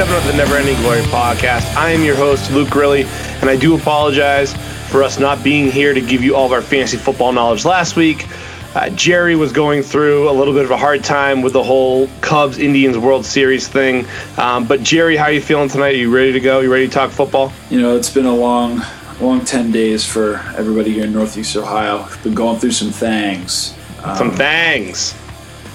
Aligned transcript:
episode 0.00 0.14
37 0.14 0.16
of 0.16 0.24
the 0.24 0.36
Never 0.36 0.56
Ending 0.56 0.82
Glory 0.82 1.02
podcast. 1.12 1.76
I 1.76 1.90
am 1.90 2.02
your 2.02 2.16
host, 2.16 2.50
Luke 2.52 2.70
Grilly, 2.70 3.02
and 3.42 3.50
I 3.50 3.56
do 3.56 3.76
apologize 3.76 4.54
for 4.90 5.02
us 5.02 5.18
not 5.18 5.44
being 5.44 5.70
here 5.70 5.92
to 5.92 6.00
give 6.00 6.22
you 6.22 6.34
all 6.34 6.46
of 6.46 6.52
our 6.52 6.62
fantasy 6.62 6.96
football 6.96 7.32
knowledge 7.32 7.66
last 7.66 7.96
week. 7.96 8.26
Uh, 8.74 8.88
Jerry 8.90 9.36
was 9.36 9.52
going 9.52 9.82
through 9.82 10.30
a 10.30 10.32
little 10.32 10.54
bit 10.54 10.64
of 10.64 10.70
a 10.70 10.76
hard 10.76 11.04
time 11.04 11.42
with 11.42 11.52
the 11.52 11.62
whole 11.62 12.08
Cubs 12.22 12.56
Indians 12.56 12.96
World 12.96 13.26
Series 13.26 13.68
thing. 13.68 14.06
Um, 14.38 14.66
but 14.66 14.82
Jerry, 14.82 15.16
how 15.16 15.24
are 15.24 15.32
you 15.32 15.42
feeling 15.42 15.68
tonight? 15.68 15.94
Are 15.94 15.98
you 15.98 16.14
ready 16.14 16.32
to 16.32 16.40
go? 16.40 16.60
You 16.60 16.72
ready 16.72 16.86
to 16.86 16.92
talk 16.92 17.10
football? 17.10 17.52
You 17.68 17.82
know, 17.82 17.94
it's 17.94 18.10
been 18.10 18.26
a 18.26 18.34
long, 18.34 18.80
long 19.20 19.44
10 19.44 19.70
days 19.70 20.06
for 20.06 20.36
everybody 20.56 20.92
here 20.94 21.04
in 21.04 21.12
Northeast 21.12 21.56
Ohio. 21.56 22.08
Been 22.22 22.34
going 22.34 22.58
through 22.58 22.72
some 22.72 22.90
things. 22.90 23.76
Um, 24.02 24.16
some 24.16 24.30
things. 24.30 25.14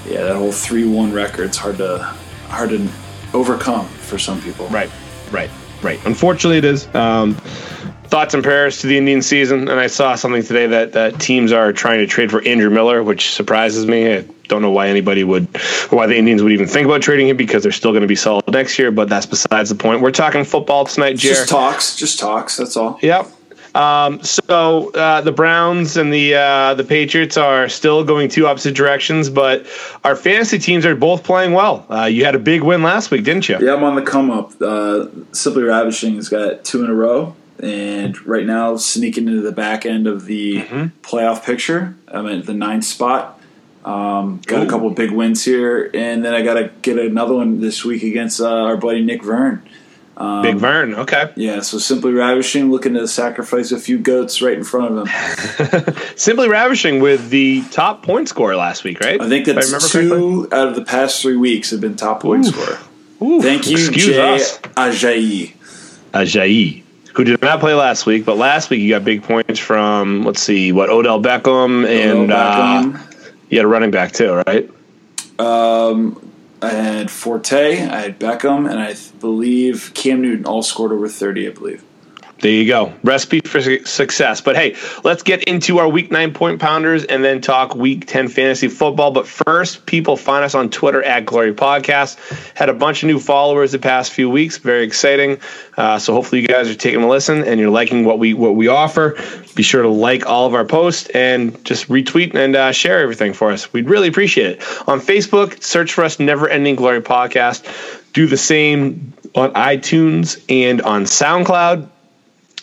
Yeah, 0.07 0.23
that 0.23 0.35
whole 0.35 0.49
3-1 0.49 1.13
record's 1.13 1.57
hard 1.57 1.77
to 1.77 1.99
hard 2.47 2.69
to 2.71 2.89
overcome 3.33 3.87
for 4.05 4.17
some 4.17 4.41
people. 4.41 4.67
Right, 4.67 4.89
right, 5.31 5.49
right. 5.81 5.99
Unfortunately, 6.05 6.57
it 6.57 6.65
is. 6.65 6.93
Um, 6.95 7.35
thoughts 8.07 8.33
and 8.33 8.43
prayers 8.43 8.79
to 8.79 8.87
the 8.87 8.97
Indian 8.97 9.21
season. 9.21 9.67
And 9.67 9.79
I 9.79 9.87
saw 9.87 10.15
something 10.15 10.43
today 10.43 10.67
that, 10.67 10.93
that 10.93 11.19
teams 11.19 11.51
are 11.51 11.73
trying 11.73 11.99
to 11.99 12.07
trade 12.07 12.31
for 12.31 12.41
Andrew 12.43 12.69
Miller, 12.69 13.03
which 13.03 13.33
surprises 13.33 13.85
me. 13.85 14.15
I 14.15 14.21
don't 14.47 14.61
know 14.61 14.71
why 14.71 14.87
anybody 14.87 15.23
would, 15.23 15.47
why 15.89 16.07
the 16.07 16.15
Indians 16.15 16.43
would 16.43 16.51
even 16.51 16.67
think 16.67 16.85
about 16.85 17.01
trading 17.01 17.27
him 17.27 17.37
because 17.37 17.63
they're 17.63 17.71
still 17.71 17.91
going 17.91 18.01
to 18.03 18.07
be 18.07 18.15
solid 18.15 18.47
next 18.47 18.77
year. 18.79 18.91
But 18.91 19.09
that's 19.09 19.25
besides 19.25 19.69
the 19.69 19.75
point. 19.75 20.01
We're 20.01 20.11
talking 20.11 20.43
football 20.43 20.85
tonight, 20.85 21.17
Jared. 21.17 21.37
Just 21.37 21.49
talks, 21.49 21.95
just 21.95 22.19
talks. 22.19 22.57
That's 22.57 22.77
all. 22.77 22.99
Yep. 23.01 23.27
Um, 23.75 24.23
so 24.23 24.91
uh, 24.91 25.19
the 25.19 25.33
Browns 25.33 25.97
and 25.97 26.11
the 26.11 26.35
uh, 26.35 26.73
the 26.75 26.85
Patriots 26.85 27.35
are 27.35 27.67
still 27.67 28.05
going 28.05 28.29
two 28.29 28.47
opposite 28.47 28.73
directions, 28.73 29.29
but 29.29 29.67
our 30.05 30.15
fantasy 30.15 30.57
teams 30.57 30.85
are 30.85 30.95
both 30.95 31.23
playing 31.25 31.51
well. 31.51 31.85
Uh, 31.89 32.05
you 32.05 32.23
had 32.23 32.35
a 32.35 32.39
big 32.39 32.63
win 32.63 32.81
last 32.83 33.11
week, 33.11 33.25
didn't 33.25 33.49
you? 33.49 33.57
Yeah, 33.59 33.73
I'm 33.73 33.83
on 33.83 33.95
the 33.95 34.01
come 34.01 34.31
up. 34.31 34.53
Uh, 34.61 35.07
Simply 35.33 35.63
Ravishing 35.63 36.15
has 36.15 36.29
got 36.29 36.63
two 36.63 36.85
in 36.85 36.89
a 36.89 36.93
row, 36.93 37.35
and 37.59 38.25
right 38.25 38.45
now 38.45 38.77
sneaking 38.77 39.27
into 39.27 39.41
the 39.41 39.51
back 39.51 39.85
end 39.85 40.07
of 40.07 40.25
the 40.25 40.61
mm-hmm. 40.61 40.85
playoff 41.01 41.43
picture. 41.43 41.97
I'm 42.07 42.27
at 42.27 42.45
the 42.45 42.53
ninth 42.53 42.85
spot. 42.85 43.41
Um, 43.83 44.41
got 44.45 44.63
Ooh. 44.63 44.67
a 44.67 44.69
couple 44.69 44.89
big 44.91 45.11
wins 45.11 45.43
here, 45.43 45.91
and 45.93 46.23
then 46.23 46.33
I 46.33 46.43
got 46.43 46.55
to 46.55 46.71
get 46.81 46.97
another 46.97 47.35
one 47.35 47.59
this 47.59 47.83
week 47.83 48.03
against 48.03 48.39
uh, 48.39 48.47
our 48.47 48.77
buddy 48.77 49.03
Nick 49.03 49.21
Vern. 49.21 49.61
Um, 50.17 50.41
Big 50.41 50.55
Vern, 50.55 50.93
okay. 50.95 51.31
Yeah, 51.35 51.59
so 51.59 51.77
Simply 51.77 52.13
Ravishing 52.13 52.71
looking 52.71 52.93
to 52.93 53.07
sacrifice 53.07 53.71
a 53.71 53.79
few 53.79 53.97
goats 53.99 54.41
right 54.41 54.57
in 54.57 54.63
front 54.63 54.97
of 54.97 55.07
him. 55.07 55.95
Simply 56.15 56.47
Ravishing 56.47 57.01
with 57.01 57.29
the 57.29 57.63
top 57.71 58.03
point 58.03 58.29
scorer 58.29 58.55
last 58.55 58.83
week, 58.83 59.01
right? 59.01 59.19
I 59.19 59.27
think 59.27 59.45
that's 59.45 59.73
I 59.73 59.79
two 59.79 60.09
correctly? 60.09 60.57
out 60.57 60.67
of 60.69 60.75
the 60.75 60.85
past 60.85 61.21
three 61.21 61.35
weeks 61.35 61.71
have 61.71 61.81
been 61.81 61.95
top 61.95 62.21
point 62.21 62.45
Ooh. 62.45 62.51
scorer. 62.51 62.79
Thank 63.41 63.67
you, 63.67 63.91
Jay 63.91 64.37
Ajayi. 64.77 65.53
Ajayi, 66.13 66.83
who 67.13 67.23
did 67.25 67.41
not 67.41 67.59
play 67.59 67.73
last 67.73 68.05
week, 68.05 68.23
but 68.23 68.37
last 68.37 68.69
week 68.69 68.81
you 68.81 68.89
got 68.89 69.03
big 69.03 69.23
points 69.23 69.59
from, 69.59 70.23
let's 70.23 70.41
see, 70.41 70.71
what, 70.71 70.89
Odell 70.89 71.21
Beckham 71.21 71.85
and 71.87 72.31
Odell 72.31 72.37
Beckham. 72.37 72.95
Uh, 72.95 73.25
you 73.49 73.57
had 73.57 73.65
a 73.65 73.67
running 73.67 73.91
back 73.91 74.13
too, 74.13 74.41
right? 74.47 74.69
Um, 75.39 76.31
I 76.61 76.69
had 76.69 77.11
Forte, 77.11 77.81
I 77.81 77.99
had 78.01 78.19
Beckham, 78.19 78.69
and 78.69 78.79
I 78.79 78.95
believe 79.19 79.91
Cam 79.93 80.21
Newton 80.21 80.45
all 80.45 80.63
scored 80.63 80.91
over 80.91 81.07
30, 81.07 81.47
I 81.47 81.51
believe. 81.51 81.83
There 82.39 82.51
you 82.51 82.67
go. 82.67 82.93
Recipe 83.01 83.39
for 83.39 83.61
success. 83.85 84.41
But 84.41 84.57
hey, 84.57 84.75
let's 85.05 85.23
get 85.23 85.45
into 85.45 85.79
our 85.79 85.87
week 85.87 86.11
nine 86.11 86.33
point 86.33 86.59
pounders 86.59 87.05
and 87.05 87.23
then 87.23 87.39
talk 87.39 87.75
week 87.75 88.07
10 88.07 88.27
fantasy 88.27 88.67
football. 88.67 89.11
But 89.11 89.25
first, 89.25 89.85
people 89.85 90.17
find 90.17 90.43
us 90.43 90.53
on 90.53 90.69
Twitter 90.69 91.01
at 91.01 91.25
Glory 91.25 91.53
Podcast. 91.53 92.17
Had 92.53 92.67
a 92.67 92.73
bunch 92.73 93.03
of 93.03 93.07
new 93.07 93.19
followers 93.19 93.71
the 93.71 93.79
past 93.79 94.11
few 94.11 94.29
weeks. 94.29 94.57
Very 94.57 94.83
exciting. 94.83 95.39
Uh, 95.77 95.97
so 95.97 96.13
hopefully 96.13 96.41
you 96.41 96.47
guys 96.47 96.69
are 96.69 96.75
taking 96.75 97.01
a 97.01 97.07
listen 97.07 97.43
and 97.45 97.59
you're 97.59 97.69
liking 97.69 98.03
what 98.03 98.19
we 98.19 98.33
what 98.33 98.55
we 98.55 98.67
offer. 98.67 99.17
Be 99.55 99.63
sure 99.63 99.81
to 99.81 99.89
like 99.89 100.25
all 100.25 100.45
of 100.45 100.53
our 100.53 100.65
posts 100.65 101.09
and 101.11 101.63
just 101.63 101.87
retweet 101.87 102.35
and 102.35 102.55
uh, 102.55 102.73
share 102.73 102.99
everything 102.99 103.31
for 103.31 103.51
us. 103.51 103.71
We'd 103.71 103.89
really 103.89 104.09
appreciate 104.09 104.57
it. 104.57 104.89
On 104.89 104.99
Facebook, 104.99 105.63
search 105.63 105.93
for 105.93 106.03
us 106.03 106.19
Never 106.19 106.49
Ending 106.49 106.75
Glory 106.75 107.01
Podcast. 107.01 107.63
Do 108.11 108.27
the 108.27 108.37
same 108.37 109.13
on 109.33 109.53
iTunes 109.53 110.43
and 110.49 110.81
on 110.81 111.03
SoundCloud 111.03 111.89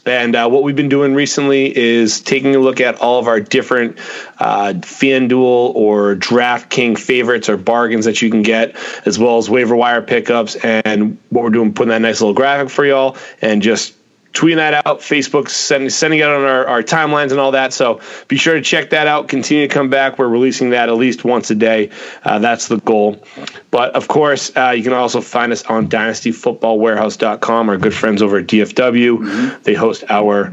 and 0.04 0.34
uh, 0.34 0.48
what 0.48 0.62
we've 0.62 0.76
been 0.76 0.88
doing 0.88 1.14
recently 1.14 1.76
is 1.76 2.20
taking 2.20 2.54
a 2.56 2.58
look 2.58 2.80
at 2.80 3.00
all 3.00 3.18
of 3.18 3.28
our 3.28 3.40
different 3.40 3.98
uh, 4.38 4.74
FanDuel 4.74 5.74
or 5.74 6.16
DraftKings 6.16 6.98
favorites 6.98 7.48
or 7.48 7.56
bargains 7.56 8.04
that 8.06 8.20
you 8.20 8.30
can 8.30 8.42
get, 8.42 8.76
as 9.06 9.18
well 9.18 9.38
as 9.38 9.48
waiver 9.48 9.76
wire 9.76 10.02
pickups. 10.02 10.56
And 10.56 11.18
what 11.30 11.44
we're 11.44 11.50
doing, 11.50 11.72
putting 11.72 11.90
that 11.90 12.00
nice 12.00 12.20
little 12.20 12.34
graphic 12.34 12.70
for 12.70 12.84
y'all, 12.84 13.16
and 13.40 13.62
just 13.62 13.94
tweeting 14.32 14.56
that 14.56 14.86
out, 14.86 15.00
Facebook 15.00 15.48
sending 15.48 15.90
sending 15.90 16.20
it 16.20 16.28
on 16.28 16.42
our, 16.44 16.66
our 16.66 16.82
timelines 16.82 17.30
and 17.30 17.40
all 17.40 17.52
that. 17.52 17.72
So 17.72 18.00
be 18.28 18.36
sure 18.36 18.54
to 18.54 18.62
check 18.62 18.90
that 18.90 19.06
out. 19.06 19.28
Continue 19.28 19.68
to 19.68 19.72
come 19.72 19.90
back. 19.90 20.18
We're 20.18 20.28
releasing 20.28 20.70
that 20.70 20.88
at 20.88 20.94
least 20.96 21.24
once 21.24 21.50
a 21.50 21.54
day. 21.54 21.90
Uh, 22.24 22.38
that's 22.38 22.68
the 22.68 22.78
goal. 22.78 23.22
But 23.70 23.94
of 23.94 24.08
course, 24.08 24.54
uh, 24.56 24.70
you 24.70 24.82
can 24.82 24.92
also 24.92 25.20
find 25.20 25.52
us 25.52 25.64
on 25.64 25.88
dynastyfootballwarehouse.com. 25.88 27.68
Our 27.68 27.78
good 27.78 27.94
friends 27.94 28.22
over 28.22 28.38
at 28.38 28.46
DFW. 28.46 29.18
Mm-hmm. 29.18 29.62
They 29.62 29.74
host 29.74 30.04
our 30.08 30.50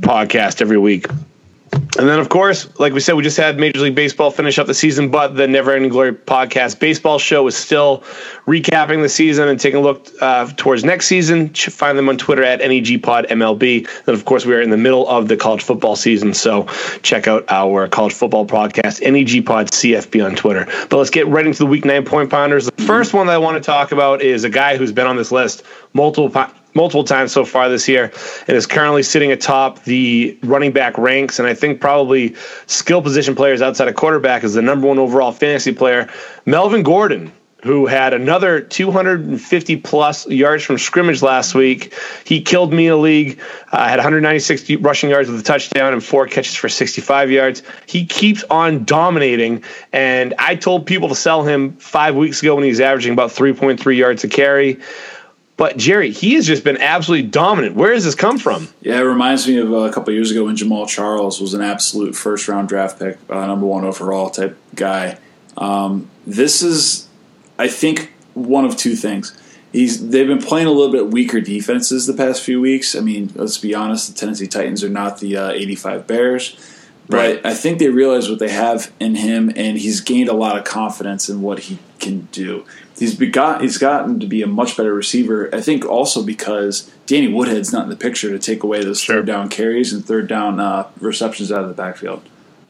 podcast 0.00 0.60
every 0.60 0.78
week. 0.78 1.06
And 1.98 2.08
then, 2.08 2.18
of 2.18 2.30
course, 2.30 2.68
like 2.78 2.94
we 2.94 3.00
said, 3.00 3.16
we 3.16 3.22
just 3.22 3.36
had 3.36 3.58
Major 3.58 3.80
League 3.80 3.94
Baseball 3.94 4.30
finish 4.30 4.58
up 4.58 4.66
the 4.66 4.72
season, 4.72 5.10
but 5.10 5.36
the 5.36 5.46
Never 5.46 5.72
Ending 5.72 5.90
Glory 5.90 6.12
podcast 6.12 6.80
baseball 6.80 7.18
show 7.18 7.46
is 7.46 7.54
still 7.54 7.98
recapping 8.46 9.02
the 9.02 9.10
season 9.10 9.48
and 9.48 9.60
taking 9.60 9.78
a 9.78 9.82
look 9.82 10.06
uh, 10.22 10.50
towards 10.56 10.84
next 10.84 11.06
season. 11.06 11.52
Find 11.52 11.98
them 11.98 12.08
on 12.08 12.16
Twitter 12.16 12.44
at 12.44 12.60
NEGPodMLB. 12.60 14.06
And 14.06 14.08
of 14.08 14.24
course, 14.24 14.46
we 14.46 14.54
are 14.54 14.62
in 14.62 14.70
the 14.70 14.78
middle 14.78 15.06
of 15.06 15.28
the 15.28 15.36
college 15.36 15.62
football 15.62 15.94
season, 15.94 16.32
so 16.32 16.66
check 17.02 17.28
out 17.28 17.44
our 17.50 17.88
college 17.88 18.14
football 18.14 18.46
podcast, 18.46 19.02
NEGPod 19.02 19.68
CFB 19.68 20.24
on 20.24 20.34
Twitter. 20.34 20.64
But 20.88 20.96
let's 20.96 21.10
get 21.10 21.26
right 21.26 21.46
into 21.46 21.58
the 21.58 21.66
Week 21.66 21.84
Nine 21.84 22.06
Point 22.06 22.30
Pounders. 22.30 22.70
The 22.70 22.82
first 22.84 23.12
one 23.12 23.26
that 23.26 23.34
I 23.34 23.38
want 23.38 23.62
to 23.62 23.66
talk 23.66 23.92
about 23.92 24.22
is 24.22 24.44
a 24.44 24.50
guy 24.50 24.78
who's 24.78 24.92
been 24.92 25.06
on 25.06 25.16
this 25.16 25.30
list 25.30 25.62
multiple 25.92 26.30
multiple 26.74 27.04
times 27.04 27.32
so 27.32 27.44
far 27.44 27.68
this 27.68 27.88
year 27.88 28.12
and 28.46 28.56
is 28.56 28.66
currently 28.66 29.02
sitting 29.02 29.32
atop 29.32 29.82
the 29.84 30.38
running 30.42 30.72
back 30.72 30.96
ranks. 30.98 31.38
And 31.38 31.48
I 31.48 31.54
think 31.54 31.80
probably 31.80 32.34
skill 32.66 33.02
position 33.02 33.34
players 33.34 33.62
outside 33.62 33.88
of 33.88 33.94
quarterback 33.94 34.44
is 34.44 34.54
the 34.54 34.62
number 34.62 34.86
one 34.86 34.98
overall 34.98 35.32
fantasy 35.32 35.72
player, 35.72 36.08
Melvin 36.46 36.82
Gordon. 36.82 37.32
Who 37.62 37.86
had 37.86 38.12
another 38.12 38.60
250 38.60 39.76
plus 39.76 40.26
yards 40.26 40.64
from 40.64 40.78
scrimmage 40.78 41.22
last 41.22 41.54
week? 41.54 41.94
He 42.24 42.42
killed 42.42 42.72
me 42.72 42.88
in 42.88 42.92
a 42.92 42.96
league. 42.96 43.40
Uh, 43.70 43.86
had 43.86 43.98
196 43.98 44.68
rushing 44.80 45.10
yards 45.10 45.30
with 45.30 45.38
a 45.38 45.44
touchdown 45.44 45.92
and 45.92 46.02
four 46.02 46.26
catches 46.26 46.56
for 46.56 46.68
65 46.68 47.30
yards. 47.30 47.62
He 47.86 48.04
keeps 48.04 48.42
on 48.50 48.84
dominating, 48.84 49.62
and 49.92 50.34
I 50.40 50.56
told 50.56 50.86
people 50.86 51.08
to 51.10 51.14
sell 51.14 51.44
him 51.44 51.76
five 51.76 52.16
weeks 52.16 52.42
ago 52.42 52.56
when 52.56 52.64
he 52.64 52.70
was 52.70 52.80
averaging 52.80 53.12
about 53.12 53.30
3.3 53.30 53.96
yards 53.96 54.24
a 54.24 54.28
carry. 54.28 54.80
But 55.56 55.76
Jerry, 55.76 56.10
he 56.10 56.34
has 56.34 56.46
just 56.46 56.64
been 56.64 56.78
absolutely 56.78 57.28
dominant. 57.28 57.76
Where 57.76 57.92
does 57.92 58.04
this 58.04 58.14
come 58.14 58.38
from? 58.38 58.68
Yeah, 58.80 58.98
it 58.98 59.02
reminds 59.02 59.46
me 59.46 59.58
of 59.58 59.72
a 59.72 59.92
couple 59.92 60.12
years 60.12 60.30
ago 60.30 60.44
when 60.44 60.56
Jamaal 60.56 60.88
Charles 60.88 61.40
was 61.40 61.54
an 61.54 61.60
absolute 61.60 62.16
first 62.16 62.48
round 62.48 62.68
draft 62.68 62.98
pick, 62.98 63.18
uh, 63.28 63.46
number 63.46 63.66
one 63.66 63.84
overall 63.84 64.30
type 64.30 64.56
guy. 64.74 65.18
Um, 65.56 66.08
this 66.26 66.62
is, 66.62 67.06
I 67.58 67.68
think, 67.68 68.12
one 68.34 68.64
of 68.64 68.76
two 68.76 68.96
things. 68.96 69.36
He's 69.72 70.08
they've 70.08 70.26
been 70.26 70.42
playing 70.42 70.66
a 70.66 70.70
little 70.70 70.92
bit 70.92 71.08
weaker 71.08 71.40
defenses 71.40 72.06
the 72.06 72.14
past 72.14 72.42
few 72.42 72.60
weeks. 72.60 72.94
I 72.94 73.00
mean, 73.00 73.30
let's 73.34 73.58
be 73.58 73.74
honest, 73.74 74.08
the 74.08 74.14
Tennessee 74.14 74.46
Titans 74.46 74.82
are 74.82 74.88
not 74.88 75.18
the 75.18 75.36
uh, 75.36 75.50
85 75.50 76.06
Bears. 76.06 76.56
Right. 77.08 77.42
But 77.42 77.50
I 77.50 77.54
think 77.54 77.78
they 77.78 77.88
realize 77.88 78.28
what 78.28 78.38
they 78.38 78.50
have 78.50 78.92
in 79.00 79.16
him, 79.16 79.50
and 79.56 79.76
he's 79.78 80.00
gained 80.00 80.28
a 80.28 80.34
lot 80.34 80.56
of 80.56 80.64
confidence 80.64 81.28
in 81.28 81.42
what 81.42 81.60
he 81.60 81.78
can 81.98 82.28
do 82.32 82.64
he's 83.02 83.16
begot 83.16 83.62
he's 83.62 83.78
gotten 83.78 84.20
to 84.20 84.26
be 84.26 84.42
a 84.42 84.46
much 84.46 84.76
better 84.76 84.94
receiver. 84.94 85.52
I 85.52 85.60
think 85.60 85.84
also 85.84 86.22
because 86.22 86.88
Danny 87.06 87.26
Woodhead's 87.26 87.72
not 87.72 87.82
in 87.82 87.90
the 87.90 87.96
picture 87.96 88.30
to 88.30 88.38
take 88.38 88.62
away 88.62 88.84
those 88.84 89.00
sure. 89.00 89.16
third 89.16 89.26
down 89.26 89.48
carries 89.48 89.92
and 89.92 90.04
third 90.04 90.28
down 90.28 90.60
uh, 90.60 90.88
receptions 91.00 91.50
out 91.50 91.62
of 91.62 91.68
the 91.68 91.74
backfield. 91.74 92.22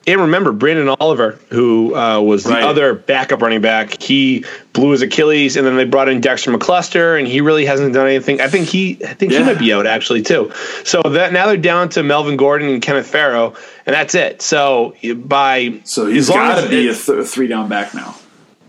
And 0.04 0.22
remember, 0.22 0.52
Branden 0.52 0.96
Oliver, 0.98 1.38
who 1.50 1.94
uh, 1.94 2.20
was 2.20 2.42
the 2.42 2.54
right. 2.54 2.64
other 2.64 2.92
backup 2.94 3.40
running 3.40 3.60
back, 3.60 4.02
he 4.02 4.44
blew 4.72 4.90
his 4.90 5.02
Achilles, 5.02 5.56
and 5.56 5.64
then 5.64 5.76
they 5.76 5.84
brought 5.84 6.08
in 6.08 6.20
Dexter 6.20 6.50
McCluster, 6.50 7.16
and 7.16 7.28
he 7.28 7.40
really 7.40 7.66
hasn't 7.66 7.94
done 7.94 8.08
anything. 8.08 8.40
I 8.40 8.48
think 8.48 8.66
he, 8.66 8.98
I 9.04 9.14
think 9.14 9.30
yeah. 9.30 9.40
he 9.40 9.44
might 9.44 9.60
be 9.60 9.72
out 9.72 9.86
actually 9.86 10.22
too. 10.22 10.50
So 10.82 11.02
that 11.02 11.32
now 11.32 11.46
they're 11.46 11.56
down 11.56 11.90
to 11.90 12.02
Melvin 12.02 12.36
Gordon 12.36 12.68
and 12.68 12.82
Kenneth 12.82 13.06
Farrow, 13.06 13.54
and 13.86 13.94
that's 13.94 14.16
it. 14.16 14.42
So 14.42 14.96
by 15.14 15.82
so 15.84 16.06
he's 16.06 16.28
got 16.28 16.62
to 16.62 16.68
be 16.68 16.88
a 16.88 16.94
th- 16.94 17.26
three 17.28 17.46
down 17.46 17.68
back 17.68 17.94
now. 17.94 18.16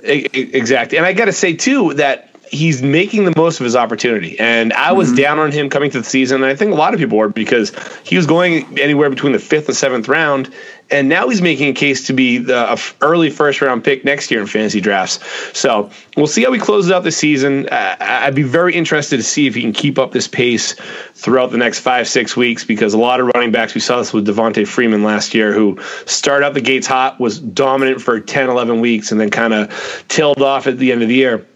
Exactly. 0.04 0.98
And 0.98 1.08
I 1.08 1.14
got 1.14 1.26
to 1.26 1.32
say, 1.34 1.54
too, 1.56 1.94
that 1.96 2.30
he's 2.54 2.84
making 2.84 3.26
the 3.26 3.34
most 3.36 3.60
of 3.60 3.64
his 3.64 3.76
opportunity. 3.76 4.40
And 4.40 4.72
I 4.74 4.92
was 4.92 5.08
mm-hmm. 5.08 5.18
down 5.18 5.40
on 5.40 5.52
him 5.52 5.70
coming 5.70 5.90
to 5.92 6.00
the 6.00 6.06
season. 6.06 6.44
And 6.44 6.46
I 6.52 6.56
think 6.56 6.72
a 6.72 6.76
lot 6.76 6.94
of 6.94 7.00
people 7.00 7.18
were 7.18 7.30
because 7.30 7.72
he 8.06 8.16
was 8.16 8.28
going 8.28 8.80
anywhere 8.80 9.10
between 9.10 9.34
the 9.34 9.40
fifth 9.40 9.68
and 9.68 9.76
seventh 9.76 10.08
round. 10.08 10.54
And 10.92 11.10
now 11.10 11.28
he's 11.30 11.42
making 11.42 11.70
a 11.70 11.74
case 11.74 12.06
to 12.08 12.14
be 12.14 12.38
the 12.38 12.94
early 13.02 13.32
first 13.32 13.62
round 13.62 13.84
pick 13.84 14.06
next 14.06 14.30
year 14.30 14.42
in 14.42 14.48
fantasy 14.48 14.80
drafts. 14.80 15.20
So 15.58 15.90
we'll 16.16 16.28
see 16.28 16.44
how 16.44 16.52
he 16.52 16.60
closes 16.60 16.92
out 16.92 17.04
the 17.04 17.12
season. 17.12 17.68
Uh, 17.70 17.96
I'd 18.00 18.36
be 18.36 18.44
very 18.44 18.76
interested 18.76 19.18
to 19.18 19.24
see 19.24 19.48
if 19.48 19.56
he 19.56 19.62
can 19.62 19.74
keep 19.74 19.98
up 19.98 20.12
this 20.12 20.28
pace 20.28 20.74
throughout 21.14 21.50
the 21.52 21.58
next 21.58 21.80
five, 21.80 22.08
six 22.08 22.38
weeks 22.38 22.64
because 22.64 22.94
a 22.94 23.00
lot 23.00 23.20
of 23.20 23.32
running 23.34 23.52
backs, 23.52 23.74
we 23.74 23.82
saw 23.82 23.98
this 23.98 24.14
with 24.14 24.28
Devonta 24.28 24.68
Freeman 24.68 25.04
last 25.04 25.34
year, 25.34 25.54
who 25.54 25.80
started 26.06 26.46
out 26.46 26.54
the 26.54 26.62
gates 26.62 26.86
hot, 26.86 27.20
was 27.20 27.40
dominant 27.40 28.00
for 28.00 28.20
10, 28.20 28.50
11 28.50 28.80
weeks, 28.80 29.12
and 29.12 29.20
then 29.20 29.32
kind 29.32 29.54
of 29.54 30.06
tailed 30.10 30.42
off 30.44 30.68
at 30.68 30.78
the 30.78 30.92
end 30.92 31.02
of 31.02 31.08
the 31.08 31.16
year. 31.16 31.48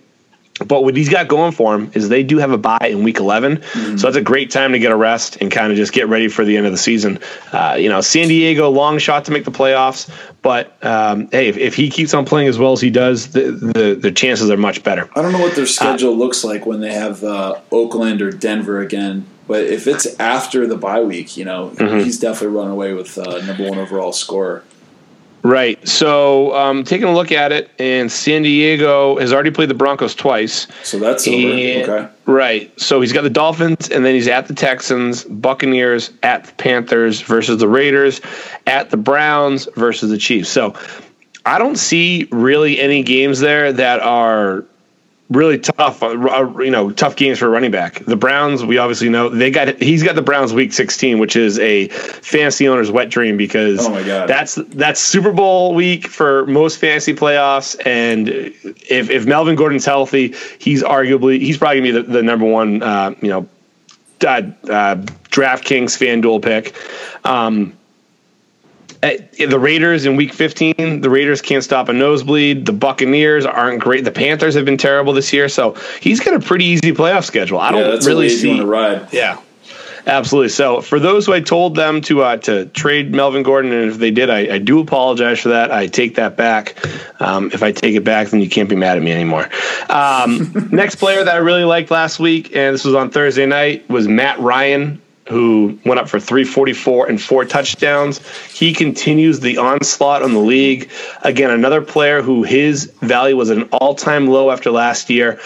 But 0.66 0.84
what 0.84 0.96
he's 0.96 1.10
got 1.10 1.28
going 1.28 1.52
for 1.52 1.76
him 1.76 1.92
is 1.94 2.10
they 2.10 2.24
do 2.24 2.38
have 2.38 2.52
a 2.52 2.58
bye 2.58 2.90
in 2.90 3.04
week 3.04 3.20
11. 3.20 3.58
Mm-hmm. 3.58 3.98
So 3.98 4.08
that's 4.08 4.18
a 4.18 4.22
great 4.22 4.50
time 4.50 4.72
to 4.72 4.80
get 4.80 4.92
a 4.92 4.96
rest 4.96 5.38
and 5.40 5.52
kind 5.52 5.72
of 5.72 5.78
just 5.78 5.94
get 5.94 6.08
ready 6.08 6.28
for 6.28 6.44
the 6.46 6.58
end 6.58 6.66
of 6.66 6.72
the 6.72 6.78
season. 6.78 7.20
Uh, 7.52 7.78
you 7.80 7.90
know, 7.90 8.02
San 8.02 8.28
Diego, 8.28 8.70
long 8.70 8.98
shot 8.98 9.26
to 9.26 9.32
make 9.32 9.46
the 9.46 9.52
playoffs. 9.52 10.10
But 10.42 10.84
um, 10.84 11.28
hey, 11.32 11.48
if, 11.48 11.58
if, 11.58 11.76
he 11.76 11.90
keeps 11.90 12.14
on 12.14 12.26
playing 12.26 12.48
as 12.48 12.58
well 12.58 12.72
as 12.72 12.82
he 12.82 12.90
does, 12.90 13.32
the, 13.32 13.52
the, 13.52 13.96
the 13.96 14.12
chances 14.12 14.50
are 14.50 14.58
much 14.58 14.84
better. 14.84 15.10
I 15.16 15.22
don't 15.22 15.32
know 15.32 15.40
what 15.40 15.56
their 15.56 15.66
uh, 15.66 15.68
schedule 15.68 16.14
uh, 16.14 16.18
looks 16.18 16.44
like 16.44 16.66
when 16.66 16.80
they 16.80 16.94
have 16.94 17.24
uh, 17.24 17.60
Oakland 17.72 18.22
or 18.22 18.32
Denver 18.32 18.80
again. 18.80 19.26
But 19.48 19.64
if 19.64 19.88
it's 19.88 20.06
after 20.20 20.68
the 20.68 20.78
bye 20.78 21.02
week, 21.02 21.38
you 21.38 21.46
know, 21.46 21.70
mm-hmm. 21.70 22.00
he's 22.00 22.20
definitely 22.20 22.58
run 22.58 22.70
away 22.70 22.94
with 22.94 23.18
uh, 23.18 23.46
number 23.46 23.70
one 23.70 23.80
overall 23.80 24.12
scorer. 24.12 24.64
Right. 25.44 25.86
So, 25.88 26.56
um, 26.56 26.84
taking 26.84 27.08
a 27.08 27.14
look 27.14 27.32
at 27.32 27.52
it, 27.52 27.70
and 27.80 28.12
San 28.12 28.42
Diego 28.42 29.18
has 29.18 29.32
already 29.32 29.52
played 29.52 29.70
the 29.70 29.76
Broncos 29.76 30.16
twice. 30.16 30.68
So 30.84 31.00
that's 31.00 31.28
and, 31.28 31.36
okay. 31.36 32.10
Right. 32.26 32.80
So 32.80 33.00
he's 33.02 33.14
got 33.14 33.22
the 33.22 33.30
Dolphins, 33.30 33.90
and 33.90 34.06
then 34.06 34.14
he's 34.16 34.28
at 34.28 34.48
the 34.48 34.54
Texans, 34.54 35.24
Buccaneers, 35.24 36.12
at 36.24 36.46
the 36.46 36.54
Panthers 36.54 37.22
versus 37.22 37.60
the 37.60 37.68
Raiders, 37.68 38.20
at 38.66 38.90
the 38.90 38.98
Browns 38.98 39.68
versus 39.76 40.10
the 40.10 40.18
Chiefs. 40.18 40.50
So 40.50 40.74
I 41.46 41.60
don't 41.60 41.78
see 41.78 42.28
really 42.32 42.80
any 42.80 43.04
games 43.04 43.40
there 43.40 43.72
that 43.72 44.02
are 44.02 44.66
really 45.30 45.58
tough, 45.60 46.02
uh, 46.04 46.08
uh, 46.08 46.60
you 46.60 46.72
know, 46.72 46.92
tough 46.92 47.16
games 47.16 47.40
for 47.40 47.50
running 47.50 47.72
back. 47.72 48.00
The 48.06 48.16
Browns, 48.16 48.64
we 48.64 48.78
obviously 48.78 49.10
know 49.10 49.30
they 49.30 49.52
got 49.52 49.82
he's 49.82 50.04
got 50.04 50.16
the 50.16 50.22
Browns 50.22 50.54
week 50.54 50.74
16, 50.74 51.20
which 51.20 51.36
is 51.36 51.60
a 51.60 51.88
fantasy 51.88 52.68
owner's 52.68 52.90
wet 52.90 53.10
dream 53.10 53.38
because 53.38 53.86
oh 53.86 53.92
my 53.92 54.04
God. 54.04 54.30
that's 54.30 54.56
that's 54.56 55.00
Super 55.00 55.34
Bowl 55.34 55.74
week 55.76 56.08
for 56.08 56.46
most 56.46 56.78
fantasy 56.78 57.14
playoffs. 57.14 57.76
And 57.86 58.30
if 58.30 59.10
if 59.10 59.26
Melvin 59.26 59.56
Gordon's 59.56 59.86
healthy, 59.86 60.36
he's 60.60 60.84
arguably 60.84 61.40
he's 61.40 61.58
probably 61.58 61.82
gonna 61.82 62.02
be 62.02 62.08
the, 62.08 62.14
the 62.14 62.24
number 62.24 62.46
one, 62.46 62.82
uh, 62.82 63.14
you 63.22 63.30
know, 63.30 63.48
uh, 64.24 64.28
uh, 64.28 64.96
DraftKings 65.30 65.98
FanDuel 65.98 66.42
pick. 66.42 66.76
Um, 67.26 67.78
the 69.02 69.58
Raiders 69.60 70.06
in 70.06 70.16
Week 70.16 70.34
15, 70.34 71.02
the 71.02 71.10
Raiders 71.10 71.42
can't 71.42 71.64
stop 71.64 71.90
a 71.90 71.94
nosebleed. 71.94 72.66
The 72.66 72.74
Buccaneers 72.74 73.46
aren't 73.46 73.80
great. 73.82 74.04
The 74.04 74.12
Panthers 74.12 74.56
have 74.56 74.66
been 74.66 74.78
terrible 74.78 75.14
this 75.14 75.32
year, 75.32 75.50
so 75.50 75.74
he's 76.02 76.20
got 76.20 76.34
a 76.34 76.40
pretty 76.40 76.66
easy 76.66 76.92
playoff 76.92 77.26
schedule. 77.26 77.60
I 77.60 77.72
don't 77.72 78.06
really 78.06 78.30
see. 78.30 78.60
Ride. 78.60 79.08
Yeah, 79.14 79.40
absolutely. 80.06 80.50
So 80.50 80.82
for 80.82 81.00
those 81.00 81.26
who 81.26 81.34
I 81.34 81.42
told 81.42 81.76
them 81.76 82.02
to 82.02 82.24
uh, 82.24 82.38
to 82.38 82.66
trade 82.68 83.14
Melvin 83.14 83.44
Gordon, 83.44 83.72
and 83.72 83.92
if 83.92 83.98
they 83.98 84.12
did, 84.12 84.30
I, 84.30 84.56
I 84.56 84.58
do 84.58 84.80
apologize 84.80 85.40
for 85.40 85.50
that. 85.50 85.72
I 85.72 85.88
take 85.88 86.16
that 86.16 86.36
back. 86.36 86.76
Um, 87.22 87.52
if 87.54 87.62
I 87.64 87.72
take 87.72 87.96
it 87.96 88.04
back, 88.04 88.30
then 88.30 88.42
you 88.42 88.50
can't 88.50 88.70
be 88.70 88.76
mad 88.76 88.98
at 88.98 89.04
me 89.04 89.12
anymore. 89.12 89.50
Um, 89.90 90.70
next 90.72 90.96
player 90.96 91.24
that 91.24 91.36
I 91.36 91.40
really 91.40 91.66
liked 91.66 91.92
last 91.92 92.20
week, 92.20 92.56
and 92.56 92.74
this 92.74 92.84
was 92.84 92.96
on 92.96 93.12
Thursday 93.12 93.46
night, 93.46 93.88
was 93.90 94.08
Matt 94.08 94.40
Ryan 94.40 95.02
who 95.28 95.78
went 95.86 96.00
up 96.00 96.08
for 96.08 96.20
344 96.20 97.08
and 97.08 97.22
four 97.22 97.46
touchdowns. 97.46 98.26
He 98.52 98.74
continues 98.74 99.40
the 99.40 99.58
onslaught 99.58 100.24
on 100.24 100.34
the 100.34 100.40
league. 100.40 100.90
Again, 101.24 101.50
another 101.50 101.82
player 101.82 102.22
who 102.22 102.44
his 102.44 102.86
value 103.02 103.36
was 103.36 103.52
at 103.52 103.58
an 103.58 103.64
all 103.72 103.96
time 103.96 104.28
low 104.28 104.52
after 104.52 104.72
last 104.72 105.10
year. 105.10 105.40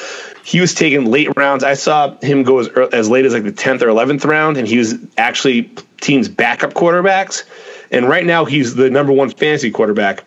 He 0.43 0.59
was 0.59 0.73
taken 0.73 1.05
late 1.05 1.29
rounds. 1.35 1.63
I 1.63 1.75
saw 1.75 2.15
him 2.19 2.43
go 2.43 2.59
as, 2.59 2.67
as 2.93 3.09
late 3.09 3.25
as 3.25 3.33
like 3.33 3.43
the 3.43 3.51
10th 3.51 3.81
or 3.81 3.87
11th 3.87 4.25
round, 4.25 4.57
and 4.57 4.67
he 4.67 4.77
was 4.77 4.95
actually 5.17 5.71
team's 5.99 6.27
backup 6.29 6.73
quarterbacks. 6.73 7.43
And 7.91 8.07
right 8.07 8.25
now, 8.25 8.45
he's 8.45 8.75
the 8.75 8.89
number 8.89 9.11
one 9.11 9.29
fantasy 9.29 9.69
quarterback. 9.69 10.23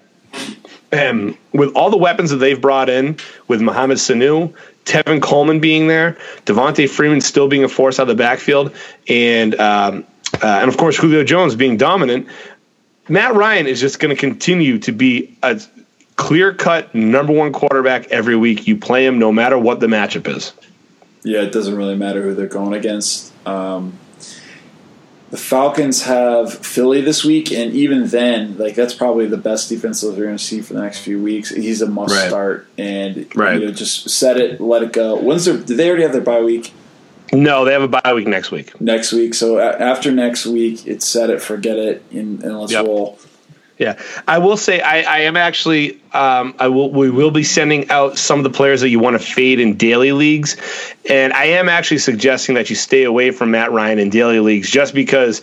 And 0.93 1.37
with 1.53 1.75
all 1.75 1.91
the 1.91 1.97
weapons 1.97 2.31
that 2.31 2.37
they've 2.37 2.61
brought 2.61 2.89
in, 2.89 3.19
with 3.49 3.61
Mohamed 3.61 3.99
Sanu, 3.99 4.55
Tevin 4.85 5.23
Coleman 5.23 5.61
being 5.61 5.87
there, 5.87 6.19
Devonta 6.45 6.89
Freeman 6.89 7.21
still 7.21 7.49
being 7.49 7.65
a 7.65 7.69
force 7.69 7.99
out 7.99 8.03
of 8.03 8.09
the 8.09 8.15
backfield, 8.15 8.75
and 9.09 9.55
um, 9.61 10.05
uh, 10.43 10.59
and 10.61 10.69
of 10.69 10.77
course 10.77 10.97
Julio 10.97 11.25
Jones 11.25 11.55
being 11.55 11.77
dominant. 11.77 12.29
Matt 13.09 13.35
Ryan 13.35 13.67
is 13.67 13.81
just 13.81 13.99
going 14.01 14.15
to 14.15 14.21
continue 14.21 14.79
to 14.79 14.93
be 14.93 15.37
a 15.43 15.61
clear 16.17 16.55
cut 16.55 16.95
number 16.95 17.33
one 17.33 17.53
quarterback 17.53 18.09
every 18.09 18.37
week. 18.37 18.67
You 18.67 18.77
play 18.77 19.05
him 19.05 19.19
no 19.19 19.33
matter 19.33 19.59
what 19.59 19.81
the 19.81 19.87
matchup 19.87 20.27
is. 20.35 20.53
Yeah, 21.23 21.41
it 21.41 21.53
doesn't 21.53 21.75
really 21.75 21.97
matter 21.97 22.23
who 22.23 22.35
they're 22.35 22.47
going 22.47 22.75
against. 22.75 23.33
Um, 23.47 23.99
the 25.31 25.37
Falcons 25.37 26.03
have 26.03 26.53
Philly 26.53 27.01
this 27.01 27.25
week, 27.25 27.51
and 27.51 27.73
even 27.73 28.07
then, 28.09 28.57
like 28.59 28.75
that's 28.75 28.95
probably 28.95 29.27
the 29.27 29.37
best 29.37 29.69
defense 29.69 30.01
that 30.01 30.13
they're 30.13 30.27
going 30.27 30.37
to 30.37 30.43
see 30.43 30.61
for 30.61 30.75
the 30.75 30.81
next 30.81 30.99
few 31.01 31.21
weeks. 31.21 31.51
He's 31.51 31.83
a 31.83 31.87
must 31.87 32.15
right. 32.15 32.29
start, 32.29 32.67
and 32.79 33.35
right. 33.35 33.59
you 33.59 33.67
know, 33.67 33.73
just 33.73 34.09
set 34.11 34.37
it, 34.37 34.61
let 34.61 34.83
it 34.83 34.93
go. 34.93 35.17
When's 35.17 35.45
their? 35.45 35.57
Did 35.57 35.77
they 35.77 35.89
already 35.89 36.03
have 36.03 36.13
their 36.13 36.23
bye 36.23 36.43
week? 36.43 36.73
No, 37.33 37.65
they 37.65 37.73
have 37.73 37.83
a 37.83 37.89
bye 37.89 38.13
week 38.15 38.29
next 38.29 38.51
week. 38.51 38.81
Next 38.81 39.13
week, 39.13 39.35
so 39.35 39.59
after 39.59 40.13
next 40.13 40.47
week, 40.47 40.87
it's 40.87 41.07
set 41.07 41.31
it, 41.31 41.43
forget 41.43 41.79
it, 41.79 42.05
and, 42.13 42.43
and 42.45 42.61
let's 42.61 42.73
yep. 42.73 42.87
roll. 42.87 43.19
Yeah, 43.79 44.01
I 44.29 44.39
will 44.39 44.57
say 44.57 44.81
I, 44.81 45.03
I 45.03 45.19
am 45.23 45.37
actually 45.37 46.01
um, 46.13 46.55
I 46.61 46.69
will 46.69 46.91
we 46.91 47.11
will 47.11 47.33
be 47.33 47.43
sending 47.43 47.91
out 47.91 48.19
some 48.19 48.39
of 48.39 48.45
the 48.45 48.51
players 48.51 48.83
that 48.83 48.89
you 48.89 49.01
want 49.01 49.21
to 49.21 49.25
fade 49.25 49.59
in 49.59 49.77
daily 49.77 50.13
leagues, 50.13 50.57
and 51.09 51.33
I 51.33 51.47
am 51.47 51.69
actually 51.69 51.99
suggesting 51.99 52.55
that 52.55 52.71
you 52.71 52.77
stay 52.77 53.03
away 53.03 53.33
from 53.33 53.51
Matt 53.51 53.73
Ryan 53.73 53.99
in 53.99 54.11
daily 54.11 54.39
leagues 54.39 54.71
just 54.71 54.95
because 54.95 55.43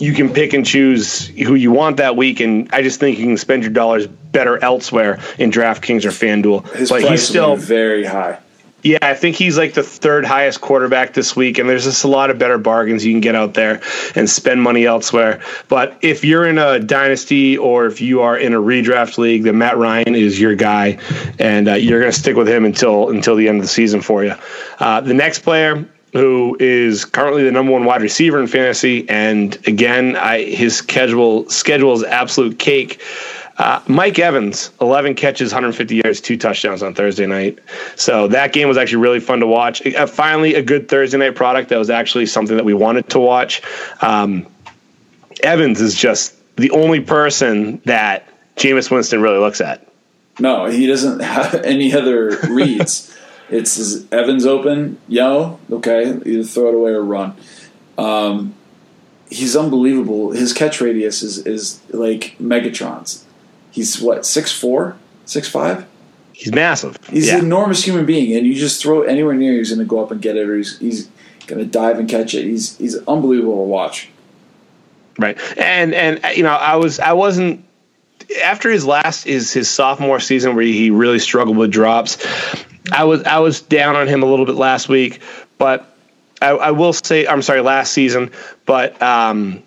you 0.00 0.14
can 0.14 0.32
pick 0.32 0.52
and 0.52 0.66
choose 0.66 1.28
who 1.28 1.54
you 1.54 1.70
want 1.70 1.98
that 1.98 2.16
week, 2.16 2.40
and 2.40 2.68
I 2.72 2.82
just 2.82 2.98
think 2.98 3.18
you 3.18 3.26
can 3.26 3.36
spend 3.36 3.62
your 3.62 3.72
dollars 3.72 4.08
better 4.08 4.58
elsewhere 4.62 5.20
in 5.38 5.52
DraftKings 5.52 6.04
or 6.04 6.10
FanDuel. 6.10 6.68
His 6.72 6.88
but 6.90 7.02
price 7.02 7.10
he's 7.10 7.28
still 7.28 7.54
very 7.54 8.04
high. 8.04 8.40
Yeah, 8.82 8.98
I 9.02 9.14
think 9.14 9.36
he's 9.36 9.58
like 9.58 9.74
the 9.74 9.82
third 9.82 10.24
highest 10.24 10.60
quarterback 10.60 11.12
this 11.12 11.36
week, 11.36 11.58
and 11.58 11.68
there's 11.68 11.84
just 11.84 12.04
a 12.04 12.08
lot 12.08 12.30
of 12.30 12.38
better 12.38 12.56
bargains 12.56 13.04
you 13.04 13.12
can 13.12 13.20
get 13.20 13.34
out 13.34 13.52
there 13.54 13.82
and 14.14 14.28
spend 14.28 14.62
money 14.62 14.86
elsewhere. 14.86 15.42
But 15.68 15.98
if 16.00 16.24
you're 16.24 16.46
in 16.46 16.56
a 16.56 16.78
dynasty 16.78 17.58
or 17.58 17.86
if 17.86 18.00
you 18.00 18.22
are 18.22 18.38
in 18.38 18.54
a 18.54 18.58
redraft 18.58 19.18
league, 19.18 19.42
then 19.42 19.58
Matt 19.58 19.76
Ryan 19.76 20.14
is 20.14 20.40
your 20.40 20.54
guy, 20.54 20.98
and 21.38 21.68
uh, 21.68 21.74
you're 21.74 22.00
going 22.00 22.12
to 22.12 22.18
stick 22.18 22.36
with 22.36 22.48
him 22.48 22.64
until 22.64 23.10
until 23.10 23.36
the 23.36 23.48
end 23.48 23.58
of 23.58 23.62
the 23.62 23.68
season 23.68 24.00
for 24.00 24.24
you. 24.24 24.34
Uh, 24.78 25.00
the 25.00 25.14
next 25.14 25.40
player 25.40 25.86
who 26.12 26.56
is 26.58 27.04
currently 27.04 27.44
the 27.44 27.52
number 27.52 27.72
one 27.72 27.84
wide 27.84 28.02
receiver 28.02 28.40
in 28.40 28.46
fantasy, 28.46 29.08
and 29.08 29.56
again, 29.68 30.16
I, 30.16 30.42
his 30.42 30.76
schedule 30.76 31.48
schedule 31.50 31.92
is 31.92 32.02
absolute 32.02 32.58
cake. 32.58 33.00
Uh, 33.60 33.78
Mike 33.88 34.18
Evans, 34.18 34.70
11 34.80 35.16
catches, 35.16 35.52
150 35.52 35.96
yards, 35.96 36.22
two 36.22 36.38
touchdowns 36.38 36.82
on 36.82 36.94
Thursday 36.94 37.26
night. 37.26 37.58
So 37.94 38.26
that 38.28 38.54
game 38.54 38.68
was 38.68 38.78
actually 38.78 39.02
really 39.02 39.20
fun 39.20 39.40
to 39.40 39.46
watch. 39.46 39.86
Uh, 39.86 40.06
finally, 40.06 40.54
a 40.54 40.62
good 40.62 40.88
Thursday 40.88 41.18
night 41.18 41.36
product 41.36 41.68
that 41.68 41.78
was 41.78 41.90
actually 41.90 42.24
something 42.24 42.56
that 42.56 42.64
we 42.64 42.72
wanted 42.72 43.10
to 43.10 43.18
watch. 43.18 43.60
Um, 44.00 44.46
Evans 45.42 45.82
is 45.82 45.94
just 45.94 46.34
the 46.56 46.70
only 46.70 47.00
person 47.00 47.82
that 47.84 48.26
Jameis 48.56 48.90
Winston 48.90 49.20
really 49.20 49.36
looks 49.36 49.60
at. 49.60 49.86
No, 50.38 50.64
he 50.64 50.86
doesn't 50.86 51.20
have 51.20 51.54
any 51.62 51.92
other 51.92 52.38
reads. 52.48 53.14
it's 53.50 54.10
Evans 54.10 54.46
open, 54.46 54.98
yo, 55.06 55.60
okay, 55.70 56.18
either 56.24 56.44
throw 56.44 56.68
it 56.68 56.74
away 56.76 56.92
or 56.92 57.04
run. 57.04 57.36
Um, 57.98 58.54
he's 59.28 59.54
unbelievable. 59.54 60.30
His 60.30 60.54
catch 60.54 60.80
radius 60.80 61.22
is, 61.22 61.46
is 61.46 61.82
like 61.90 62.38
Megatron's. 62.38 63.26
He's 63.70 64.00
what 64.00 64.26
six 64.26 64.52
four, 64.52 64.96
six 65.24 65.48
five. 65.48 65.86
He's 66.32 66.52
massive. 66.52 66.96
He's 67.10 67.28
yeah. 67.28 67.38
an 67.38 67.44
enormous 67.44 67.84
human 67.84 68.06
being, 68.06 68.34
and 68.34 68.46
you 68.46 68.54
just 68.54 68.80
throw 68.82 69.02
it 69.02 69.10
anywhere 69.10 69.34
near, 69.34 69.58
he's 69.58 69.68
going 69.68 69.80
to 69.80 69.84
go 69.84 70.02
up 70.02 70.10
and 70.10 70.22
get 70.22 70.36
it, 70.36 70.48
or 70.48 70.56
he's, 70.56 70.78
he's 70.78 71.10
going 71.46 71.58
to 71.58 71.66
dive 71.66 71.98
and 71.98 72.08
catch 72.08 72.34
it. 72.34 72.44
He's 72.44 72.78
he's 72.78 72.96
unbelievable 73.06 73.56
to 73.56 73.68
watch. 73.68 74.08
Right, 75.18 75.38
and 75.58 75.92
and 75.92 76.20
you 76.36 76.42
know, 76.42 76.54
I 76.54 76.76
was 76.76 76.98
I 76.98 77.12
wasn't 77.12 77.64
after 78.42 78.70
his 78.70 78.86
last 78.86 79.26
is 79.26 79.52
his 79.52 79.68
sophomore 79.68 80.20
season 80.20 80.54
where 80.54 80.64
he 80.64 80.90
really 80.90 81.18
struggled 81.18 81.56
with 81.56 81.70
drops. 81.70 82.16
I 82.92 83.04
was 83.04 83.22
I 83.24 83.38
was 83.40 83.60
down 83.60 83.96
on 83.96 84.08
him 84.08 84.22
a 84.22 84.26
little 84.26 84.46
bit 84.46 84.54
last 84.54 84.88
week, 84.88 85.20
but 85.58 85.94
I, 86.40 86.50
I 86.50 86.70
will 86.70 86.92
say 86.92 87.26
I'm 87.26 87.42
sorry 87.42 87.60
last 87.60 87.92
season, 87.92 88.30
but 88.64 89.00
um, 89.02 89.62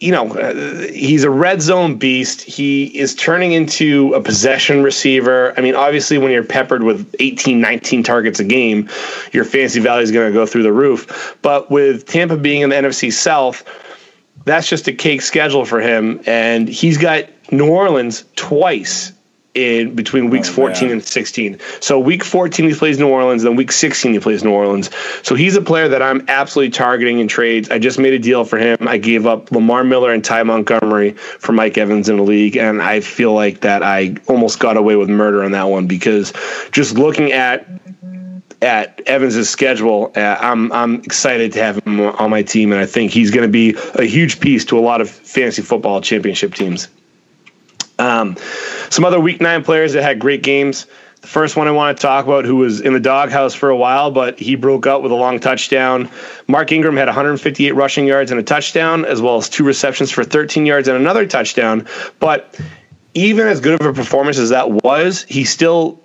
you 0.00 0.12
know, 0.12 0.28
uh, 0.32 0.92
he's 0.92 1.24
a 1.24 1.30
red 1.30 1.60
zone 1.60 1.96
beast. 1.96 2.42
He 2.42 2.86
is 2.98 3.14
turning 3.16 3.52
into 3.52 4.14
a 4.14 4.22
possession 4.22 4.82
receiver. 4.82 5.54
I 5.56 5.60
mean, 5.60 5.74
obviously, 5.74 6.18
when 6.18 6.30
you're 6.30 6.44
peppered 6.44 6.84
with 6.84 7.14
18, 7.18 7.60
19 7.60 8.02
targets 8.04 8.38
a 8.38 8.44
game, 8.44 8.88
your 9.32 9.44
fantasy 9.44 9.80
value 9.80 10.04
is 10.04 10.12
going 10.12 10.30
to 10.30 10.32
go 10.32 10.46
through 10.46 10.62
the 10.62 10.72
roof. 10.72 11.36
But 11.42 11.70
with 11.70 12.06
Tampa 12.06 12.36
being 12.36 12.62
in 12.62 12.70
the 12.70 12.76
NFC 12.76 13.12
South, 13.12 13.64
that's 14.44 14.68
just 14.68 14.86
a 14.86 14.92
cake 14.92 15.20
schedule 15.20 15.64
for 15.64 15.80
him. 15.80 16.20
And 16.26 16.68
he's 16.68 16.96
got 16.96 17.24
New 17.50 17.68
Orleans 17.68 18.24
twice 18.36 19.12
in 19.58 19.94
between 19.94 20.30
weeks 20.30 20.48
oh, 20.50 20.54
14 20.54 20.90
and 20.90 21.04
16. 21.04 21.58
So 21.80 21.98
week 21.98 22.24
14 22.24 22.68
he 22.68 22.74
plays 22.74 22.98
New 22.98 23.08
Orleans, 23.08 23.42
then 23.42 23.56
week 23.56 23.72
16 23.72 24.12
he 24.12 24.20
plays 24.20 24.44
New 24.44 24.52
Orleans. 24.52 24.90
So 25.22 25.34
he's 25.34 25.56
a 25.56 25.62
player 25.62 25.88
that 25.88 26.02
I'm 26.02 26.24
absolutely 26.28 26.70
targeting 26.72 27.18
in 27.18 27.28
trades. 27.28 27.70
I 27.70 27.78
just 27.78 27.98
made 27.98 28.14
a 28.14 28.18
deal 28.18 28.44
for 28.44 28.58
him. 28.58 28.88
I 28.88 28.98
gave 28.98 29.26
up 29.26 29.50
Lamar 29.50 29.84
Miller 29.84 30.12
and 30.12 30.24
Ty 30.24 30.44
Montgomery 30.44 31.12
for 31.12 31.52
Mike 31.52 31.78
Evans 31.78 32.08
in 32.08 32.16
the 32.16 32.22
league, 32.22 32.56
and 32.56 32.82
I 32.82 33.00
feel 33.00 33.32
like 33.32 33.60
that 33.60 33.82
I 33.82 34.16
almost 34.26 34.58
got 34.58 34.76
away 34.76 34.96
with 34.96 35.08
murder 35.08 35.42
on 35.44 35.52
that 35.52 35.64
one 35.64 35.86
because 35.86 36.32
just 36.70 36.96
looking 36.96 37.32
at 37.32 37.66
at 38.60 39.00
Evans's 39.06 39.48
schedule, 39.48 40.12
uh, 40.16 40.36
I'm 40.40 40.72
I'm 40.72 40.96
excited 40.96 41.52
to 41.52 41.62
have 41.62 41.78
him 41.84 42.00
on 42.00 42.30
my 42.30 42.42
team, 42.42 42.72
and 42.72 42.80
I 42.80 42.86
think 42.86 43.12
he's 43.12 43.30
going 43.30 43.46
to 43.46 43.52
be 43.52 43.76
a 43.94 44.04
huge 44.04 44.40
piece 44.40 44.64
to 44.66 44.78
a 44.78 44.80
lot 44.80 45.00
of 45.00 45.08
fantasy 45.08 45.62
football 45.62 46.00
championship 46.00 46.54
teams. 46.54 46.88
Um, 47.98 48.36
some 48.90 49.04
other 49.04 49.20
week 49.20 49.40
nine 49.40 49.64
players 49.64 49.92
that 49.94 50.02
had 50.02 50.18
great 50.18 50.42
games. 50.42 50.86
The 51.20 51.26
first 51.26 51.56
one 51.56 51.66
I 51.66 51.72
want 51.72 51.96
to 51.96 52.00
talk 52.00 52.26
about, 52.26 52.44
who 52.44 52.56
was 52.56 52.80
in 52.80 52.92
the 52.92 53.00
doghouse 53.00 53.52
for 53.52 53.70
a 53.70 53.76
while, 53.76 54.12
but 54.12 54.38
he 54.38 54.54
broke 54.54 54.86
out 54.86 55.02
with 55.02 55.10
a 55.10 55.16
long 55.16 55.40
touchdown. 55.40 56.08
Mark 56.46 56.70
Ingram 56.70 56.96
had 56.96 57.06
158 57.06 57.72
rushing 57.72 58.06
yards 58.06 58.30
and 58.30 58.38
a 58.38 58.44
touchdown, 58.44 59.04
as 59.04 59.20
well 59.20 59.36
as 59.36 59.48
two 59.48 59.64
receptions 59.64 60.12
for 60.12 60.22
13 60.22 60.64
yards 60.64 60.86
and 60.86 60.96
another 60.96 61.26
touchdown. 61.26 61.88
But 62.20 62.56
even 63.14 63.48
as 63.48 63.60
good 63.60 63.80
of 63.80 63.86
a 63.86 63.92
performance 63.92 64.38
as 64.38 64.50
that 64.50 64.70
was, 64.70 65.24
he 65.24 65.44
still 65.44 66.00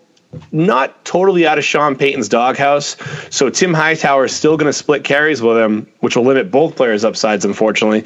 not 0.51 1.03
totally 1.05 1.45
out 1.47 1.57
of 1.57 1.63
Sean 1.63 1.95
Payton's 1.95 2.29
doghouse. 2.29 2.95
So 3.29 3.49
Tim 3.49 3.73
Hightower 3.73 4.25
is 4.25 4.35
still 4.35 4.57
going 4.57 4.67
to 4.67 4.73
split 4.73 5.03
carries 5.03 5.41
with 5.41 5.57
him, 5.57 5.91
which 5.99 6.15
will 6.15 6.23
limit 6.23 6.51
both 6.51 6.75
players' 6.75 7.03
upsides, 7.03 7.45
unfortunately. 7.45 8.03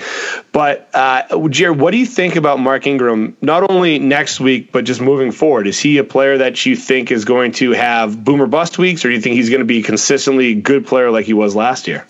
But 0.52 0.90
uh, 0.94 1.48
Jared, 1.50 1.80
what 1.80 1.92
do 1.92 1.98
you 1.98 2.06
think 2.06 2.36
about 2.36 2.60
Mark 2.60 2.88
Ingram? 2.88 3.38
Not 3.42 3.70
only 3.70 4.00
next 4.00 4.40
week, 4.40 4.72
but 4.72 4.86
just 4.86 5.02
moving 5.02 5.32
forward. 5.32 5.68
Is 5.68 5.80
he 5.80 5.98
a 5.98 6.04
player 6.04 6.38
that 6.38 6.66
you 6.66 6.76
think 6.76 7.12
is 7.12 7.26
going 7.26 7.52
to 7.54 7.72
have 7.72 8.24
boomer 8.24 8.48
bust 8.48 8.78
weeks, 8.78 9.04
or 9.04 9.10
do 9.10 9.16
you 9.16 9.22
think 9.22 9.36
he's 9.36 9.50
going 9.50 9.60
to 9.60 9.66
be 9.66 9.82
consistently 9.82 10.56
good 10.56 10.86
player 10.86 11.12
like 11.12 11.26
he 11.26 11.34
was 11.34 11.56
last 11.56 11.88
year? 11.88 12.08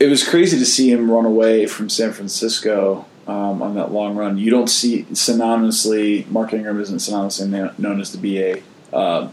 It 0.00 0.06
was 0.06 0.26
crazy 0.26 0.58
to 0.58 0.66
see 0.66 0.92
him 0.92 1.10
run 1.10 1.24
away 1.24 1.66
from 1.66 1.88
San 1.88 2.12
Francisco 2.12 3.04
um, 3.26 3.62
on 3.62 3.74
that 3.74 3.92
long 3.92 4.16
run. 4.16 4.38
You 4.38 4.50
don't 4.50 4.68
see 4.68 5.04
synonymously. 5.04 6.28
Mark 6.28 6.52
Ingram 6.52 6.80
isn't 6.80 6.98
synonymously 6.98 7.78
known 7.78 8.00
as 8.00 8.10
to 8.12 8.18
be 8.18 8.40
a 8.40 8.62
uh, 8.92 9.28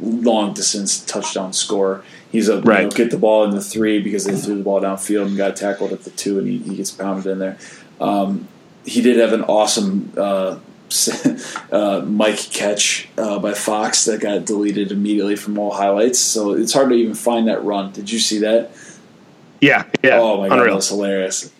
long 0.00 0.54
distance 0.54 1.04
touchdown 1.04 1.52
score. 1.52 2.04
He's 2.30 2.48
a 2.48 2.60
right. 2.62 2.82
you 2.82 2.84
know, 2.84 2.90
get 2.90 3.10
the 3.10 3.18
ball 3.18 3.44
in 3.44 3.50
the 3.50 3.60
three 3.60 4.00
because 4.00 4.24
they 4.24 4.36
threw 4.36 4.56
the 4.56 4.62
ball 4.62 4.80
downfield 4.80 5.26
and 5.26 5.36
got 5.36 5.56
tackled 5.56 5.92
at 5.92 6.04
the 6.04 6.10
two, 6.10 6.38
and 6.38 6.46
he, 6.46 6.58
he 6.58 6.76
gets 6.76 6.90
pounded 6.90 7.26
in 7.26 7.38
there. 7.38 7.58
Um, 8.00 8.48
he 8.84 9.02
did 9.02 9.18
have 9.18 9.32
an 9.32 9.42
awesome 9.42 10.12
uh, 10.16 10.58
uh, 11.72 12.04
Mike 12.06 12.38
catch 12.38 13.08
uh, 13.18 13.38
by 13.38 13.54
Fox 13.54 14.04
that 14.06 14.20
got 14.20 14.44
deleted 14.44 14.92
immediately 14.92 15.36
from 15.36 15.58
all 15.58 15.72
highlights. 15.72 16.18
So 16.18 16.52
it's 16.52 16.72
hard 16.72 16.88
to 16.90 16.94
even 16.94 17.14
find 17.14 17.48
that 17.48 17.62
run. 17.64 17.92
Did 17.92 18.10
you 18.10 18.18
see 18.18 18.38
that? 18.38 18.70
Yeah, 19.60 19.84
yeah. 20.02 20.18
Oh 20.20 20.38
my 20.38 20.48
god, 20.48 20.70
that's 20.70 20.88
hilarious. 20.88 21.52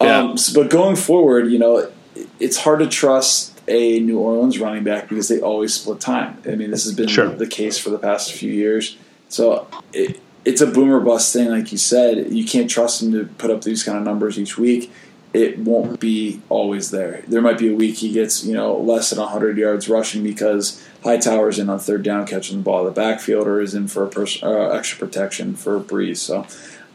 Yeah. 0.00 0.18
Um, 0.18 0.38
so, 0.38 0.62
but 0.62 0.70
going 0.70 0.94
forward, 0.94 1.50
you 1.50 1.58
know, 1.58 1.90
it's 2.38 2.58
hard 2.58 2.78
to 2.80 2.86
trust 2.86 3.57
a 3.68 4.00
New 4.00 4.18
Orleans 4.18 4.58
running 4.58 4.84
back 4.84 5.08
because 5.08 5.28
they 5.28 5.40
always 5.40 5.74
split 5.74 6.00
time. 6.00 6.42
I 6.46 6.54
mean, 6.54 6.70
this 6.70 6.84
has 6.84 6.94
been 6.94 7.08
sure. 7.08 7.28
the 7.28 7.46
case 7.46 7.78
for 7.78 7.90
the 7.90 7.98
past 7.98 8.32
few 8.32 8.52
years. 8.52 8.96
So 9.28 9.68
it, 9.92 10.20
it's 10.44 10.60
a 10.60 10.66
boomer 10.66 11.00
bust 11.00 11.32
thing, 11.32 11.50
like 11.50 11.72
you 11.72 11.78
said. 11.78 12.32
You 12.32 12.44
can't 12.44 12.70
trust 12.70 13.02
him 13.02 13.12
to 13.12 13.26
put 13.36 13.50
up 13.50 13.62
these 13.62 13.82
kind 13.82 13.98
of 13.98 14.04
numbers 14.04 14.38
each 14.38 14.56
week. 14.56 14.92
It 15.34 15.58
won't 15.58 16.00
be 16.00 16.40
always 16.48 16.90
there. 16.90 17.22
There 17.28 17.42
might 17.42 17.58
be 17.58 17.70
a 17.70 17.74
week 17.74 17.96
he 17.96 18.12
gets 18.12 18.44
you 18.44 18.54
know 18.54 18.78
less 18.78 19.10
than 19.10 19.18
100 19.18 19.58
yards 19.58 19.88
rushing 19.88 20.22
because 20.22 20.82
Hightower's 21.04 21.58
in 21.58 21.68
on 21.68 21.78
third 21.78 22.02
down 22.02 22.26
catching 22.26 22.58
the 22.58 22.62
ball. 22.62 22.84
The 22.84 22.90
backfield 22.90 23.46
or 23.46 23.60
is 23.60 23.74
in 23.74 23.88
for 23.88 24.04
a 24.04 24.08
pers- 24.08 24.42
uh, 24.42 24.70
extra 24.70 24.98
protection 24.98 25.54
for 25.54 25.78
Brees. 25.78 26.16
So 26.16 26.46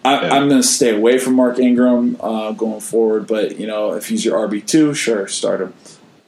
I, 0.04 0.38
am 0.38 0.50
going 0.50 0.62
to 0.62 0.68
stay 0.68 0.96
away 0.96 1.18
from 1.18 1.36
Mark 1.36 1.60
Ingram 1.60 2.18
uh, 2.20 2.52
going 2.52 2.82
forward. 2.82 3.28
But 3.28 3.60
you 3.60 3.68
know, 3.68 3.94
if 3.94 4.10
he's 4.10 4.26
your 4.26 4.48
RB 4.48 4.66
two, 4.66 4.94
sure, 4.94 5.28
start 5.28 5.62
him. 5.62 5.74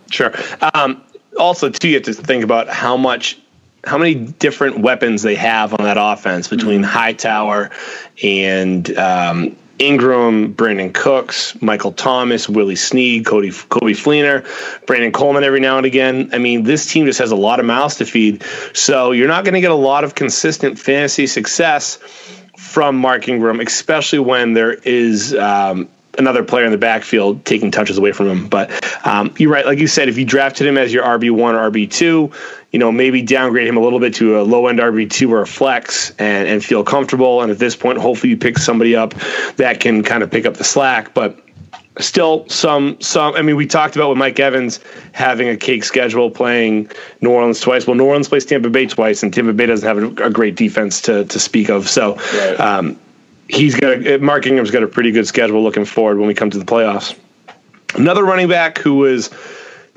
Sure. 0.09 0.33
Um, 0.73 1.03
also, 1.37 1.69
too, 1.69 1.89
you 1.89 1.95
have 1.95 2.03
to 2.03 2.13
think 2.13 2.43
about 2.43 2.69
how 2.69 2.97
much 2.97 3.37
how 3.85 3.97
many 3.97 4.15
different 4.15 4.79
weapons 4.79 5.21
they 5.21 5.35
have 5.35 5.73
on 5.73 5.83
that 5.83 5.97
offense 5.99 6.47
between 6.47 6.81
mm-hmm. 6.81 6.89
Hightower 6.89 7.69
and 8.23 8.97
um, 8.97 9.55
Ingram, 9.77 10.53
Brandin 10.53 10.93
Cooks, 10.93 11.61
Michael 11.61 11.91
Thomas, 11.91 12.47
Willie 12.47 12.75
Snead, 12.75 13.25
Cody 13.25 13.49
Coby 13.49 13.91
Fleener, 13.91 14.45
Brandon 14.85 15.11
Coleman 15.11 15.43
every 15.43 15.59
now 15.59 15.77
and 15.77 15.85
again. 15.85 16.29
I 16.33 16.37
mean, 16.37 16.63
this 16.63 16.91
team 16.91 17.05
just 17.05 17.19
has 17.19 17.31
a 17.31 17.35
lot 17.35 17.59
of 17.59 17.65
mouths 17.65 17.95
to 17.97 18.05
feed. 18.05 18.43
So 18.73 19.11
you're 19.11 19.27
not 19.27 19.43
going 19.43 19.53
to 19.53 19.61
get 19.61 19.71
a 19.71 19.75
lot 19.75 20.03
of 20.03 20.15
consistent 20.15 20.79
fantasy 20.79 21.27
success 21.27 21.97
from 22.57 22.95
Mark 22.95 23.27
Ingram, 23.27 23.59
especially 23.59 24.19
when 24.19 24.53
there 24.53 24.73
is 24.73 25.35
um, 25.35 25.89
another 26.17 26.43
player 26.43 26.65
in 26.65 26.71
the 26.71 26.77
backfield 26.77 27.45
taking 27.45 27.71
touches 27.71 27.97
away 27.97 28.11
from 28.11 28.27
him. 28.27 28.47
But 28.47 28.71
um, 29.05 29.33
you're 29.37 29.51
right, 29.51 29.65
like 29.65 29.79
you 29.79 29.87
said, 29.87 30.09
if 30.09 30.17
you 30.17 30.25
drafted 30.25 30.67
him 30.67 30.77
as 30.77 30.93
your 30.93 31.03
RB 31.03 31.31
one 31.31 31.55
or 31.55 31.69
RB 31.69 31.89
two, 31.89 32.31
you 32.71 32.79
know 32.79 32.91
maybe 32.91 33.21
downgrade 33.21 33.67
him 33.67 33.77
a 33.77 33.79
little 33.79 33.99
bit 33.99 34.13
to 34.15 34.39
a 34.39 34.43
low 34.43 34.67
end 34.67 34.79
RB 34.79 35.09
two 35.09 35.31
or 35.33 35.41
a 35.41 35.47
flex 35.47 36.11
and 36.11 36.47
and 36.47 36.63
feel 36.63 36.83
comfortable. 36.83 37.41
And 37.41 37.51
at 37.51 37.59
this 37.59 37.75
point, 37.75 37.97
hopefully 37.97 38.31
you 38.31 38.37
pick 38.37 38.57
somebody 38.57 38.95
up 38.95 39.13
that 39.57 39.79
can 39.79 40.03
kind 40.03 40.23
of 40.23 40.31
pick 40.31 40.45
up 40.45 40.55
the 40.55 40.63
slack, 40.63 41.13
but. 41.13 41.39
Still, 41.97 42.45
some 42.49 42.99
some. 42.99 43.35
I 43.35 43.41
mean, 43.41 43.55
we 43.55 43.65
talked 43.65 43.95
about 43.95 44.09
with 44.09 44.17
Mike 44.17 44.37
Evans 44.37 44.81
having 45.13 45.47
a 45.47 45.55
cake 45.55 45.85
schedule, 45.85 46.29
playing 46.29 46.91
New 47.21 47.29
Orleans 47.31 47.61
twice. 47.61 47.87
Well, 47.87 47.95
New 47.95 48.03
Orleans 48.03 48.27
plays 48.27 48.45
Tampa 48.45 48.69
Bay 48.69 48.85
twice, 48.85 49.23
and 49.23 49.33
Tampa 49.33 49.53
Bay 49.53 49.65
doesn't 49.65 49.87
have 49.87 50.19
a, 50.19 50.25
a 50.25 50.29
great 50.29 50.57
defense 50.57 50.99
to 51.03 51.23
to 51.23 51.39
speak 51.39 51.69
of. 51.69 51.87
So, 51.87 52.15
right. 52.15 52.59
um, 52.59 52.99
he's 53.47 53.75
got 53.75 54.05
a, 54.05 54.17
Mark 54.17 54.47
Ingram's 54.47 54.71
got 54.71 54.83
a 54.83 54.87
pretty 54.87 55.11
good 55.11 55.27
schedule 55.27 55.63
looking 55.63 55.85
forward 55.85 56.17
when 56.17 56.27
we 56.27 56.33
come 56.33 56.49
to 56.49 56.57
the 56.57 56.65
playoffs. 56.65 57.17
Another 57.95 58.23
running 58.23 58.47
back 58.47 58.77
who 58.77 58.95
was 58.95 59.29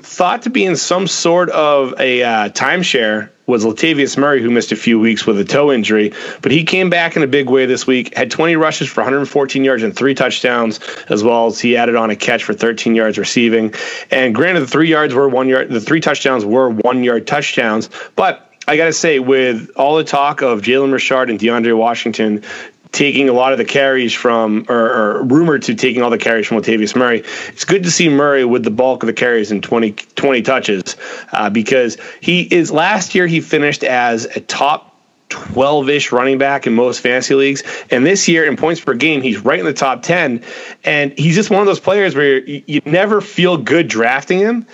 thought 0.01 0.43
to 0.43 0.49
be 0.49 0.63
in 0.63 0.77
some 0.77 1.07
sort 1.07 1.49
of 1.49 1.93
a 1.99 2.23
uh, 2.23 2.49
timeshare 2.49 3.29
was 3.45 3.65
Latavius 3.65 4.15
Murray, 4.15 4.41
who 4.41 4.51
missed 4.51 4.71
a 4.71 4.75
few 4.75 4.99
weeks 4.99 5.25
with 5.25 5.39
a 5.39 5.43
toe 5.43 5.71
injury, 5.71 6.13
but 6.41 6.51
he 6.51 6.63
came 6.63 6.89
back 6.89 7.15
in 7.15 7.23
a 7.23 7.27
big 7.27 7.49
way 7.49 7.65
this 7.65 7.87
week. 7.87 8.15
Had 8.15 8.29
20 8.29 8.55
rushes 8.55 8.87
for 8.87 9.01
114 9.01 9.63
yards 9.63 9.81
and 9.81 9.95
three 9.95 10.13
touchdowns, 10.13 10.79
as 11.09 11.23
well 11.23 11.47
as 11.47 11.59
he 11.59 11.75
added 11.75 11.95
on 11.95 12.11
a 12.11 12.15
catch 12.15 12.43
for 12.43 12.53
13 12.53 12.93
yards 12.93 13.17
receiving. 13.17 13.73
And 14.11 14.35
granted, 14.35 14.61
the 14.61 14.67
three 14.67 14.87
yards 14.87 15.15
were 15.15 15.27
one 15.27 15.49
yard, 15.49 15.69
the 15.69 15.81
three 15.81 15.99
touchdowns 15.99 16.45
were 16.45 16.69
one 16.69 17.03
yard 17.03 17.25
touchdowns, 17.25 17.89
but 18.15 18.45
I 18.67 18.77
got 18.77 18.85
to 18.85 18.93
say, 18.93 19.17
with 19.17 19.71
all 19.75 19.97
the 19.97 20.03
talk 20.03 20.43
of 20.43 20.61
Jalen 20.61 20.93
Richard 20.93 21.31
and 21.31 21.39
DeAndre 21.39 21.75
Washington 21.75 22.43
taking 22.91 23.29
a 23.29 23.33
lot 23.33 23.51
of 23.51 23.57
the 23.57 23.65
carries 23.65 24.13
from, 24.13 24.65
or, 24.67 24.75
or, 24.75 25.23
rumored 25.23 25.63
to 25.63 25.75
taking 25.75 26.01
all 26.01 26.09
the 26.09 26.17
carries 26.17 26.47
from 26.47 26.57
Latavius 26.57 26.95
Murray. 26.95 27.23
It's 27.49 27.65
good 27.65 27.83
to 27.83 27.91
see 27.91 28.09
Murray 28.09 28.45
with 28.45 28.63
the 28.63 28.71
bulk 28.71 29.03
of 29.03 29.07
the 29.07 29.13
carries 29.13 29.51
in 29.51 29.61
20, 29.61 29.91
20 29.91 30.41
touches 30.41 30.95
uh, 31.31 31.49
because 31.49 31.97
he 32.19 32.41
is, 32.41 32.71
last 32.71 33.13
year 33.13 33.27
he 33.27 33.41
finished 33.41 33.83
as 33.83 34.25
a 34.25 34.39
top 34.39 34.89
12 35.29 35.89
ish 35.89 36.11
running 36.11 36.37
back 36.37 36.67
in 36.67 36.73
most 36.73 37.01
fantasy 37.01 37.35
leagues. 37.35 37.63
And 37.91 38.05
this 38.05 38.27
year, 38.27 38.45
in 38.45 38.57
points 38.57 38.81
per 38.81 38.95
game, 38.95 39.21
he's 39.21 39.39
right 39.39 39.59
in 39.59 39.65
the 39.65 39.73
top 39.73 40.01
10. 40.01 40.43
And 40.83 41.17
he's 41.17 41.35
just 41.35 41.49
one 41.49 41.61
of 41.61 41.67
those 41.67 41.79
players 41.79 42.15
where 42.15 42.39
you, 42.39 42.63
you 42.65 42.81
never 42.85 43.21
feel 43.21 43.57
good 43.57 43.87
drafting 43.87 44.39
him. 44.39 44.65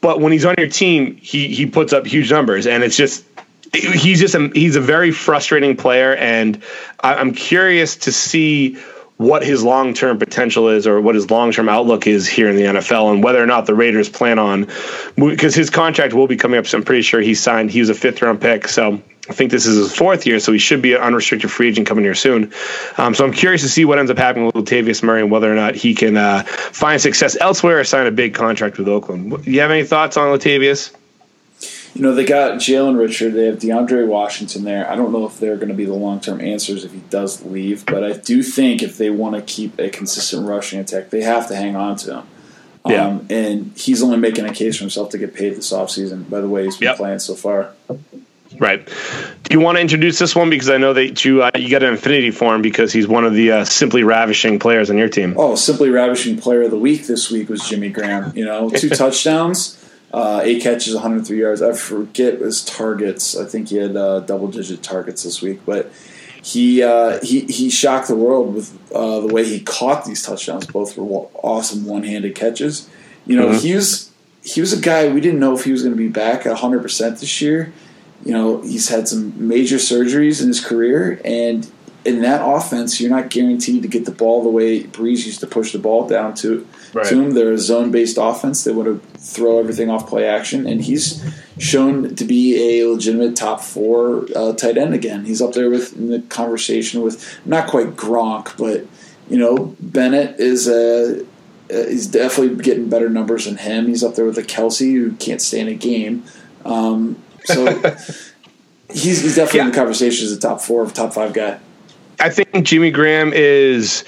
But 0.00 0.20
when 0.20 0.30
he's 0.30 0.44
on 0.44 0.54
your 0.56 0.68
team, 0.68 1.16
he, 1.16 1.48
he 1.48 1.66
puts 1.66 1.92
up 1.92 2.06
huge 2.06 2.30
numbers. 2.30 2.68
And 2.68 2.84
it's 2.84 2.96
just, 2.96 3.24
he's 3.72 4.20
just 4.20 4.34
a, 4.34 4.50
he's 4.54 4.76
a 4.76 4.80
very 4.80 5.10
frustrating 5.10 5.76
player, 5.76 6.14
and 6.14 6.62
I'm 7.00 7.32
curious 7.32 7.96
to 7.96 8.12
see 8.12 8.78
what 9.18 9.44
his 9.44 9.64
long 9.64 9.94
term 9.94 10.18
potential 10.18 10.68
is 10.68 10.86
or 10.86 11.00
what 11.00 11.14
his 11.14 11.30
long 11.30 11.52
term 11.52 11.68
outlook 11.68 12.06
is 12.06 12.26
here 12.26 12.48
in 12.48 12.56
the 12.56 12.62
NFL 12.62 13.12
and 13.12 13.22
whether 13.22 13.42
or 13.42 13.46
not 13.46 13.66
the 13.66 13.74
Raiders 13.74 14.08
plan 14.08 14.38
on 14.38 14.68
because 15.16 15.54
his 15.54 15.70
contract 15.70 16.14
will 16.14 16.28
be 16.28 16.36
coming 16.36 16.58
up. 16.58 16.66
So 16.66 16.78
I'm 16.78 16.84
pretty 16.84 17.02
sure 17.02 17.20
he 17.20 17.34
signed. 17.34 17.70
He 17.70 17.80
was 17.80 17.90
a 17.90 17.94
fifth 17.94 18.22
round 18.22 18.40
pick, 18.40 18.68
so 18.68 19.02
I 19.28 19.32
think 19.34 19.50
this 19.50 19.66
is 19.66 19.76
his 19.76 19.94
fourth 19.94 20.24
year, 20.24 20.40
so 20.40 20.52
he 20.52 20.58
should 20.58 20.80
be 20.80 20.94
an 20.94 21.02
unrestricted 21.02 21.50
free 21.50 21.68
agent 21.68 21.86
coming 21.86 22.04
here 22.04 22.14
soon. 22.14 22.52
Um, 22.96 23.14
so 23.14 23.26
I'm 23.26 23.32
curious 23.32 23.60
to 23.62 23.68
see 23.68 23.84
what 23.84 23.98
ends 23.98 24.10
up 24.10 24.16
happening 24.16 24.46
with 24.46 24.54
Latavius 24.54 25.02
Murray 25.02 25.20
and 25.20 25.30
whether 25.30 25.52
or 25.52 25.56
not 25.56 25.74
he 25.74 25.94
can 25.94 26.16
uh, 26.16 26.44
find 26.44 27.00
success 27.00 27.36
elsewhere 27.38 27.80
or 27.80 27.84
sign 27.84 28.06
a 28.06 28.10
big 28.10 28.34
contract 28.34 28.78
with 28.78 28.88
Oakland. 28.88 29.46
You 29.46 29.60
have 29.60 29.70
any 29.70 29.84
thoughts 29.84 30.16
on 30.16 30.28
Latavius? 30.28 30.94
You 31.98 32.04
know, 32.04 32.14
they 32.14 32.24
got 32.24 32.54
Jalen 32.60 32.96
Richard. 32.96 33.34
They 33.34 33.46
have 33.46 33.58
DeAndre 33.58 34.06
Washington 34.06 34.62
there. 34.62 34.88
I 34.88 34.94
don't 34.94 35.10
know 35.10 35.26
if 35.26 35.40
they're 35.40 35.56
going 35.56 35.68
to 35.68 35.74
be 35.74 35.84
the 35.84 35.94
long 35.94 36.20
term 36.20 36.40
answers 36.40 36.84
if 36.84 36.92
he 36.92 37.00
does 37.10 37.44
leave, 37.44 37.84
but 37.86 38.04
I 38.04 38.12
do 38.12 38.44
think 38.44 38.84
if 38.84 38.96
they 38.96 39.10
want 39.10 39.34
to 39.34 39.42
keep 39.42 39.78
a 39.80 39.88
consistent 39.90 40.46
rushing 40.46 40.78
attack, 40.78 41.10
they 41.10 41.22
have 41.22 41.48
to 41.48 41.56
hang 41.56 41.74
on 41.74 41.96
to 41.96 42.18
him. 42.18 42.26
Yeah. 42.86 43.06
Um, 43.06 43.26
and 43.28 43.72
he's 43.76 44.00
only 44.02 44.16
making 44.16 44.44
a 44.46 44.52
case 44.54 44.76
for 44.76 44.84
himself 44.84 45.10
to 45.10 45.18
get 45.18 45.34
paid 45.34 45.56
this 45.56 45.72
offseason, 45.72 46.30
by 46.30 46.40
the 46.40 46.48
way 46.48 46.64
he's 46.64 46.76
been 46.76 46.86
Yep. 46.86 46.96
playing 46.98 47.18
so 47.18 47.34
far. 47.34 47.72
Right. 48.58 48.86
Do 48.86 49.54
you 49.54 49.60
want 49.60 49.76
to 49.76 49.82
introduce 49.82 50.18
this 50.20 50.34
one 50.36 50.50
because 50.50 50.70
I 50.70 50.78
know 50.78 50.92
that 50.94 51.24
you 51.24 51.42
uh, 51.42 51.50
you 51.56 51.68
got 51.68 51.82
an 51.82 51.94
affinity 51.94 52.30
for 52.30 52.54
him 52.54 52.62
because 52.62 52.92
he's 52.92 53.06
one 53.08 53.24
of 53.24 53.34
the 53.34 53.52
uh, 53.52 53.64
simply 53.64 54.04
ravishing 54.04 54.58
players 54.58 54.88
on 54.88 54.96
your 54.96 55.08
team. 55.08 55.34
Oh, 55.36 55.54
simply 55.56 55.90
ravishing 55.90 56.38
player 56.38 56.62
of 56.62 56.70
the 56.70 56.78
week 56.78 57.06
this 57.08 57.30
week 57.30 57.48
was 57.48 57.68
Jimmy 57.68 57.88
Graham. 57.90 58.32
You 58.36 58.44
know, 58.46 58.70
two 58.70 58.88
touchdowns, 59.02 59.76
uh, 60.12 60.40
eight 60.42 60.62
catches, 60.62 60.94
103 60.94 61.38
yards. 61.38 61.60
I 61.62 61.72
forget 61.74 62.40
his 62.40 62.64
targets. 62.64 63.36
I 63.36 63.44
think 63.44 63.68
he 63.68 63.76
had 63.76 63.96
uh, 63.96 64.20
double 64.20 64.48
digit 64.48 64.82
targets 64.82 65.22
this 65.22 65.42
week, 65.42 65.60
but 65.66 65.92
he 66.42 66.82
uh, 66.82 67.18
he 67.22 67.40
he 67.42 67.68
shocked 67.68 68.08
the 68.08 68.16
world 68.16 68.54
with 68.54 68.92
uh, 68.92 69.20
the 69.20 69.26
way 69.26 69.44
he 69.44 69.60
caught 69.60 70.04
these 70.04 70.22
touchdowns. 70.22 70.66
Both 70.66 70.96
were 70.96 71.28
awesome 71.34 71.84
one 71.84 72.04
handed 72.04 72.34
catches. 72.34 72.88
You 73.26 73.36
know, 73.36 73.48
Mhm. 73.48 73.60
he 73.60 73.74
was 73.74 74.10
he 74.42 74.60
was 74.60 74.72
a 74.72 74.80
guy 74.80 75.08
we 75.12 75.20
didn't 75.20 75.40
know 75.40 75.54
if 75.54 75.64
he 75.64 75.72
was 75.72 75.82
going 75.82 75.94
to 75.94 75.98
be 75.98 76.08
back 76.08 76.46
at 76.46 76.52
100 76.52 76.80
percent 76.80 77.18
this 77.18 77.42
year. 77.42 77.72
You 78.24 78.32
know, 78.32 78.62
he's 78.62 78.88
had 78.88 79.06
some 79.08 79.34
major 79.48 79.76
surgeries 79.76 80.40
in 80.40 80.48
his 80.48 80.64
career, 80.64 81.20
and 81.24 81.70
in 82.04 82.22
that 82.22 82.40
offense, 82.42 83.00
you're 83.00 83.10
not 83.10 83.28
guaranteed 83.28 83.82
to 83.82 83.88
get 83.88 84.06
the 84.06 84.10
ball 84.10 84.42
the 84.42 84.48
way 84.48 84.82
Brees 84.84 85.26
used 85.26 85.40
to 85.40 85.46
push 85.46 85.72
the 85.72 85.78
ball 85.78 86.08
down 86.08 86.34
to 86.36 86.66
Right. 86.92 87.06
to 87.06 87.22
him. 87.22 87.30
They're 87.32 87.52
a 87.52 87.58
zone 87.58 87.90
based 87.90 88.18
offense. 88.18 88.64
They 88.64 88.72
want 88.72 89.02
to 89.02 89.18
throw 89.18 89.58
everything 89.58 89.90
off 89.90 90.08
play 90.08 90.26
action, 90.26 90.66
and 90.66 90.82
he's 90.82 91.24
shown 91.58 92.14
to 92.14 92.24
be 92.24 92.80
a 92.80 92.88
legitimate 92.88 93.36
top 93.36 93.60
four 93.60 94.26
uh, 94.34 94.52
tight 94.54 94.78
end 94.78 94.94
again. 94.94 95.24
He's 95.24 95.42
up 95.42 95.52
there 95.52 95.70
with 95.70 95.96
in 95.96 96.10
the 96.10 96.20
conversation 96.20 97.02
with 97.02 97.40
not 97.46 97.68
quite 97.68 97.96
Gronk, 97.96 98.56
but 98.56 98.86
you 99.30 99.38
know 99.38 99.76
Bennett 99.80 100.40
is 100.40 100.68
a. 100.68 101.22
Uh, 101.70 101.86
he's 101.86 102.06
definitely 102.06 102.62
getting 102.62 102.88
better 102.88 103.10
numbers 103.10 103.44
than 103.44 103.58
him. 103.58 103.88
He's 103.88 104.02
up 104.02 104.14
there 104.14 104.24
with 104.24 104.38
a 104.38 104.42
Kelce 104.42 104.90
who 104.90 105.12
can't 105.16 105.42
stay 105.42 105.60
in 105.60 105.68
a 105.68 105.74
game. 105.74 106.24
Um, 106.64 107.22
so 107.44 107.66
he's, 108.90 109.20
he's 109.20 109.36
definitely 109.36 109.60
in 109.60 109.66
the 109.70 109.74
conversation 109.74 110.24
as 110.24 110.32
a 110.32 110.40
top 110.40 110.62
four, 110.62 110.86
top 110.86 111.12
five 111.12 111.34
guy. 111.34 111.60
I 112.20 112.30
think 112.30 112.64
Jimmy 112.64 112.90
Graham 112.90 113.32
is, 113.32 114.04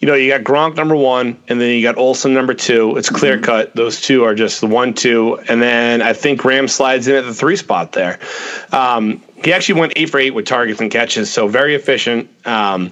you 0.00 0.08
know, 0.08 0.14
you 0.14 0.30
got 0.30 0.42
Gronk 0.42 0.76
number 0.76 0.96
one, 0.96 1.38
and 1.48 1.60
then 1.60 1.76
you 1.76 1.82
got 1.82 1.98
Olsen 1.98 2.32
number 2.32 2.54
two. 2.54 2.96
It's 2.96 3.10
clear 3.10 3.38
cut; 3.38 3.76
those 3.76 4.00
two 4.00 4.24
are 4.24 4.34
just 4.34 4.62
the 4.62 4.66
one, 4.66 4.94
two, 4.94 5.38
and 5.48 5.60
then 5.60 6.00
I 6.00 6.14
think 6.14 6.40
Graham 6.40 6.68
slides 6.68 7.06
in 7.06 7.16
at 7.16 7.24
the 7.24 7.34
three 7.34 7.56
spot 7.56 7.92
there. 7.92 8.18
Um, 8.72 9.22
he 9.44 9.52
actually 9.52 9.78
went 9.80 9.92
eight 9.96 10.08
for 10.08 10.18
eight 10.18 10.30
with 10.30 10.46
targets 10.46 10.80
and 10.80 10.90
catches, 10.90 11.30
so 11.30 11.48
very 11.48 11.74
efficient. 11.74 12.30
Um, 12.46 12.90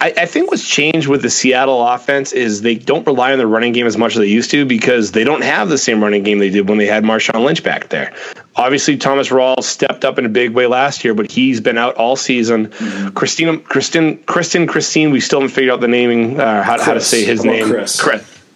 I, 0.00 0.14
I 0.16 0.26
think 0.26 0.50
what's 0.50 0.66
changed 0.66 1.08
with 1.08 1.20
the 1.20 1.28
Seattle 1.28 1.86
offense 1.86 2.32
is 2.32 2.62
they 2.62 2.74
don't 2.74 3.06
rely 3.06 3.32
on 3.32 3.38
the 3.38 3.46
running 3.46 3.72
game 3.72 3.86
as 3.86 3.98
much 3.98 4.12
as 4.12 4.18
they 4.18 4.26
used 4.26 4.50
to 4.52 4.64
because 4.64 5.12
they 5.12 5.24
don't 5.24 5.42
have 5.42 5.68
the 5.68 5.76
same 5.76 6.02
running 6.02 6.22
game 6.22 6.38
they 6.38 6.48
did 6.48 6.68
when 6.68 6.78
they 6.78 6.86
had 6.86 7.04
Marshawn 7.04 7.44
Lynch 7.44 7.62
back 7.62 7.88
there. 7.90 8.14
Obviously, 8.56 8.96
Thomas 8.96 9.28
Rawls 9.28 9.64
stepped 9.64 10.04
up 10.04 10.18
in 10.18 10.24
a 10.24 10.30
big 10.30 10.52
way 10.52 10.66
last 10.66 11.04
year, 11.04 11.12
but 11.12 11.30
he's 11.30 11.60
been 11.60 11.76
out 11.76 11.96
all 11.96 12.16
season. 12.16 12.70
Christina, 13.14 13.58
Kristen, 13.58 14.18
Kristen, 14.24 14.66
Christine, 14.66 15.10
we 15.10 15.20
still 15.20 15.40
haven't 15.40 15.54
figured 15.54 15.72
out 15.72 15.80
the 15.80 15.88
naming, 15.88 16.40
uh, 16.40 16.62
how, 16.62 16.80
how 16.82 16.94
to 16.94 17.00
say 17.00 17.24
his 17.24 17.44
name. 17.44 17.68
Chris? 17.68 18.00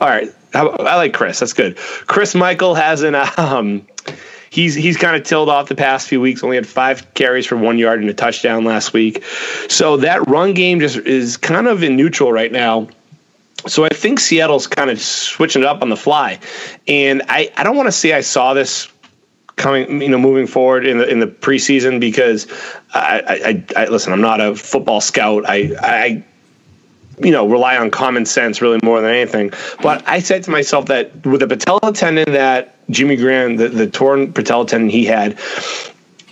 All 0.00 0.08
right. 0.08 0.34
How, 0.52 0.70
I 0.70 0.96
like 0.96 1.12
Chris. 1.12 1.40
That's 1.40 1.52
good. 1.52 1.76
Chris 1.76 2.34
Michael 2.34 2.74
has 2.74 3.02
an. 3.02 3.14
Um, 3.36 3.86
he's 4.54 4.74
he's 4.74 4.96
kind 4.96 5.16
of 5.16 5.24
tilled 5.24 5.48
off 5.48 5.68
the 5.68 5.74
past 5.74 6.08
few 6.08 6.20
weeks. 6.20 6.44
Only 6.44 6.56
had 6.56 6.66
five 6.66 7.12
carries 7.14 7.44
for 7.44 7.56
one 7.56 7.76
yard 7.76 8.00
and 8.00 8.08
a 8.08 8.14
touchdown 8.14 8.64
last 8.64 8.92
week. 8.92 9.24
So 9.68 9.96
that 9.98 10.28
run 10.28 10.54
game 10.54 10.78
just 10.78 10.96
is 10.96 11.36
kind 11.36 11.66
of 11.66 11.82
in 11.82 11.96
neutral 11.96 12.32
right 12.32 12.52
now. 12.52 12.88
So 13.66 13.84
I 13.84 13.88
think 13.88 14.20
Seattle's 14.20 14.66
kind 14.66 14.90
of 14.90 15.00
switching 15.00 15.62
it 15.62 15.66
up 15.66 15.82
on 15.82 15.88
the 15.88 15.96
fly, 15.96 16.38
and 16.86 17.22
I, 17.28 17.50
I 17.56 17.64
don't 17.64 17.76
want 17.76 17.88
to 17.88 17.92
say 17.92 18.12
I 18.12 18.20
saw 18.20 18.52
this 18.54 18.88
coming, 19.56 20.02
you 20.02 20.08
know, 20.08 20.18
moving 20.18 20.46
forward 20.46 20.86
in 20.86 20.98
the 20.98 21.08
in 21.08 21.18
the 21.18 21.26
preseason 21.26 21.98
because 21.98 22.46
I, 22.92 23.64
I, 23.76 23.82
I 23.82 23.86
listen. 23.86 24.12
I'm 24.12 24.20
not 24.20 24.40
a 24.40 24.54
football 24.54 25.00
scout. 25.00 25.44
I 25.46 25.72
I 25.80 26.24
you 27.18 27.30
know 27.30 27.48
rely 27.48 27.76
on 27.76 27.90
common 27.90 28.26
sense 28.26 28.60
really 28.60 28.80
more 28.82 29.00
than 29.00 29.10
anything. 29.10 29.52
But 29.82 30.06
I 30.06 30.20
said 30.20 30.44
to 30.44 30.50
myself 30.50 30.86
that 30.86 31.26
with 31.26 31.40
the 31.40 31.46
patella 31.46 31.92
tendon 31.92 32.32
that 32.32 32.74
Jimmy 32.90 33.16
Graham, 33.16 33.56
the, 33.56 33.68
the 33.68 33.86
torn 33.86 34.32
patella 34.32 34.66
tendon 34.66 34.90
he 34.90 35.04
had. 35.04 35.38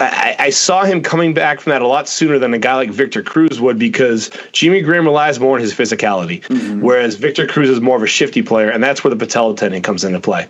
I, 0.00 0.36
I 0.38 0.50
saw 0.50 0.84
him 0.84 1.02
coming 1.02 1.32
back 1.32 1.60
from 1.60 1.70
that 1.70 1.82
a 1.82 1.86
lot 1.86 2.08
sooner 2.08 2.38
than 2.38 2.52
a 2.54 2.58
guy 2.58 2.74
like 2.74 2.90
Victor 2.90 3.22
Cruz 3.22 3.60
would 3.60 3.78
because 3.78 4.30
Jimmy 4.50 4.80
Graham 4.80 5.04
relies 5.04 5.38
more 5.38 5.54
on 5.54 5.60
his 5.60 5.72
physicality, 5.72 6.42
mm-hmm. 6.42 6.80
whereas 6.80 7.14
Victor 7.14 7.46
Cruz 7.46 7.68
is 7.68 7.80
more 7.80 7.96
of 7.96 8.02
a 8.02 8.08
shifty 8.08 8.42
player, 8.42 8.70
and 8.70 8.82
that's 8.82 9.04
where 9.04 9.10
the 9.10 9.16
patella 9.16 9.54
tendon 9.54 9.82
comes 9.82 10.02
into 10.02 10.18
play. 10.18 10.48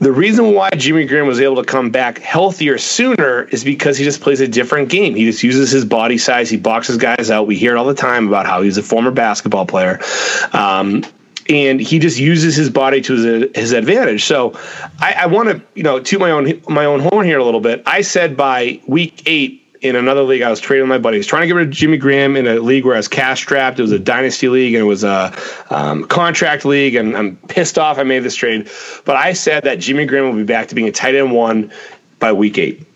The 0.00 0.12
reason 0.12 0.54
why 0.54 0.70
Jimmy 0.70 1.06
Graham 1.06 1.26
was 1.26 1.40
able 1.40 1.56
to 1.56 1.64
come 1.64 1.90
back 1.90 2.18
healthier 2.18 2.78
sooner 2.78 3.42
is 3.44 3.64
because 3.64 3.98
he 3.98 4.04
just 4.04 4.20
plays 4.20 4.40
a 4.40 4.46
different 4.46 4.90
game. 4.90 5.16
He 5.16 5.24
just 5.24 5.42
uses 5.42 5.70
his 5.70 5.84
body 5.84 6.18
size. 6.18 6.48
He 6.48 6.56
boxes 6.56 6.98
guys 6.98 7.30
out. 7.30 7.48
We 7.48 7.56
hear 7.56 7.74
it 7.74 7.78
all 7.78 7.84
the 7.84 7.94
time 7.94 8.28
about 8.28 8.46
how 8.46 8.62
he's 8.62 8.78
a 8.78 8.82
former 8.82 9.10
basketball 9.10 9.66
player. 9.66 10.00
Um, 10.52 11.04
and 11.48 11.80
he 11.80 11.98
just 11.98 12.18
uses 12.18 12.54
his 12.54 12.70
body 12.70 13.00
to 13.00 13.12
his, 13.14 13.56
his 13.56 13.72
advantage. 13.72 14.24
So 14.24 14.52
I, 15.00 15.14
I 15.20 15.26
want 15.26 15.48
to, 15.48 15.62
you 15.74 15.82
know, 15.82 15.98
to 15.98 16.18
my 16.18 16.30
own 16.30 16.62
my 16.68 16.84
own 16.84 17.00
horn 17.00 17.26
here 17.26 17.38
a 17.38 17.44
little 17.44 17.60
bit. 17.60 17.82
I 17.86 18.02
said 18.02 18.36
by 18.36 18.80
week 18.86 19.22
eight 19.26 19.67
in 19.80 19.96
another 19.96 20.22
league, 20.22 20.42
I 20.42 20.50
was 20.50 20.60
trading 20.60 20.84
with 20.84 20.88
my 20.88 20.98
buddies, 20.98 21.26
trying 21.26 21.42
to 21.42 21.46
get 21.46 21.54
rid 21.54 21.68
of 21.68 21.72
Jimmy 21.72 21.98
Graham 21.98 22.36
in 22.36 22.46
a 22.46 22.56
league 22.56 22.84
where 22.84 22.94
I 22.94 22.98
was 22.98 23.08
cash 23.08 23.42
strapped. 23.42 23.78
It 23.78 23.82
was 23.82 23.92
a 23.92 23.98
dynasty 23.98 24.48
league 24.48 24.74
and 24.74 24.82
it 24.82 24.86
was 24.86 25.04
a 25.04 25.32
um, 25.70 26.04
contract 26.04 26.64
league, 26.64 26.94
and 26.94 27.16
I'm 27.16 27.36
pissed 27.36 27.78
off 27.78 27.98
I 27.98 28.02
made 28.02 28.20
this 28.20 28.34
trade. 28.34 28.70
But 29.04 29.16
I 29.16 29.32
said 29.32 29.64
that 29.64 29.78
Jimmy 29.78 30.06
Graham 30.06 30.26
will 30.26 30.36
be 30.36 30.44
back 30.44 30.68
to 30.68 30.74
being 30.74 30.88
a 30.88 30.92
tight 30.92 31.14
end 31.14 31.32
one 31.32 31.72
by 32.18 32.32
week 32.32 32.58
eight. 32.58 32.86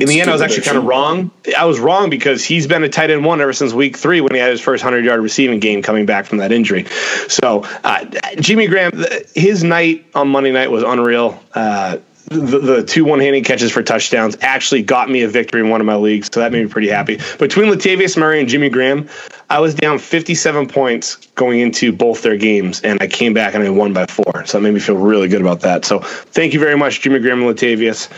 In 0.00 0.08
the 0.08 0.20
end, 0.20 0.30
I 0.30 0.32
was 0.32 0.40
actually 0.40 0.62
kind 0.62 0.78
of 0.78 0.84
wrong. 0.84 1.30
I 1.56 1.66
was 1.66 1.78
wrong 1.78 2.08
because 2.08 2.42
he's 2.42 2.66
been 2.66 2.82
a 2.82 2.88
tight 2.88 3.10
end 3.10 3.26
one 3.26 3.42
ever 3.42 3.52
since 3.52 3.74
week 3.74 3.98
three 3.98 4.22
when 4.22 4.32
he 4.32 4.40
had 4.40 4.50
his 4.50 4.60
first 4.60 4.82
100 4.82 5.04
yard 5.04 5.20
receiving 5.20 5.60
game 5.60 5.82
coming 5.82 6.06
back 6.06 6.24
from 6.24 6.38
that 6.38 6.50
injury. 6.50 6.86
So, 7.28 7.64
uh, 7.84 8.06
Jimmy 8.36 8.68
Graham, 8.68 9.04
his 9.34 9.62
night 9.62 10.06
on 10.14 10.28
Monday 10.28 10.50
night 10.50 10.70
was 10.70 10.82
unreal. 10.82 11.42
Uh, 11.54 11.98
the, 12.32 12.58
the 12.58 12.84
two 12.84 13.04
one-handed 13.04 13.44
catches 13.44 13.70
for 13.70 13.82
touchdowns 13.82 14.36
actually 14.40 14.82
got 14.82 15.10
me 15.10 15.22
a 15.22 15.28
victory 15.28 15.60
in 15.60 15.68
one 15.68 15.80
of 15.80 15.86
my 15.86 15.96
leagues, 15.96 16.28
so 16.32 16.40
that 16.40 16.52
made 16.52 16.64
me 16.64 16.70
pretty 16.70 16.88
happy. 16.88 17.18
Between 17.38 17.70
Latavius 17.70 18.16
Murray 18.16 18.40
and 18.40 18.48
Jimmy 18.48 18.68
Graham, 18.68 19.08
I 19.50 19.60
was 19.60 19.74
down 19.74 19.98
57 19.98 20.68
points 20.68 21.16
going 21.34 21.60
into 21.60 21.92
both 21.92 22.22
their 22.22 22.36
games, 22.36 22.80
and 22.82 23.00
I 23.02 23.06
came 23.06 23.34
back 23.34 23.54
and 23.54 23.62
I 23.62 23.70
won 23.70 23.92
by 23.92 24.06
four. 24.06 24.44
So 24.46 24.58
that 24.58 24.62
made 24.62 24.74
me 24.74 24.80
feel 24.80 24.96
really 24.96 25.28
good 25.28 25.40
about 25.40 25.60
that. 25.60 25.84
So 25.84 26.00
thank 26.00 26.52
you 26.52 26.60
very 26.60 26.76
much, 26.76 27.00
Jimmy 27.00 27.18
Graham 27.18 27.42
and 27.42 27.56
Latavius. 27.56 28.08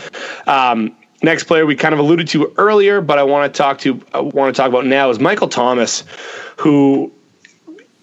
Um, 0.47 0.95
next 1.21 1.45
player 1.45 1.65
we 1.65 1.75
kind 1.75 1.93
of 1.93 1.99
alluded 1.99 2.27
to 2.29 2.53
earlier, 2.57 3.01
but 3.01 3.17
I 3.17 3.23
want 3.23 3.51
to 3.51 3.57
talk 3.57 3.79
to 3.79 4.01
I 4.13 4.19
want 4.19 4.55
to 4.55 4.61
talk 4.61 4.69
about 4.69 4.85
now 4.85 5.09
is 5.09 5.19
Michael 5.19 5.49
Thomas, 5.49 6.03
who 6.57 7.11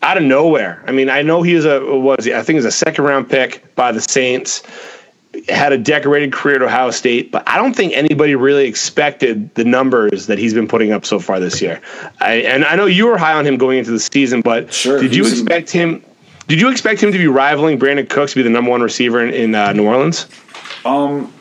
out 0.03 0.17
of 0.17 0.25
nowhere. 0.25 0.83
I 0.87 0.93
mean, 0.93 1.09
I 1.09 1.23
know 1.23 1.43
he 1.43 1.55
was 1.55 1.65
a 1.65 1.81
was? 1.81 2.27
I 2.27 2.43
think 2.43 2.49
he 2.49 2.55
was 2.57 2.65
a 2.65 2.73
second 2.73 3.05
round 3.05 3.31
pick 3.31 3.75
by 3.75 3.93
the 3.93 4.01
Saints. 4.01 4.63
Had 5.49 5.73
a 5.73 5.79
decorated 5.79 6.33
career 6.33 6.57
at 6.57 6.63
Ohio 6.63 6.91
State, 6.91 7.33
but 7.33 7.49
I 7.49 7.57
don't 7.57 7.75
think 7.75 7.95
anybody 7.95 8.35
really 8.35 8.67
expected 8.67 9.55
the 9.55 9.65
numbers 9.65 10.27
that 10.27 10.39
he's 10.39 10.53
been 10.53 10.69
putting 10.69 10.93
up 10.93 11.07
so 11.07 11.19
far 11.19 11.41
this 11.41 11.63
year. 11.63 11.81
I, 12.21 12.35
and 12.35 12.65
I 12.65 12.77
know 12.77 12.87
you 12.87 13.07
were 13.07 13.17
high 13.17 13.33
on 13.33 13.47
him 13.47 13.57
going 13.57 13.79
into 13.79 13.93
the 13.93 13.99
season, 14.01 14.43
but 14.43 14.73
Sure, 14.73 15.01
did 15.01 15.15
you 15.15 15.27
expect 15.27 15.71
him? 15.71 16.05
Did 16.49 16.61
you 16.61 16.71
expect 16.71 17.03
him 17.03 17.13
to 17.13 17.19
be 17.19 17.29
rivaling 17.29 17.79
Brandin 17.79 18.09
Cooks 18.11 18.33
to 18.33 18.39
be 18.39 18.43
the 18.43 18.51
number 18.51 18.71
one 18.71 18.83
receiver 18.83 19.25
in, 19.25 19.33
in 19.33 19.55
uh, 19.55 19.73
New 19.73 19.87
Orleans? 19.87 20.27
Um, 20.85 21.33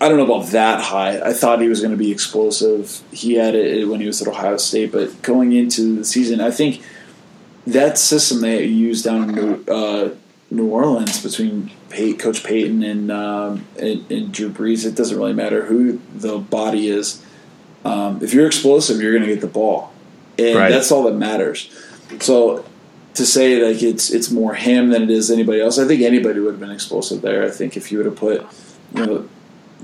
I 0.00 0.08
don't 0.08 0.18
know 0.18 0.24
about 0.24 0.50
that 0.50 0.80
high. 0.80 1.20
I 1.20 1.32
thought 1.32 1.60
he 1.60 1.68
was 1.68 1.80
going 1.80 1.92
to 1.92 1.96
be 1.96 2.10
explosive. 2.10 3.00
He 3.12 3.34
had 3.34 3.54
it 3.54 3.86
when 3.88 4.00
he 4.00 4.06
was 4.06 4.20
at 4.20 4.28
Ohio 4.28 4.56
State, 4.56 4.92
but 4.92 5.22
going 5.22 5.52
into 5.52 5.96
the 5.96 6.04
season, 6.04 6.40
I 6.40 6.50
think 6.50 6.82
that 7.66 7.96
system 7.96 8.40
they 8.40 8.64
used 8.64 9.04
down 9.04 9.30
in 9.30 9.34
New, 9.34 9.64
uh, 9.72 10.10
New 10.50 10.66
Orleans 10.68 11.22
between 11.22 11.70
Coach 12.18 12.44
Payton 12.44 12.82
and, 12.82 13.10
um, 13.10 13.64
and 13.78 14.10
and 14.10 14.32
Drew 14.32 14.50
Brees, 14.50 14.86
it 14.86 14.94
doesn't 14.94 15.16
really 15.16 15.32
matter 15.32 15.64
who 15.66 16.00
the 16.14 16.38
body 16.38 16.88
is. 16.88 17.22
Um, 17.84 18.20
if 18.22 18.32
you're 18.34 18.46
explosive, 18.46 19.00
you're 19.00 19.12
going 19.12 19.26
to 19.26 19.32
get 19.32 19.40
the 19.40 19.46
ball, 19.46 19.92
and 20.38 20.56
Right. 20.56 20.70
that's 20.70 20.90
all 20.92 21.04
that 21.04 21.14
matters. 21.14 21.70
So 22.20 22.64
to 23.14 23.26
say 23.26 23.62
like 23.62 23.82
it's 23.82 24.10
it's 24.10 24.30
more 24.30 24.54
him 24.54 24.90
than 24.90 25.02
it 25.02 25.10
is 25.10 25.30
anybody 25.30 25.60
else, 25.60 25.78
I 25.78 25.86
think 25.86 26.02
anybody 26.02 26.38
would 26.40 26.52
have 26.52 26.60
been 26.60 26.70
explosive 26.70 27.22
there. 27.22 27.44
I 27.44 27.50
think 27.50 27.76
if 27.76 27.90
you 27.90 27.98
would 27.98 28.06
have 28.06 28.16
put 28.16 28.44
you 28.94 29.06
know 29.06 29.28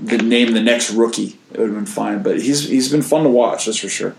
the 0.01 0.17
name 0.17 0.53
the 0.53 0.61
next 0.61 0.91
rookie, 0.91 1.37
it 1.51 1.59
would 1.59 1.67
have 1.69 1.75
been 1.75 1.85
fine. 1.85 2.23
But 2.23 2.41
he's 2.41 2.69
he's 2.69 2.89
been 2.91 3.01
fun 3.01 3.23
to 3.23 3.29
watch, 3.29 3.65
that's 3.65 3.79
for 3.79 3.89
sure. 3.89 4.15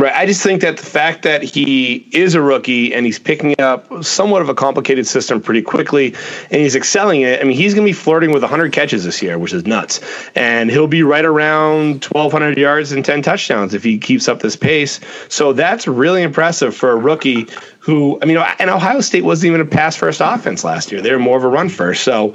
Right. 0.00 0.14
I 0.14 0.24
just 0.24 0.42
think 0.42 0.62
that 0.62 0.78
the 0.78 0.82
fact 0.82 1.24
that 1.24 1.42
he 1.42 2.06
is 2.10 2.34
a 2.34 2.40
rookie 2.40 2.94
and 2.94 3.04
he's 3.04 3.18
picking 3.18 3.60
up 3.60 4.02
somewhat 4.02 4.40
of 4.40 4.48
a 4.48 4.54
complicated 4.54 5.06
system 5.06 5.42
pretty 5.42 5.60
quickly 5.60 6.14
and 6.50 6.62
he's 6.62 6.74
excelling 6.74 7.20
it. 7.20 7.38
I 7.38 7.44
mean, 7.44 7.54
he's 7.54 7.74
going 7.74 7.86
to 7.86 7.90
be 7.90 7.92
flirting 7.92 8.32
with 8.32 8.42
100 8.42 8.72
catches 8.72 9.04
this 9.04 9.20
year, 9.20 9.38
which 9.38 9.52
is 9.52 9.66
nuts. 9.66 10.00
And 10.34 10.70
he'll 10.70 10.86
be 10.86 11.02
right 11.02 11.26
around 11.26 12.06
1,200 12.06 12.56
yards 12.56 12.92
and 12.92 13.04
10 13.04 13.20
touchdowns 13.20 13.74
if 13.74 13.84
he 13.84 13.98
keeps 13.98 14.26
up 14.26 14.40
this 14.40 14.56
pace. 14.56 15.00
So 15.28 15.52
that's 15.52 15.86
really 15.86 16.22
impressive 16.22 16.74
for 16.74 16.92
a 16.92 16.96
rookie 16.96 17.46
who, 17.80 18.18
I 18.22 18.24
mean, 18.24 18.38
and 18.58 18.70
Ohio 18.70 19.02
State 19.02 19.24
wasn't 19.24 19.48
even 19.48 19.60
a 19.60 19.70
pass 19.70 19.96
first 19.96 20.22
offense 20.24 20.64
last 20.64 20.90
year. 20.90 21.02
They 21.02 21.12
were 21.12 21.18
more 21.18 21.36
of 21.36 21.44
a 21.44 21.48
run 21.48 21.68
first. 21.68 22.04
So 22.04 22.34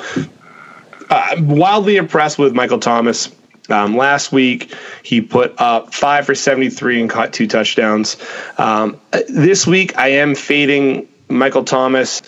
uh, 1.09 1.35
wildly 1.39 1.97
impressed 1.97 2.37
with 2.37 2.53
Michael 2.53 2.79
Thomas. 2.79 3.31
Um, 3.69 3.97
last 3.97 4.31
week, 4.31 4.73
he 5.03 5.21
put 5.21 5.59
up 5.59 5.93
five 5.93 6.25
for 6.25 6.35
73 6.35 7.01
and 7.01 7.09
caught 7.09 7.33
two 7.33 7.47
touchdowns. 7.47 8.17
Um, 8.57 8.99
this 9.27 9.65
week, 9.65 9.97
I 9.97 10.09
am 10.09 10.35
fading 10.35 11.07
Michael 11.29 11.63
Thomas 11.63 12.21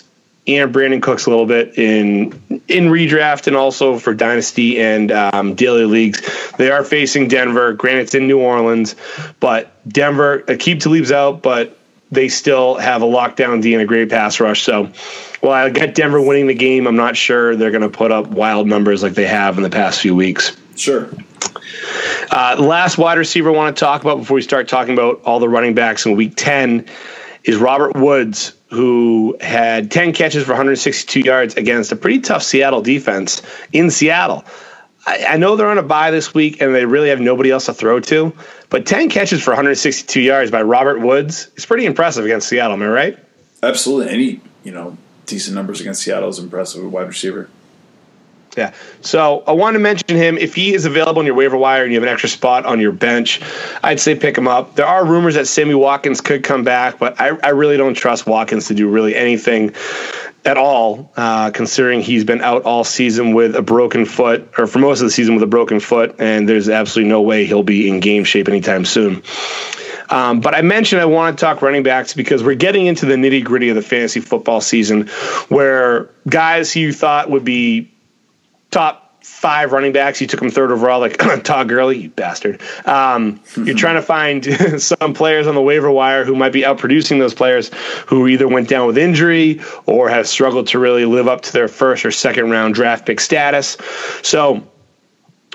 and 0.48 0.74
Brandin 0.74 1.02
Cooks 1.02 1.26
a 1.26 1.30
little 1.30 1.46
bit 1.46 1.76
in 1.76 2.32
in 2.68 2.86
redraft 2.86 3.46
and 3.46 3.56
also 3.56 3.98
for 3.98 4.14
dynasty 4.14 4.80
and 4.80 5.12
um, 5.12 5.54
daily 5.54 5.84
leagues. 5.84 6.22
They 6.56 6.70
are 6.70 6.82
facing 6.82 7.28
Denver. 7.28 7.74
Granted, 7.74 8.02
it's 8.02 8.14
in 8.14 8.26
New 8.26 8.40
Orleans, 8.40 8.96
but 9.40 9.70
Denver 9.86 10.38
keep 10.58 10.80
Talib's 10.80 11.12
out, 11.12 11.42
but 11.42 11.76
they 12.10 12.28
still 12.28 12.76
have 12.76 13.02
a 13.02 13.06
lockdown 13.06 13.60
D 13.60 13.74
and 13.74 13.82
a 13.82 13.86
great 13.86 14.08
pass 14.08 14.40
rush. 14.40 14.62
So 14.62 14.90
while 15.40 15.66
I 15.66 15.70
get 15.70 15.94
Denver 15.94 16.20
winning 16.20 16.46
the 16.46 16.54
game, 16.54 16.86
I'm 16.86 16.96
not 16.96 17.16
sure 17.16 17.54
they're 17.54 17.70
going 17.70 17.82
to 17.82 17.90
put 17.90 18.10
up 18.10 18.28
wild 18.28 18.66
numbers 18.66 19.02
like 19.02 19.12
they 19.12 19.26
have 19.26 19.58
in 19.58 19.62
the 19.62 19.70
past 19.70 20.00
few 20.00 20.14
weeks. 20.14 20.56
Sure. 20.76 21.10
Uh, 22.30 22.56
last 22.58 22.98
wide 22.98 23.16
receiver 23.16 23.50
I 23.50 23.52
want 23.52 23.76
to 23.76 23.80
talk 23.80 24.02
about 24.02 24.18
before 24.18 24.34
we 24.34 24.42
start 24.42 24.68
talking 24.68 24.92
about 24.92 25.22
all 25.24 25.40
the 25.40 25.48
running 25.48 25.74
backs 25.74 26.04
in 26.04 26.14
week 26.14 26.34
10 26.36 26.86
is 27.44 27.56
Robert 27.56 27.96
Woods, 27.96 28.52
who 28.70 29.36
had 29.40 29.90
10 29.90 30.12
catches 30.12 30.44
for 30.44 30.50
162 30.50 31.20
yards 31.20 31.56
against 31.56 31.90
a 31.90 31.96
pretty 31.96 32.20
tough 32.20 32.42
Seattle 32.42 32.82
defense 32.82 33.40
in 33.72 33.90
Seattle. 33.90 34.44
I, 35.06 35.24
I 35.30 35.36
know 35.38 35.56
they're 35.56 35.70
on 35.70 35.78
a 35.78 35.82
bye 35.82 36.10
this 36.10 36.34
week 36.34 36.60
and 36.60 36.74
they 36.74 36.84
really 36.84 37.08
have 37.08 37.20
nobody 37.20 37.50
else 37.50 37.66
to 37.66 37.74
throw 37.74 37.98
to, 38.00 38.34
but 38.68 38.84
10 38.84 39.08
catches 39.08 39.42
for 39.42 39.52
162 39.52 40.20
yards 40.20 40.50
by 40.50 40.60
Robert 40.60 41.00
Woods 41.00 41.50
is 41.56 41.64
pretty 41.64 41.86
impressive 41.86 42.26
against 42.26 42.48
Seattle, 42.48 42.74
am 42.74 42.82
I 42.82 42.88
right? 42.88 43.18
Absolutely. 43.62 44.12
Any, 44.12 44.40
you 44.64 44.72
know, 44.72 44.98
decent 45.24 45.54
numbers 45.54 45.80
against 45.80 46.02
Seattle 46.02 46.28
is 46.28 46.38
impressive 46.38 46.92
wide 46.92 47.08
receiver. 47.08 47.48
Yeah. 48.56 48.72
So 49.02 49.44
I 49.46 49.52
want 49.52 49.74
to 49.74 49.78
mention 49.78 50.16
him. 50.16 50.36
If 50.36 50.54
he 50.54 50.74
is 50.74 50.84
available 50.84 51.20
on 51.20 51.26
your 51.26 51.34
waiver 51.34 51.56
wire 51.56 51.84
and 51.84 51.92
you 51.92 51.98
have 51.98 52.02
an 52.02 52.12
extra 52.12 52.28
spot 52.28 52.66
on 52.66 52.80
your 52.80 52.92
bench, 52.92 53.40
I'd 53.82 54.00
say 54.00 54.14
pick 54.16 54.36
him 54.36 54.48
up. 54.48 54.74
There 54.74 54.86
are 54.86 55.04
rumors 55.04 55.34
that 55.34 55.46
Sammy 55.46 55.74
Watkins 55.74 56.20
could 56.20 56.42
come 56.42 56.64
back, 56.64 56.98
but 56.98 57.20
I, 57.20 57.28
I 57.42 57.50
really 57.50 57.76
don't 57.76 57.94
trust 57.94 58.26
Watkins 58.26 58.68
to 58.68 58.74
do 58.74 58.88
really 58.88 59.14
anything 59.14 59.74
at 60.44 60.56
all, 60.56 61.12
uh, 61.16 61.50
considering 61.50 62.00
he's 62.00 62.24
been 62.24 62.40
out 62.40 62.62
all 62.62 62.84
season 62.84 63.34
with 63.34 63.54
a 63.54 63.62
broken 63.62 64.06
foot, 64.06 64.48
or 64.56 64.66
for 64.66 64.78
most 64.78 65.00
of 65.00 65.06
the 65.06 65.10
season 65.10 65.34
with 65.34 65.42
a 65.42 65.48
broken 65.48 65.78
foot, 65.78 66.16
and 66.18 66.48
there's 66.48 66.68
absolutely 66.68 67.08
no 67.08 67.20
way 67.20 67.44
he'll 67.44 67.62
be 67.62 67.88
in 67.88 68.00
game 68.00 68.24
shape 68.24 68.48
anytime 68.48 68.84
soon. 68.84 69.22
Um, 70.10 70.40
but 70.40 70.54
I 70.54 70.62
mentioned 70.62 71.02
I 71.02 71.04
want 71.04 71.36
to 71.36 71.44
talk 71.44 71.60
running 71.60 71.82
backs 71.82 72.14
because 72.14 72.42
we're 72.42 72.54
getting 72.54 72.86
into 72.86 73.04
the 73.04 73.14
nitty 73.14 73.44
gritty 73.44 73.68
of 73.68 73.76
the 73.76 73.82
fantasy 73.82 74.20
football 74.20 74.60
season 74.60 75.08
where 75.48 76.08
guys 76.28 76.72
who 76.72 76.80
you 76.80 76.92
thought 76.92 77.30
would 77.30 77.44
be 77.44 77.92
top 78.70 79.08
five 79.22 79.72
running 79.72 79.92
backs. 79.92 80.20
You 80.20 80.26
took 80.26 80.40
them 80.40 80.50
third 80.50 80.70
overall, 80.70 81.00
like 81.00 81.18
Todd 81.44 81.68
Gurley, 81.68 81.98
you 81.98 82.10
bastard. 82.10 82.60
Um, 82.86 83.40
you're 83.56 83.76
trying 83.76 83.96
to 83.96 84.02
find 84.02 84.44
some 84.82 85.14
players 85.14 85.46
on 85.46 85.54
the 85.54 85.62
waiver 85.62 85.90
wire 85.90 86.24
who 86.24 86.34
might 86.34 86.52
be 86.52 86.62
outproducing 86.62 87.18
those 87.18 87.34
players 87.34 87.70
who 88.06 88.26
either 88.26 88.48
went 88.48 88.68
down 88.68 88.86
with 88.86 88.98
injury 88.98 89.60
or 89.86 90.08
have 90.08 90.26
struggled 90.26 90.66
to 90.68 90.78
really 90.78 91.04
live 91.04 91.28
up 91.28 91.42
to 91.42 91.52
their 91.52 91.68
first 91.68 92.04
or 92.04 92.10
second 92.10 92.50
round 92.50 92.74
draft 92.74 93.06
pick 93.06 93.20
status. 93.20 93.76
So 94.22 94.66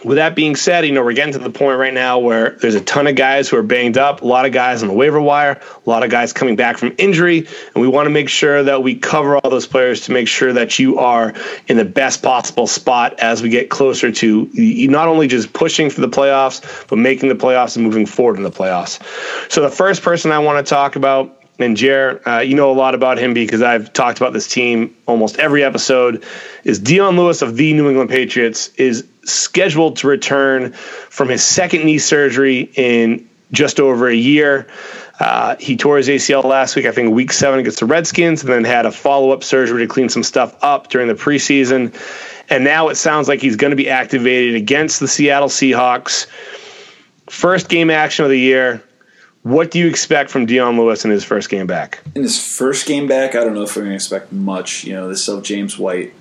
with 0.04 0.18
that 0.18 0.36
being 0.36 0.56
said, 0.56 0.86
you 0.86 0.92
know, 0.92 1.04
we're 1.04 1.13
getting 1.13 1.34
to 1.34 1.39
the 1.39 1.50
point 1.50 1.78
right 1.80 1.94
now 1.94 2.20
where 2.20 2.52
there's 2.52 2.76
a 2.76 2.82
ton 2.82 3.08
of 3.08 3.16
guys 3.16 3.50
who 3.50 3.58
are 3.58 3.63
banged 3.63 3.98
up, 3.98 4.22
a 4.22 4.26
lot 4.26 4.46
of 4.46 4.52
guys 4.52 4.82
on 4.82 4.89
the 4.89 4.94
waiver 4.94 5.22
wire, 5.22 5.62
a 5.86 5.89
lot 5.89 6.04
of 6.04 6.10
guys 6.10 6.34
coming 6.34 6.56
back 6.56 6.78
from 6.78 6.94
injury, 6.98 7.39
and 7.39 7.82
we 7.82 7.88
want 7.88 8.06
to 8.06 8.10
make 8.10 8.30
sure 8.30 8.63
that 8.63 8.84
we 8.84 8.96
cover 8.96 9.38
all 9.38 9.50
those 9.50 9.68
players 9.68 10.02
to 10.02 10.12
make 10.12 10.28
sure 10.28 10.54
that 10.54 10.80
you 10.80 11.00
are 11.00 11.34
in 11.68 11.78
the 11.78 11.86
best 11.86 12.22
possible 12.22 12.68
spot 12.68 13.20
as 13.20 13.42
we 13.42 13.50
get 13.50 13.70
closer 13.70 14.12
to 14.12 14.50
not 14.54 15.08
only 15.08 15.28
just 15.28 15.54
pushing 15.54 15.89
for 15.89 16.02
the 16.02 16.10
playoffs, 16.10 16.88
but 16.88 16.98
making 16.98 17.30
the 17.30 17.36
playoffs 17.36 17.76
and 17.76 17.86
moving 17.86 18.06
forward 18.06 18.38
in 18.38 18.44
the 18.44 18.52
playoffs. 18.52 19.02
So 19.52 19.62
the 19.62 19.70
first 19.70 20.02
person 20.02 20.32
I 20.32 20.39
want 20.39 20.66
to 20.66 20.70
talk 20.70 20.96
about 20.96 21.39
and 21.60 21.78
Jer, 21.78 22.22
uh, 22.28 22.39
you 22.39 22.56
know 22.56 22.72
a 22.72 22.74
lot 22.74 22.96
about 22.96 23.18
him 23.18 23.34
because 23.34 23.62
I've 23.62 23.94
talked 23.94 24.18
about 24.20 24.34
this 24.34 24.48
team 24.48 24.96
almost 25.06 25.38
every 25.38 25.63
episode. 25.63 26.24
Is 26.63 26.80
Dion 26.80 27.16
Lewis 27.16 27.42
of 27.42 27.56
the 27.56 27.74
New 27.74 27.89
England 27.89 28.10
Patriots 28.10 28.70
is 28.76 29.06
scheduled 29.24 29.98
to 29.98 30.08
return 30.08 30.74
from 30.74 31.30
his 31.30 31.44
second 31.44 31.86
knee 31.86 32.00
surgery 32.00 32.72
in 32.76 33.28
just 33.52 33.80
over 33.80 34.08
a 34.08 34.16
year. 34.16 34.68
Uh, 35.20 35.56
he 35.60 35.78
tore 35.78 35.98
his 35.98 36.10
ACL 36.10 36.44
last 36.44 36.76
week, 36.76 36.86
I 36.86 36.92
think 36.92 37.13
week 37.13 37.32
seven 37.32 37.60
against 37.60 37.80
the 37.80 37.86
Redskins, 37.86 38.44
and 38.44 38.52
then 38.52 38.63
had 38.63 38.86
a 38.86 38.92
follow 38.92 39.32
up 39.32 39.44
surgery 39.44 39.86
to 39.86 39.88
clean 39.88 40.10
some 40.10 40.24
stuff 40.24 40.56
up 40.63 40.89
during 40.89 41.08
the 41.08 41.13
preseason. 41.13 41.94
And 42.50 42.63
now 42.63 42.89
it 42.89 42.96
sounds 42.96 43.28
like 43.28 43.39
he's 43.39 43.56
going 43.56 43.72
to 43.72 43.78
be 43.78 43.89
activated 43.89 44.56
against 44.56 45.00
the 45.00 45.08
Seattle 45.08 45.50
Seahawks. 45.50 46.26
First 47.30 47.70
game 47.70 47.89
action 47.89 48.26
of 48.26 48.32
the 48.32 48.39
year. 48.39 48.84
What 49.43 49.71
do 49.71 49.79
you 49.79 49.88
expect 49.88 50.29
from 50.29 50.45
Dion 50.45 50.77
Lewis 50.77 51.03
in 51.03 51.12
his 51.12 51.25
first 51.25 51.49
game 51.49 51.67
back? 51.67 52.01
In 52.15 52.23
his 52.23 52.43
first 52.43 52.88
game 52.88 53.08
back, 53.08 53.36
I 53.36 53.43
don't 53.43 53.53
know 53.53 53.63
if 53.63 53.75
we're 53.75 53.82
going 53.82 53.91
to 53.91 53.95
expect 53.95 54.32
much. 54.32 54.86
You 54.86 54.93
know, 54.93 55.10
they 55.10 55.15
still 55.15 55.36
have 55.36 55.43
James 55.43 55.77
White, 55.77 56.13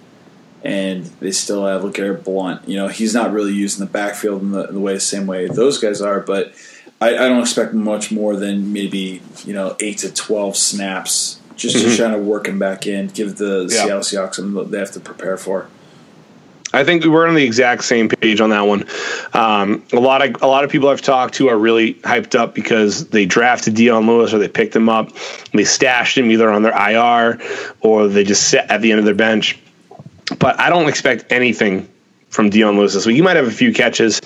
and 0.65 1.05
they 1.21 1.31
still 1.31 1.65
have 1.65 1.83
LeGarrette 1.83 2.25
Blount. 2.25 2.69
You 2.69 2.77
know, 2.77 2.89
he's 2.89 3.15
not 3.15 3.33
really 3.33 3.53
used 3.53 3.79
in 3.79 3.87
the 3.87 3.91
backfield 3.91 4.43
in 4.43 4.51
the, 4.51 4.69
in 4.69 4.75
the 4.75 4.81
way 4.81 4.95
the 4.95 5.01
same 5.01 5.29
way 5.29 5.47
those 5.47 5.79
guys 5.79 6.03
are, 6.03 6.19
but 6.19 6.53
I, 7.01 7.11
I, 7.11 7.29
don't 7.29 7.41
expect 7.41 7.75
much 7.75 8.11
more 8.11 8.35
than 8.35 8.73
maybe 8.73 9.23
you 9.45 9.53
know 9.53 9.77
eight 9.79 9.99
to 9.99 10.13
twelve 10.13 10.57
snaps 10.57 11.41
just 11.55 11.77
mm-hmm. 11.77 11.91
to 11.91 11.97
try 11.97 12.11
to 12.11 12.19
work 12.19 12.49
him 12.49 12.59
back 12.59 12.89
in, 12.89 13.07
give 13.07 13.37
the 13.37 13.69
yeah. 13.71 13.85
Seattle 13.85 14.01
Seahawks 14.01 14.35
something 14.35 14.71
they 14.71 14.79
have 14.79 14.93
to 14.93 15.01
prepare 15.01 15.37
for. 15.37 15.69
I 16.73 16.85
think 16.85 17.05
we're 17.05 17.27
on 17.27 17.35
the 17.35 17.45
exact 17.45 17.85
same 17.85 18.09
page 18.09 18.41
on 18.41 18.51
that 18.51 18.63
one. 18.63 18.87
Um, 19.35 19.85
a 19.93 20.01
lot 20.01 20.27
of 20.27 20.43
a 20.43 20.47
lot 20.47 20.65
of 20.65 20.71
people 20.71 20.89
I've 20.89 21.03
talked 21.03 21.35
to 21.35 21.49
are 21.49 21.59
really 21.59 21.95
hyped 21.95 22.35
up 22.35 22.55
because 22.55 23.09
they 23.09 23.27
drafted 23.27 23.75
Dion 23.75 24.07
Lewis 24.07 24.33
or 24.33 24.39
they 24.39 24.49
picked 24.49 24.75
him 24.75 24.89
up, 24.89 25.13
they 25.53 25.65
stashed 25.65 26.17
him 26.17 26.31
either 26.31 26.51
on 26.51 26.63
their 26.63 26.73
IR 26.73 27.41
or 27.81 28.09
they 28.09 28.25
just 28.25 28.49
sit 28.49 28.65
at 28.69 28.81
the 28.81 28.91
end 28.91 28.99
of 28.99 29.05
their 29.05 29.15
bench. 29.15 29.59
But 30.39 30.59
I 30.59 30.71
don't 30.71 30.89
expect 30.89 31.31
anything 31.31 31.89
from 32.31 32.49
Dion 32.49 32.79
Lewis 32.79 32.95
this 32.95 33.05
week. 33.05 33.17
You 33.17 33.23
might 33.23 33.37
have 33.37 33.47
a 33.47 33.51
few 33.51 33.75
catches 33.75 34.21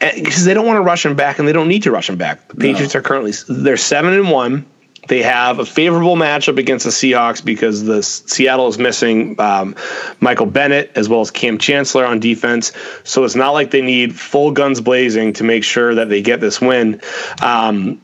because 0.00 0.42
eh, 0.42 0.44
they 0.44 0.54
don't 0.54 0.66
want 0.66 0.78
to 0.78 0.82
rush 0.82 1.04
him 1.04 1.14
back 1.14 1.38
and 1.38 1.46
they 1.46 1.52
don't 1.52 1.68
need 1.68 1.82
to 1.84 1.90
rush 1.90 2.08
him 2.08 2.16
back. 2.16 2.48
The 2.48 2.54
Patriots 2.56 2.94
no. 2.94 3.00
are 3.00 3.02
currently 3.02 3.32
they're 3.48 3.76
seven 3.76 4.14
and 4.14 4.30
one. 4.30 4.66
They 5.08 5.22
have 5.22 5.58
a 5.58 5.66
favorable 5.66 6.14
matchup 6.14 6.58
against 6.58 6.84
the 6.84 6.90
Seahawks 6.90 7.44
because 7.44 7.82
the 7.82 8.02
Seattle 8.02 8.68
is 8.68 8.78
missing 8.78 9.38
um, 9.40 9.74
Michael 10.20 10.46
Bennett 10.46 10.92
as 10.94 11.08
well 11.08 11.20
as 11.20 11.30
Kam 11.30 11.58
Chancellor 11.58 12.06
on 12.06 12.20
defense. 12.20 12.72
So 13.02 13.24
it's 13.24 13.34
not 13.34 13.50
like 13.50 13.72
they 13.72 13.82
need 13.82 14.14
full 14.14 14.52
guns 14.52 14.80
blazing 14.80 15.32
to 15.34 15.44
make 15.44 15.64
sure 15.64 15.96
that 15.96 16.08
they 16.08 16.22
get 16.22 16.40
this 16.40 16.60
win. 16.60 17.00
Um, 17.42 18.00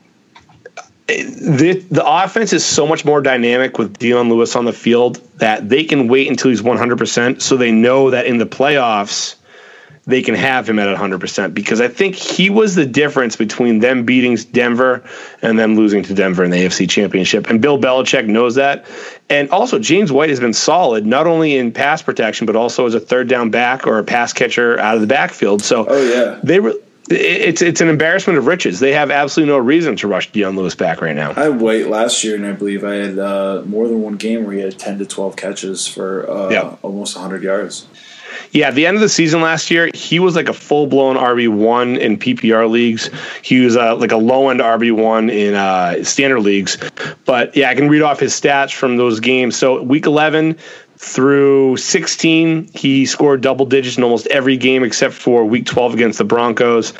the, 1.06 1.84
the 1.90 2.04
offense 2.04 2.52
is 2.52 2.66
so 2.66 2.86
much 2.86 3.04
more 3.04 3.22
dynamic 3.22 3.78
with 3.78 3.96
Dion 3.98 4.28
Lewis 4.28 4.56
on 4.56 4.64
the 4.64 4.72
field 4.72 5.16
that 5.36 5.68
they 5.68 5.84
can 5.84 6.08
wait 6.08 6.28
until 6.28 6.50
he's 6.50 6.62
100% 6.62 7.40
so 7.40 7.56
they 7.56 7.72
know 7.72 8.10
that 8.10 8.26
in 8.26 8.38
the 8.38 8.46
playoffs– 8.46 9.36
they 10.08 10.22
can 10.22 10.34
have 10.34 10.66
him 10.66 10.78
at 10.78 10.96
100% 10.96 11.52
because 11.52 11.82
I 11.82 11.88
think 11.88 12.14
he 12.14 12.48
was 12.48 12.74
the 12.74 12.86
difference 12.86 13.36
between 13.36 13.80
them 13.80 14.04
beating 14.04 14.36
Denver 14.36 15.04
and 15.42 15.58
them 15.58 15.76
losing 15.76 16.02
to 16.04 16.14
Denver 16.14 16.42
in 16.42 16.50
the 16.50 16.56
AFC 16.56 16.88
Championship. 16.88 17.50
And 17.50 17.60
Bill 17.60 17.78
Belichick 17.78 18.26
knows 18.26 18.54
that. 18.54 18.86
And 19.28 19.50
also, 19.50 19.78
James 19.78 20.10
White 20.10 20.30
has 20.30 20.40
been 20.40 20.54
solid, 20.54 21.04
not 21.04 21.26
only 21.26 21.58
in 21.58 21.72
pass 21.72 22.00
protection, 22.00 22.46
but 22.46 22.56
also 22.56 22.86
as 22.86 22.94
a 22.94 23.00
third 23.00 23.28
down 23.28 23.50
back 23.50 23.86
or 23.86 23.98
a 23.98 24.04
pass 24.04 24.32
catcher 24.32 24.80
out 24.80 24.94
of 24.94 25.02
the 25.02 25.06
backfield. 25.06 25.60
So, 25.60 25.84
oh, 25.86 26.02
yeah. 26.02 26.40
They 26.42 26.58
were. 26.58 26.72
It's 27.10 27.62
it's 27.62 27.80
an 27.80 27.88
embarrassment 27.88 28.38
of 28.38 28.46
riches. 28.46 28.80
They 28.80 28.92
have 28.92 29.10
absolutely 29.10 29.54
no 29.54 29.58
reason 29.58 29.96
to 29.96 30.08
rush 30.08 30.30
Dion 30.30 30.56
Lewis 30.56 30.74
back 30.74 31.00
right 31.00 31.16
now. 31.16 31.30
I 31.30 31.44
had 31.44 31.58
White 31.58 31.88
last 31.88 32.22
year, 32.22 32.34
and 32.34 32.44
I 32.44 32.52
believe 32.52 32.84
I 32.84 32.96
had 32.96 33.18
uh, 33.18 33.62
more 33.64 33.88
than 33.88 34.02
one 34.02 34.16
game 34.16 34.44
where 34.44 34.52
he 34.52 34.60
had 34.60 34.78
ten 34.78 34.98
to 34.98 35.06
twelve 35.06 35.34
catches 35.34 35.86
for 35.86 36.28
uh, 36.30 36.50
yeah. 36.50 36.76
almost 36.82 37.16
hundred 37.16 37.42
yards. 37.42 37.86
Yeah, 38.52 38.68
at 38.68 38.74
the 38.74 38.86
end 38.86 38.96
of 38.96 39.00
the 39.00 39.08
season 39.08 39.40
last 39.40 39.70
year, 39.70 39.90
he 39.94 40.18
was 40.18 40.36
like 40.36 40.48
a 40.48 40.52
full 40.52 40.86
blown 40.86 41.16
RB 41.16 41.48
one 41.48 41.96
in 41.96 42.18
PPR 42.18 42.68
leagues. 42.68 43.10
He 43.42 43.60
was 43.60 43.76
uh, 43.76 43.96
like 43.96 44.12
a 44.12 44.16
low 44.16 44.48
end 44.50 44.60
RB 44.60 44.92
one 44.92 45.30
in 45.30 45.54
uh, 45.54 46.02
standard 46.04 46.40
leagues. 46.40 46.78
But 47.24 47.56
yeah, 47.56 47.70
I 47.70 47.74
can 47.74 47.88
read 47.88 48.02
off 48.02 48.20
his 48.20 48.38
stats 48.38 48.72
from 48.72 48.96
those 48.96 49.20
games. 49.20 49.56
So 49.56 49.82
week 49.82 50.06
eleven 50.06 50.58
through 51.00 51.76
16 51.76 52.68
he 52.74 53.06
scored 53.06 53.40
double 53.40 53.64
digits 53.64 53.96
in 53.96 54.02
almost 54.02 54.26
every 54.26 54.56
game 54.56 54.82
except 54.82 55.14
for 55.14 55.44
week 55.44 55.64
12 55.64 55.94
against 55.94 56.18
the 56.18 56.24
broncos 56.24 56.92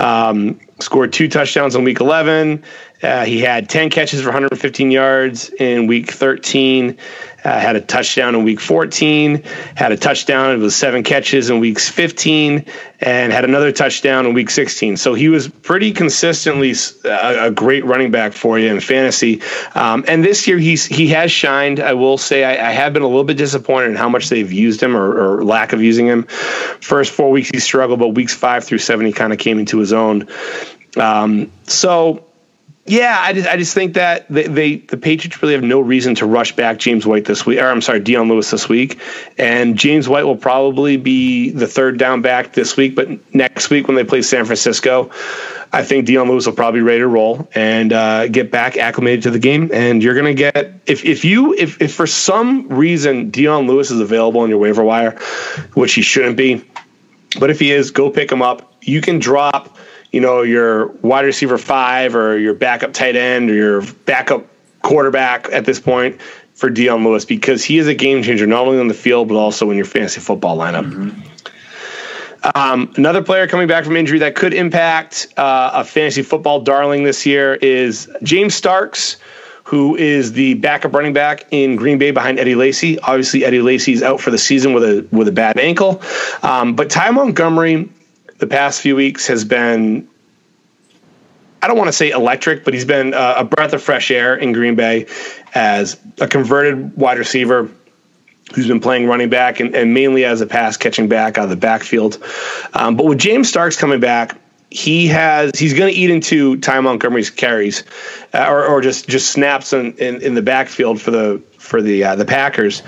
um, 0.00 0.58
scored 0.80 1.12
two 1.12 1.28
touchdowns 1.28 1.74
in 1.74 1.84
week 1.84 2.00
11. 2.00 2.62
Uh, 3.02 3.24
he 3.24 3.40
had 3.40 3.68
10 3.68 3.90
catches 3.90 4.20
for 4.20 4.28
115 4.28 4.90
yards 4.90 5.50
in 5.50 5.86
week 5.86 6.10
13 6.10 6.98
uh, 7.44 7.60
had 7.60 7.76
a 7.76 7.80
touchdown 7.80 8.34
in 8.34 8.44
week 8.44 8.60
14, 8.60 9.42
had 9.74 9.92
a 9.92 9.96
touchdown 9.96 10.52
it 10.52 10.58
was 10.58 10.74
seven 10.74 11.02
catches 11.02 11.50
in 11.50 11.60
weeks 11.60 11.88
15, 11.88 12.64
and 13.00 13.32
had 13.32 13.44
another 13.44 13.70
touchdown 13.70 14.24
in 14.24 14.32
week 14.32 14.48
16. 14.48 14.96
So 14.96 15.12
he 15.12 15.28
was 15.28 15.48
pretty 15.48 15.92
consistently 15.92 16.74
a, 17.04 17.46
a 17.46 17.50
great 17.50 17.84
running 17.84 18.10
back 18.10 18.32
for 18.32 18.58
you 18.58 18.68
in 18.68 18.80
fantasy. 18.80 19.42
Um, 19.74 20.04
and 20.08 20.24
this 20.24 20.46
year 20.46 20.58
he's 20.58 20.86
he 20.86 21.08
has 21.08 21.30
shined. 21.30 21.80
I 21.80 21.92
will 21.92 22.16
say 22.16 22.44
I, 22.44 22.70
I, 22.70 22.72
have 22.72 22.92
been 22.94 23.02
a 23.02 23.06
little 23.06 23.24
bit 23.24 23.36
disappointed 23.36 23.90
in 23.90 23.96
how 23.96 24.08
much 24.08 24.30
they've 24.30 24.50
used 24.50 24.82
him 24.82 24.96
or, 24.96 25.36
or 25.36 25.44
lack 25.44 25.72
of 25.72 25.82
using 25.82 26.06
him. 26.06 26.22
First 26.22 27.12
four 27.12 27.30
weeks 27.30 27.50
he 27.50 27.60
struggled, 27.60 27.98
but 27.98 28.08
weeks 28.08 28.34
five 28.34 28.64
through 28.64 28.78
seven 28.78 29.04
he 29.04 29.12
kind 29.12 29.32
of 29.32 29.38
came 29.38 29.58
into 29.58 29.78
his 29.78 29.92
own. 29.92 30.28
Um, 30.96 31.52
so 31.64 32.24
yeah, 32.86 33.18
I 33.18 33.32
just 33.32 33.48
I 33.48 33.56
just 33.56 33.72
think 33.72 33.94
that 33.94 34.28
they, 34.28 34.46
they, 34.46 34.76
the 34.76 34.98
Patriots 34.98 35.40
really 35.40 35.54
have 35.54 35.62
no 35.62 35.80
reason 35.80 36.14
to 36.16 36.26
rush 36.26 36.54
back 36.54 36.78
James 36.78 37.06
White 37.06 37.24
this 37.24 37.46
week. 37.46 37.58
Or 37.58 37.68
I'm 37.68 37.80
sorry, 37.80 38.00
Dion 38.00 38.28
Lewis 38.28 38.50
this 38.50 38.68
week, 38.68 39.00
and 39.38 39.78
James 39.78 40.06
White 40.06 40.24
will 40.24 40.36
probably 40.36 40.98
be 40.98 41.50
the 41.50 41.66
third 41.66 41.98
down 41.98 42.20
back 42.20 42.52
this 42.52 42.76
week. 42.76 42.94
But 42.94 43.34
next 43.34 43.70
week 43.70 43.88
when 43.88 43.96
they 43.96 44.04
play 44.04 44.20
San 44.20 44.44
Francisco, 44.44 45.10
I 45.72 45.82
think 45.82 46.04
Dion 46.04 46.28
Lewis 46.28 46.44
will 46.44 46.52
probably 46.52 46.82
ready 46.82 46.98
to 46.98 47.06
roll 47.06 47.48
and 47.54 47.90
uh, 47.90 48.28
get 48.28 48.50
back 48.50 48.76
acclimated 48.76 49.22
to 49.22 49.30
the 49.30 49.38
game. 49.38 49.70
And 49.72 50.02
you're 50.02 50.14
gonna 50.14 50.34
get 50.34 50.74
if 50.84 51.06
if 51.06 51.24
you 51.24 51.54
if 51.54 51.80
if 51.80 51.94
for 51.94 52.06
some 52.06 52.68
reason 52.68 53.30
Dion 53.30 53.66
Lewis 53.66 53.90
is 53.90 54.00
available 54.00 54.42
on 54.42 54.50
your 54.50 54.58
waiver 54.58 54.84
wire, 54.84 55.18
which 55.72 55.94
he 55.94 56.02
shouldn't 56.02 56.36
be, 56.36 56.62
but 57.40 57.48
if 57.48 57.60
he 57.60 57.72
is, 57.72 57.92
go 57.92 58.10
pick 58.10 58.30
him 58.30 58.42
up. 58.42 58.74
You 58.82 59.00
can 59.00 59.20
drop 59.20 59.73
you 60.14 60.20
know, 60.20 60.42
your 60.42 60.86
wide 61.02 61.24
receiver 61.24 61.58
five 61.58 62.14
or 62.14 62.38
your 62.38 62.54
backup 62.54 62.92
tight 62.92 63.16
end 63.16 63.50
or 63.50 63.54
your 63.54 63.82
backup 64.06 64.46
quarterback 64.80 65.48
at 65.50 65.64
this 65.64 65.80
point 65.80 66.20
for 66.54 66.70
Dion 66.70 67.02
Lewis 67.02 67.24
because 67.24 67.64
he 67.64 67.78
is 67.78 67.88
a 67.88 67.94
game 67.94 68.22
changer, 68.22 68.46
not 68.46 68.64
only 68.64 68.78
on 68.78 68.86
the 68.86 68.94
field, 68.94 69.26
but 69.26 69.34
also 69.34 69.72
in 69.72 69.76
your 69.76 69.86
fantasy 69.86 70.20
football 70.20 70.56
lineup. 70.56 70.88
Mm-hmm. 70.88 71.20
Um, 72.54 72.92
another 72.96 73.24
player 73.24 73.48
coming 73.48 73.66
back 73.66 73.84
from 73.84 73.96
injury 73.96 74.20
that 74.20 74.36
could 74.36 74.54
impact 74.54 75.34
uh, 75.36 75.72
a 75.74 75.84
fantasy 75.84 76.22
football 76.22 76.60
darling 76.60 77.02
this 77.02 77.26
year 77.26 77.54
is 77.54 78.08
James 78.22 78.54
Starks, 78.54 79.16
who 79.64 79.96
is 79.96 80.34
the 80.34 80.54
backup 80.54 80.92
running 80.92 81.12
back 81.12 81.44
in 81.50 81.74
Green 81.74 81.98
Bay 81.98 82.12
behind 82.12 82.38
Eddie 82.38 82.54
Lacy. 82.54 83.00
Obviously, 83.00 83.44
Eddie 83.44 83.62
Lacy 83.62 83.94
is 83.94 84.02
out 84.02 84.20
for 84.20 84.30
the 84.30 84.38
season 84.38 84.74
with 84.74 84.84
a 84.84 85.08
with 85.10 85.26
a 85.26 85.32
bad 85.32 85.58
ankle, 85.58 86.00
um, 86.44 86.76
but 86.76 86.88
Ty 86.88 87.10
Montgomery 87.10 87.88
the 88.44 88.54
past 88.54 88.82
few 88.82 88.94
weeks 88.94 89.26
has 89.28 89.44
been 89.44 90.06
I 91.62 91.66
don't 91.66 91.78
want 91.78 91.88
to 91.88 91.92
say 91.92 92.10
electric, 92.10 92.62
but 92.62 92.74
he's 92.74 92.84
been 92.84 93.14
a 93.14 93.42
breath 93.42 93.72
of 93.72 93.82
fresh 93.82 94.10
air 94.10 94.36
in 94.36 94.52
Green 94.52 94.74
Bay 94.74 95.06
as 95.54 95.98
a 96.20 96.28
converted 96.28 96.94
wide 96.94 97.16
receiver 97.16 97.70
who's 98.54 98.68
been 98.68 98.80
playing 98.80 99.06
running 99.06 99.30
back 99.30 99.60
and, 99.60 99.74
and 99.74 99.94
mainly 99.94 100.26
as 100.26 100.42
a 100.42 100.46
pass 100.46 100.76
catching 100.76 101.08
back 101.08 101.38
out 101.38 101.44
of 101.44 101.50
the 101.50 101.56
backfield. 101.56 102.22
Um, 102.74 102.96
but 102.96 103.06
with 103.06 103.18
James 103.18 103.48
Starks 103.48 103.78
coming 103.78 103.98
back, 103.98 104.38
he 104.68 105.06
has 105.06 105.58
he's 105.58 105.72
going 105.72 105.90
to 105.90 105.98
eat 105.98 106.10
into 106.10 106.58
Ty 106.58 106.80
Montgomery's 106.80 107.30
carries, 107.30 107.82
uh, 108.34 108.46
or, 108.46 108.66
or 108.66 108.82
just 108.82 109.08
just 109.08 109.30
snaps 109.30 109.72
in, 109.72 109.96
in, 109.96 110.20
in, 110.20 110.34
the 110.34 110.42
backfield 110.42 111.00
for 111.00 111.12
the 111.12 111.42
for 111.56 111.80
the 111.80 112.04
uh, 112.04 112.16
the 112.16 112.26
Packers. 112.26 112.82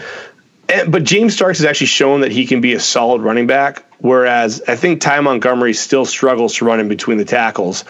And, 0.69 0.92
but 0.92 1.05
James 1.05 1.33
Starks 1.33 1.61
has 1.61 1.64
actually 1.64 1.87
shown 1.87 2.21
that 2.21 2.33
he 2.33 2.45
can 2.45 2.61
be 2.61 2.75
a 2.75 2.81
solid 2.81 3.23
running 3.23 3.47
back, 3.47 3.86
whereas 3.98 4.62
I 4.66 4.76
think 4.76 5.00
Ty 5.00 5.20
Montgomery 5.20 5.74
still 5.74 6.04
struggles 6.04 6.54
to 6.56 6.64
run 6.64 6.80
in 6.80 6.88
between 6.88 7.18
the 7.18 7.24
tackles. 7.24 7.85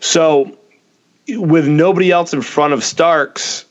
So, 0.00 0.56
with 1.28 1.68
nobody 1.68 2.10
else 2.10 2.32
in 2.32 2.42
front 2.42 2.72
of 2.72 2.82
Starks, 2.82 3.64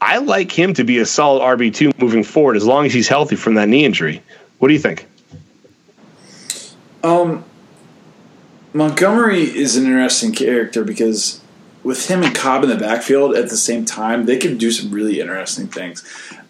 I 0.00 0.18
like 0.18 0.50
him 0.50 0.74
to 0.74 0.84
be 0.84 0.98
a 0.98 1.06
solid 1.06 1.42
RB 1.42 1.74
two 1.74 1.92
moving 1.98 2.24
forward 2.24 2.56
as 2.56 2.64
long 2.64 2.86
as 2.86 2.92
he's 2.92 3.08
healthy 3.08 3.36
from 3.36 3.54
that 3.54 3.68
knee 3.68 3.84
injury. 3.84 4.22
What 4.58 4.68
do 4.68 4.74
you 4.74 4.80
think? 4.80 5.06
Um, 7.02 7.44
Montgomery 8.72 9.42
is 9.42 9.76
an 9.76 9.84
interesting 9.84 10.32
character 10.32 10.84
because 10.84 11.40
with 11.82 12.10
him 12.10 12.22
and 12.22 12.34
Cobb 12.34 12.64
in 12.64 12.68
the 12.68 12.76
backfield 12.76 13.36
at 13.36 13.48
the 13.48 13.56
same 13.56 13.84
time, 13.84 14.26
they 14.26 14.36
can 14.36 14.58
do 14.58 14.70
some 14.70 14.90
really 14.90 15.20
interesting 15.20 15.68
things. 15.68 16.04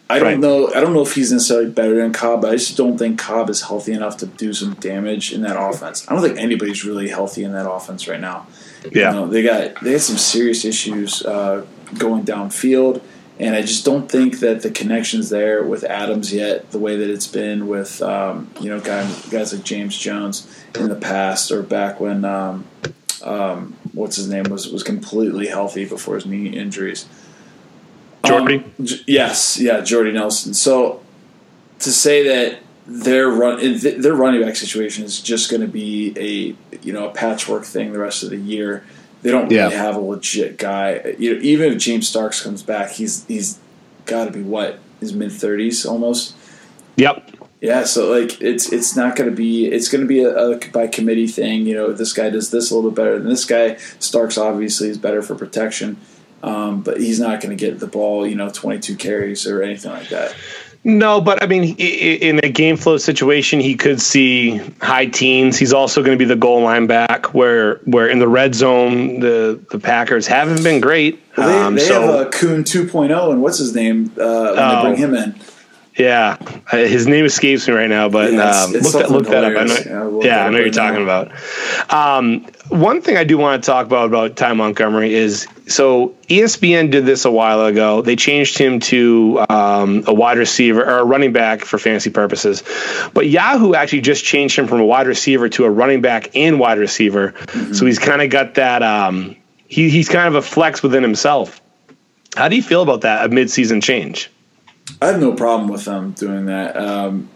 I 0.08 0.20
don't 0.20 0.28
right. 0.28 0.38
know. 0.38 0.68
I 0.72 0.80
don't 0.80 0.92
know 0.92 1.02
if 1.02 1.14
he's 1.14 1.32
necessarily 1.32 1.68
better 1.68 1.96
than 1.96 2.12
Cobb, 2.12 2.42
but 2.42 2.52
I 2.52 2.56
just 2.56 2.76
don't 2.76 2.96
think 2.96 3.18
Cobb 3.18 3.50
is 3.50 3.62
healthy 3.62 3.92
enough 3.92 4.16
to 4.18 4.26
do 4.26 4.52
some 4.52 4.74
damage 4.74 5.32
in 5.32 5.42
that 5.42 5.60
offense. 5.60 6.08
I 6.08 6.12
don't 6.12 6.22
think 6.22 6.38
anybody's 6.38 6.84
really 6.84 7.08
healthy 7.08 7.42
in 7.42 7.52
that 7.52 7.68
offense 7.68 8.06
right 8.06 8.20
now. 8.20 8.46
Yeah, 8.92 9.12
you 9.12 9.16
know, 9.16 9.26
they 9.26 9.42
got 9.42 9.82
they 9.82 9.92
had 9.92 10.00
some 10.00 10.16
serious 10.16 10.64
issues 10.64 11.24
uh, 11.24 11.66
going 11.98 12.24
downfield, 12.24 13.02
and 13.40 13.56
I 13.56 13.62
just 13.62 13.84
don't 13.84 14.08
think 14.08 14.38
that 14.40 14.62
the 14.62 14.70
connections 14.70 15.28
there 15.28 15.64
with 15.64 15.82
Adams 15.82 16.32
yet, 16.32 16.70
the 16.70 16.78
way 16.78 16.96
that 16.96 17.10
it's 17.10 17.26
been 17.26 17.66
with 17.66 18.00
um, 18.00 18.48
you 18.60 18.70
know 18.70 18.80
guys 18.80 19.28
guys 19.28 19.52
like 19.52 19.64
James 19.64 19.98
Jones 19.98 20.48
in 20.76 20.88
the 20.88 20.94
past 20.94 21.50
or 21.50 21.64
back 21.64 21.98
when 21.98 22.24
um, 22.24 22.64
um, 23.24 23.76
what's 23.92 24.14
his 24.14 24.28
name 24.28 24.44
was 24.44 24.68
was 24.68 24.84
completely 24.84 25.48
healthy 25.48 25.84
before 25.84 26.14
his 26.14 26.26
knee 26.26 26.46
injuries. 26.46 27.06
Jordy? 28.26 28.56
Um, 28.56 28.86
yes, 29.06 29.58
yeah, 29.60 29.80
Jordy 29.80 30.12
Nelson. 30.12 30.54
So 30.54 31.02
to 31.80 31.90
say 31.90 32.26
that 32.28 32.62
their 32.86 33.28
run 33.28 33.78
their 34.00 34.14
running 34.14 34.42
back 34.42 34.56
situation 34.56 35.04
is 35.04 35.20
just 35.20 35.50
going 35.50 35.60
to 35.60 35.68
be 35.68 36.14
a 36.16 36.78
you 36.82 36.92
know 36.92 37.08
a 37.08 37.12
patchwork 37.12 37.64
thing 37.64 37.92
the 37.92 37.98
rest 37.98 38.22
of 38.22 38.30
the 38.30 38.36
year. 38.36 38.84
They 39.22 39.32
don't 39.32 39.44
really 39.44 39.56
yeah. 39.56 39.70
have 39.70 39.96
a 39.96 40.00
legit 40.00 40.56
guy. 40.56 41.16
You 41.18 41.34
know, 41.34 41.40
even 41.42 41.72
if 41.72 41.78
James 41.78 42.08
Starks 42.08 42.42
comes 42.42 42.62
back, 42.62 42.92
he's 42.92 43.26
he's 43.26 43.58
got 44.04 44.26
to 44.26 44.30
be 44.30 44.42
what 44.42 44.78
his 45.00 45.12
mid 45.12 45.32
thirties 45.32 45.84
almost. 45.84 46.36
Yep. 46.96 47.32
Yeah, 47.60 47.84
so 47.84 48.10
like 48.10 48.40
it's 48.40 48.72
it's 48.72 48.94
not 48.94 49.16
going 49.16 49.28
to 49.28 49.34
be 49.34 49.66
it's 49.66 49.88
going 49.88 50.02
to 50.02 50.06
be 50.06 50.22
a, 50.22 50.36
a, 50.36 50.58
by 50.68 50.86
committee 50.86 51.26
thing. 51.26 51.66
You 51.66 51.74
know, 51.74 51.92
this 51.92 52.12
guy 52.12 52.30
does 52.30 52.50
this 52.50 52.70
a 52.70 52.74
little 52.76 52.90
bit 52.90 52.96
better 52.96 53.18
than 53.18 53.28
this 53.28 53.44
guy. 53.44 53.76
Starks 53.98 54.38
obviously 54.38 54.88
is 54.88 54.98
better 54.98 55.22
for 55.22 55.34
protection. 55.34 55.96
Um, 56.42 56.82
but 56.82 57.00
he's 57.00 57.18
not 57.18 57.40
going 57.40 57.56
to 57.56 57.60
get 57.60 57.80
the 57.80 57.86
ball, 57.86 58.26
you 58.26 58.36
know, 58.36 58.50
22 58.50 58.96
carries 58.96 59.46
or 59.46 59.62
anything 59.62 59.90
like 59.90 60.08
that. 60.10 60.34
No, 60.86 61.20
but 61.20 61.42
I 61.42 61.46
mean, 61.46 61.74
in 61.78 62.38
a 62.44 62.48
game 62.48 62.76
flow 62.76 62.96
situation, 62.96 63.58
he 63.58 63.74
could 63.74 64.00
see 64.00 64.58
high 64.80 65.06
teens. 65.06 65.58
He's 65.58 65.72
also 65.72 66.00
going 66.00 66.16
to 66.16 66.24
be 66.24 66.28
the 66.28 66.36
goal 66.36 66.62
line 66.62 66.86
back, 66.86 67.34
where 67.34 67.78
where 67.78 68.06
in 68.06 68.20
the 68.20 68.28
red 68.28 68.54
zone, 68.54 69.18
the 69.18 69.60
the 69.72 69.80
Packers 69.80 70.28
haven't 70.28 70.62
been 70.62 70.80
great. 70.80 71.20
Well, 71.36 71.48
they, 71.48 71.58
um, 71.58 71.74
they 71.74 71.80
so, 71.80 72.02
have 72.02 72.26
a 72.28 72.30
Kuhn 72.30 72.62
2.0, 72.62 73.32
and 73.32 73.42
what's 73.42 73.58
his 73.58 73.74
name 73.74 74.12
uh, 74.16 74.52
when 74.52 74.58
oh, 74.58 74.76
they 74.76 74.82
bring 74.82 74.96
him 74.96 75.14
in? 75.14 75.34
Yeah, 75.96 76.36
uh, 76.70 76.76
his 76.76 77.08
name 77.08 77.24
escapes 77.24 77.66
me 77.66 77.74
right 77.74 77.90
now, 77.90 78.08
but 78.08 78.32
yeah, 78.32 78.48
it's, 78.48 78.66
um, 78.68 78.74
it's 78.76 78.94
look, 78.94 79.02
that, 79.02 79.10
look 79.10 79.26
that 79.26 79.42
up. 79.42 79.60
I 79.60 79.64
know, 79.64 80.20
yeah, 80.22 80.26
yeah 80.26 80.46
I 80.46 80.50
know 80.50 80.58
you're 80.58 80.70
talking 80.70 81.04
now. 81.04 81.22
about. 81.22 81.92
Um, 81.92 82.46
one 82.68 83.02
thing 83.02 83.16
I 83.16 83.24
do 83.24 83.38
want 83.38 83.60
to 83.60 83.66
talk 83.66 83.86
about 83.86 84.06
about 84.06 84.36
Ty 84.36 84.52
Montgomery 84.52 85.14
is 85.14 85.48
so 85.68 86.14
ESPN 86.28 86.92
did 86.92 87.06
this 87.06 87.24
a 87.24 87.30
while 87.30 87.66
ago. 87.66 88.00
They 88.00 88.14
changed 88.14 88.56
him 88.56 88.78
to 88.80 89.44
um, 89.48 90.04
a 90.06 90.14
wide 90.14 90.38
receiver 90.38 90.84
or 90.84 90.98
a 90.98 91.04
running 91.04 91.32
back 91.32 91.62
for 91.64 91.76
fantasy 91.76 92.10
purposes, 92.10 92.62
but 93.12 93.28
Yahoo 93.28 93.74
actually 93.74 94.02
just 94.02 94.24
changed 94.24 94.56
him 94.56 94.68
from 94.68 94.80
a 94.80 94.86
wide 94.86 95.08
receiver 95.08 95.48
to 95.50 95.64
a 95.64 95.70
running 95.70 96.02
back 96.02 96.36
and 96.36 96.60
wide 96.60 96.78
receiver. 96.78 97.32
Mm-hmm. 97.32 97.72
So 97.72 97.84
he's 97.84 97.98
kind 97.98 98.22
of 98.22 98.30
got 98.30 98.54
that. 98.54 98.84
Um, 98.84 99.36
he, 99.66 99.90
he's 99.90 100.08
kind 100.08 100.28
of 100.28 100.36
a 100.36 100.42
flex 100.42 100.84
within 100.84 101.02
himself. 101.02 101.60
How 102.36 102.48
do 102.48 102.54
you 102.54 102.62
feel 102.62 102.82
about 102.82 103.00
that 103.00 103.26
a 103.26 103.28
midseason 103.28 103.82
change? 103.82 104.30
I 105.02 105.06
have 105.06 105.20
no 105.20 105.34
problem 105.34 105.68
with 105.68 105.84
them 105.84 106.12
doing 106.12 106.46
that. 106.46 106.76
Um, 106.76 107.28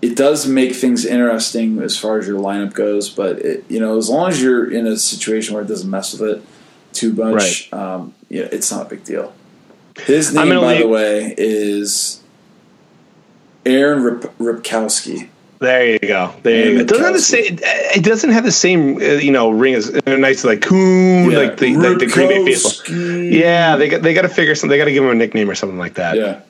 it 0.00 0.16
does 0.16 0.48
make 0.48 0.74
things 0.74 1.04
interesting 1.04 1.80
as 1.80 1.96
far 1.96 2.18
as 2.18 2.26
your 2.26 2.40
lineup 2.40 2.72
goes, 2.72 3.08
but 3.08 3.38
it, 3.38 3.64
you 3.68 3.78
know, 3.78 3.96
as 3.96 4.08
long 4.08 4.28
as 4.28 4.42
you're 4.42 4.68
in 4.68 4.88
a 4.88 4.96
situation 4.96 5.54
where 5.54 5.62
it 5.62 5.68
doesn't 5.68 5.88
mess 5.88 6.18
with 6.18 6.28
it 6.28 6.44
too 6.92 7.12
much, 7.12 7.68
right. 7.72 7.80
um, 7.80 8.14
yeah, 8.28 8.48
it's 8.52 8.70
not 8.70 8.86
a 8.86 8.88
big 8.88 9.04
deal. 9.04 9.32
His 10.06 10.34
name, 10.34 10.48
by 10.48 10.56
leave- 10.74 10.80
the 10.80 10.88
way, 10.88 11.34
is 11.36 12.22
Aaron 13.66 14.02
Rip- 14.02 14.38
Ripkowski. 14.38 15.28
There 15.58 15.92
you 15.92 15.98
go. 16.00 16.34
There 16.42 16.70
you 16.70 16.74
go. 16.74 16.80
It 16.80 16.88
doesn't 16.88 17.04
have 17.04 17.14
the 17.14 17.20
same. 17.20 17.58
It 17.62 18.04
doesn't 18.04 18.30
have 18.30 18.42
the 18.42 18.50
same, 18.50 18.96
uh, 18.96 19.00
you 19.00 19.30
know, 19.30 19.50
ring 19.50 19.74
as 19.74 19.90
a 19.90 20.16
nice 20.16 20.42
like 20.42 20.60
Kuhn, 20.60 21.30
yeah. 21.30 21.38
like 21.38 21.56
the 21.58 21.76
like 21.76 21.98
the 22.00 22.06
Green 22.06 22.28
Bay 22.28 22.44
faithful. 22.52 22.92
Yeah, 22.96 23.76
they 23.76 23.88
got 23.88 24.02
they 24.02 24.12
got 24.12 24.22
to 24.22 24.28
figure 24.28 24.56
something. 24.56 24.70
They 24.70 24.78
got 24.78 24.86
to 24.86 24.92
give 24.92 25.04
him 25.04 25.10
a 25.10 25.14
nickname 25.14 25.48
or 25.48 25.54
something 25.54 25.78
like 25.78 25.94
that. 25.94 26.16
Yeah. 26.16 26.40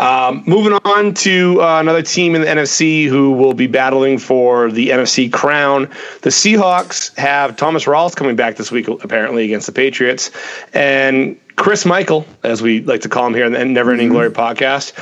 Um, 0.00 0.42
moving 0.46 0.72
on 0.72 1.12
to 1.12 1.60
uh, 1.60 1.78
another 1.78 2.00
team 2.00 2.34
in 2.34 2.40
the 2.40 2.46
NFC 2.46 3.06
who 3.06 3.32
will 3.32 3.52
be 3.52 3.66
battling 3.66 4.16
for 4.16 4.72
the 4.72 4.88
NFC 4.88 5.30
crown. 5.30 5.90
The 6.22 6.30
Seahawks 6.30 7.14
have 7.18 7.54
Thomas 7.58 7.84
Rawls 7.84 8.16
coming 8.16 8.34
back 8.34 8.56
this 8.56 8.72
week, 8.72 8.88
apparently 8.88 9.44
against 9.44 9.66
the 9.66 9.72
Patriots, 9.72 10.30
and 10.72 11.38
Chris 11.56 11.84
Michael, 11.84 12.24
as 12.42 12.62
we 12.62 12.80
like 12.80 13.02
to 13.02 13.10
call 13.10 13.26
him 13.26 13.34
here 13.34 13.44
in 13.44 13.52
the 13.52 13.62
Never 13.62 13.90
Ending 13.90 14.08
mm-hmm. 14.08 14.14
Glory 14.14 14.30
podcast, 14.30 14.94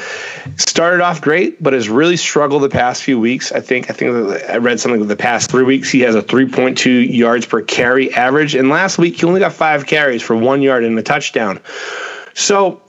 started 0.59 1.01
off 1.01 1.21
great, 1.21 1.63
but 1.63 1.75
has 1.75 1.89
really 1.89 2.17
struggled 2.17 2.65
the 2.65 2.69
past 2.69 3.05
few 3.05 3.21
weeks. 3.21 3.53
I 3.53 3.61
think 3.61 3.91
I 3.91 3.93
think 3.93 4.13
I 4.51 4.57
read 4.57 4.81
something 4.81 5.01
that 5.01 5.07
the 5.07 5.15
past 5.15 5.49
three 5.49 5.63
weeks 5.63 5.91
he 5.91 6.01
has 6.01 6.17
a 6.17 6.23
3.2 6.23 7.15
yards 7.15 7.47
per 7.47 7.63
carry 7.63 8.13
average, 8.15 8.57
and 8.57 8.69
last 8.69 8.99
week 8.99 9.21
he 9.21 9.27
only 9.27 9.39
got 9.39 9.53
five 9.53 9.87
carries 9.87 10.23
for 10.23 10.35
one 10.35 10.61
yard 10.61 10.83
and 10.83 10.99
a 10.99 11.05
touchdown. 11.05 11.61
So 12.35 12.83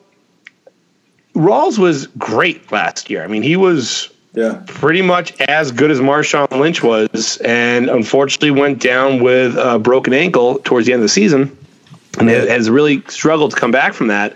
Rawls 1.36 1.78
was 1.78 2.08
great 2.08 2.72
last 2.72 3.10
year. 3.10 3.24
I 3.24 3.28
mean, 3.28 3.44
he 3.44 3.56
was 3.56 4.10
yeah. 4.34 4.63
pretty 4.68 5.02
much 5.02 5.39
as 5.42 5.72
good 5.72 5.92
as 5.92 6.00
Marshawn 6.00 6.52
Lynch 6.52 6.84
was, 6.84 7.38
and 7.38 7.89
unfortunately 7.89 8.52
went 8.52 8.82
down 8.82 9.22
with 9.22 9.56
a 9.58 9.80
broken 9.80 10.13
ankle 10.13 10.60
towards 10.60 10.88
the 10.88 10.94
end 10.94 11.02
of 11.02 11.06
the 11.06 11.10
season, 11.10 11.58
and 12.20 12.30
has 12.30 12.70
really 12.70 13.04
struggled 13.08 13.52
to 13.52 13.58
come 13.58 13.72
back 13.72 13.94
from 13.94 14.08
that. 14.08 14.36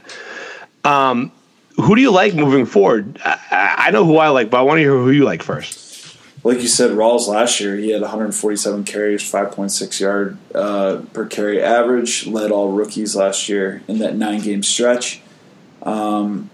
Um, 0.83 1.31
who 1.77 1.95
do 1.95 2.01
you 2.01 2.11
like 2.11 2.35
moving 2.35 2.65
forward? 2.65 3.19
I, 3.23 3.75
I, 3.87 3.91
know 3.91 4.05
who 4.05 4.17
I 4.17 4.29
like, 4.29 4.49
but 4.49 4.59
I 4.59 4.61
want 4.61 4.77
to 4.77 4.81
hear 4.81 4.91
who 4.91 5.09
you 5.09 5.23
like 5.23 5.41
first. 5.41 6.17
Like 6.43 6.61
you 6.61 6.67
said, 6.67 6.91
Rawls 6.91 7.27
last 7.27 7.59
year 7.59 7.77
he 7.77 7.91
had 7.91 8.01
147 8.01 8.83
carries, 8.83 9.21
5.6 9.23 9.99
yard 9.99 10.37
uh, 10.53 11.01
per 11.13 11.25
carry 11.25 11.63
average, 11.63 12.27
led 12.27 12.51
all 12.51 12.71
rookies 12.71 13.15
last 13.15 13.47
year 13.47 13.81
in 13.87 13.99
that 13.99 14.15
nine 14.15 14.41
game 14.41 14.61
stretch. 14.61 15.21
Um, 15.81 16.49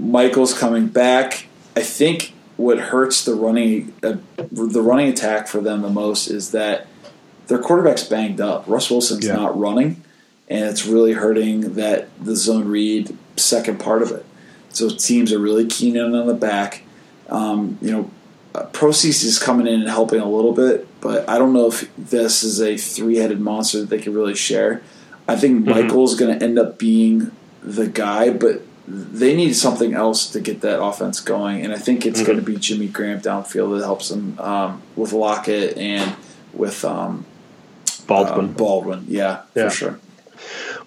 Michael's 0.00 0.58
coming 0.58 0.88
back. 0.88 1.46
I 1.76 1.82
think 1.82 2.32
what 2.56 2.78
hurts 2.78 3.24
the 3.24 3.34
running 3.34 3.92
uh, 4.02 4.16
the 4.36 4.82
running 4.82 5.08
attack 5.08 5.46
for 5.46 5.60
them 5.60 5.82
the 5.82 5.90
most 5.90 6.28
is 6.28 6.50
that 6.50 6.86
their 7.46 7.58
quarterback's 7.58 8.04
banged 8.04 8.40
up. 8.40 8.64
Russ 8.66 8.90
Wilson's 8.90 9.26
yeah. 9.26 9.34
not 9.34 9.58
running, 9.58 10.02
and 10.48 10.64
it's 10.64 10.86
really 10.86 11.12
hurting 11.12 11.74
that 11.74 12.08
the 12.22 12.36
zone 12.36 12.68
read 12.68 13.16
second 13.36 13.80
part 13.80 14.02
of 14.02 14.10
it. 14.10 14.24
So 14.70 14.88
teams 14.88 15.32
are 15.32 15.38
really 15.38 15.66
keen 15.66 15.96
in 15.96 16.14
on 16.14 16.26
the 16.26 16.34
back. 16.34 16.82
Um, 17.28 17.78
you 17.80 17.90
know, 17.90 18.10
uh, 18.54 18.64
Prosise 18.66 19.22
is 19.22 19.38
coming 19.38 19.66
in 19.66 19.80
and 19.80 19.88
helping 19.88 20.20
a 20.20 20.28
little 20.30 20.52
bit, 20.52 20.86
but 21.00 21.28
I 21.28 21.38
don't 21.38 21.52
know 21.52 21.68
if 21.68 21.90
this 21.96 22.42
is 22.42 22.60
a 22.60 22.76
three 22.76 23.16
headed 23.16 23.40
monster 23.40 23.80
that 23.80 23.90
they 23.90 23.98
can 23.98 24.14
really 24.14 24.34
share. 24.34 24.82
I 25.28 25.36
think 25.36 25.64
mm-hmm. 25.64 25.70
Michael's 25.70 26.14
going 26.14 26.36
to 26.36 26.44
end 26.44 26.58
up 26.58 26.78
being 26.78 27.30
the 27.62 27.86
guy, 27.86 28.30
but 28.30 28.62
they 28.90 29.36
need 29.36 29.54
something 29.54 29.94
else 29.94 30.30
to 30.30 30.40
get 30.40 30.62
that 30.62 30.82
offense 30.82 31.20
going, 31.20 31.62
and 31.62 31.72
I 31.72 31.78
think 31.78 32.04
it's 32.04 32.18
mm-hmm. 32.18 32.26
going 32.26 32.38
to 32.38 32.44
be 32.44 32.56
Jimmy 32.56 32.88
Graham 32.88 33.20
downfield 33.20 33.78
that 33.78 33.84
helps 33.84 34.08
them 34.08 34.38
um, 34.40 34.82
with 34.96 35.12
Lockett 35.12 35.76
and 35.76 36.16
with 36.52 36.84
um, 36.84 37.24
Baldwin. 38.06 38.50
Uh, 38.50 38.52
Baldwin, 38.52 39.04
yeah, 39.08 39.42
yeah, 39.54 39.68
for 39.68 39.74
sure. 39.74 40.00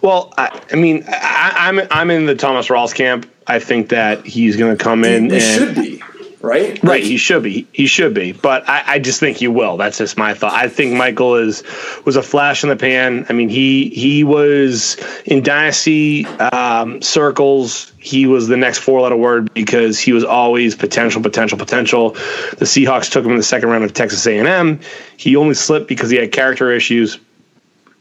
Well, 0.02 0.34
I, 0.38 0.62
I 0.72 0.76
mean, 0.76 1.06
I, 1.08 1.70
am 1.70 1.80
I'm, 1.80 1.88
I'm 1.92 2.12
in 2.12 2.26
the 2.26 2.36
Thomas 2.36 2.68
Rawls 2.68 2.94
camp. 2.94 3.30
I 3.48 3.60
think 3.60 3.90
that 3.90 4.26
he's 4.26 4.58
going 4.58 4.76
to 4.78 4.84
come 4.84 5.06
in. 5.06 5.30
He, 5.30 5.36
and, 5.38 5.44
should 5.44 5.76
be 5.76 6.02
right? 6.44 6.72
Right, 6.72 6.84
like, 6.84 7.04
he 7.04 7.18
should 7.18 7.42
be. 7.42 7.66
He 7.72 7.88
should 7.88 8.14
be. 8.14 8.34
But 8.34 8.70
I, 8.70 8.84
I, 8.86 9.00
just 9.00 9.20
think 9.20 9.38
he 9.38 9.48
will. 9.48 9.78
That's 9.78 9.98
just 9.98 10.18
my 10.18 10.34
thought. 10.34 10.54
I 10.54 10.68
think 10.68 10.94
Michael 10.94 11.38
is 11.38 11.64
was 12.06 12.18
a 12.18 12.22
flash 12.22 12.64
in 12.64 12.70
the 12.70 12.76
pan. 12.76 13.26
I 13.30 13.34
mean, 13.34 13.50
he 13.50 13.90
he 13.90 14.24
was 14.24 14.98
in 15.26 15.42
dynasty 15.42 16.28
um, 16.28 17.02
circles. 17.02 17.92
He 17.98 18.28
was 18.28 18.48
the 18.48 18.58
next 18.58 18.80
four 18.80 19.02
letter 19.02 19.16
word 19.16 19.54
because 19.54 20.00
he 20.00 20.12
was 20.12 20.26
always 20.26 20.76
potential, 20.76 21.22
potential, 21.24 21.58
potential. 21.58 22.10
The 22.12 22.66
Seahawks 22.66 23.10
took 23.10 23.26
him 23.26 23.32
in 23.32 23.38
the 23.38 23.44
second 23.44 23.70
round 23.70 23.86
of 23.86 23.94
Texas 23.94 24.28
A 24.28 24.38
and 24.38 24.48
M. 24.48 24.80
He 25.16 25.38
only 25.38 25.56
slipped 25.56 25.88
because 25.88 26.10
he 26.10 26.18
had 26.18 26.32
character 26.32 26.70
issues. 26.72 27.18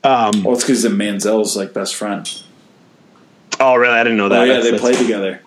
Um, 0.05 0.43
well, 0.43 0.55
it's 0.55 0.65
because 0.65 0.85
Manziel's 0.85 1.57
like 1.57 1.73
best 1.73 1.95
friend. 1.95 2.29
Oh, 3.61 3.77
really? 3.77 3.95
I 3.95 4.03
didn't 4.03 4.19
know 4.19 4.29
that. 4.31 4.41
Oh, 4.41 4.45
yeah, 4.45 4.61
they 4.61 4.77
played 4.77 4.97
together. 4.97 5.41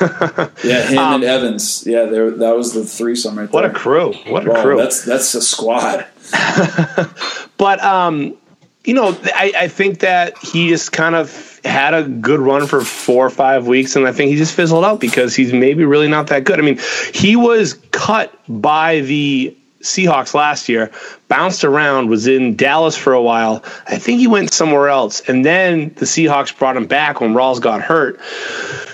Yeah, 0.00 0.82
him 0.88 0.98
um, 0.98 1.14
and 1.14 1.24
Evans. 1.24 1.86
Yeah, 1.86 2.04
there. 2.04 2.30
That 2.30 2.56
was 2.56 2.74
the 2.74 2.84
threesome 2.84 3.38
right 3.38 3.50
there. 3.50 3.62
What 3.62 3.64
a 3.64 3.70
crew! 3.70 4.12
What 4.28 4.46
a 4.46 4.62
crew! 4.62 4.76
That's 4.76 5.04
that's 5.04 5.34
a 5.34 5.42
squad. 5.42 6.06
but 7.56 7.82
um, 7.82 8.36
you 8.84 8.94
know, 8.94 9.16
I, 9.34 9.52
I 9.56 9.68
think 9.68 10.00
that 10.00 10.38
he 10.38 10.68
just 10.68 10.92
kind 10.92 11.14
of 11.14 11.60
had 11.64 11.94
a 11.94 12.04
good 12.04 12.40
run 12.40 12.66
for 12.66 12.82
four 12.82 13.26
or 13.26 13.30
five 13.30 13.66
weeks, 13.66 13.96
and 13.96 14.06
I 14.06 14.12
think 14.12 14.30
he 14.30 14.36
just 14.36 14.54
fizzled 14.54 14.84
out 14.84 15.00
because 15.00 15.34
he's 15.34 15.52
maybe 15.52 15.84
really 15.84 16.08
not 16.08 16.28
that 16.28 16.44
good. 16.44 16.58
I 16.58 16.62
mean, 16.62 16.78
he 17.12 17.36
was 17.36 17.74
cut 17.90 18.34
by 18.48 19.00
the 19.00 19.54
Seahawks 19.80 20.34
last 20.34 20.68
year, 20.68 20.90
bounced 21.28 21.64
around, 21.64 22.08
was 22.08 22.26
in 22.26 22.56
Dallas 22.56 22.96
for 22.96 23.12
a 23.12 23.22
while. 23.22 23.62
I 23.86 23.98
think 23.98 24.18
he 24.18 24.26
went 24.26 24.52
somewhere 24.52 24.88
else. 24.88 25.20
And 25.28 25.44
then 25.44 25.94
the 25.94 26.04
Seahawks 26.04 26.56
brought 26.56 26.76
him 26.76 26.86
back 26.86 27.20
when 27.20 27.34
Rawls 27.34 27.60
got 27.60 27.80
hurt. 27.80 28.20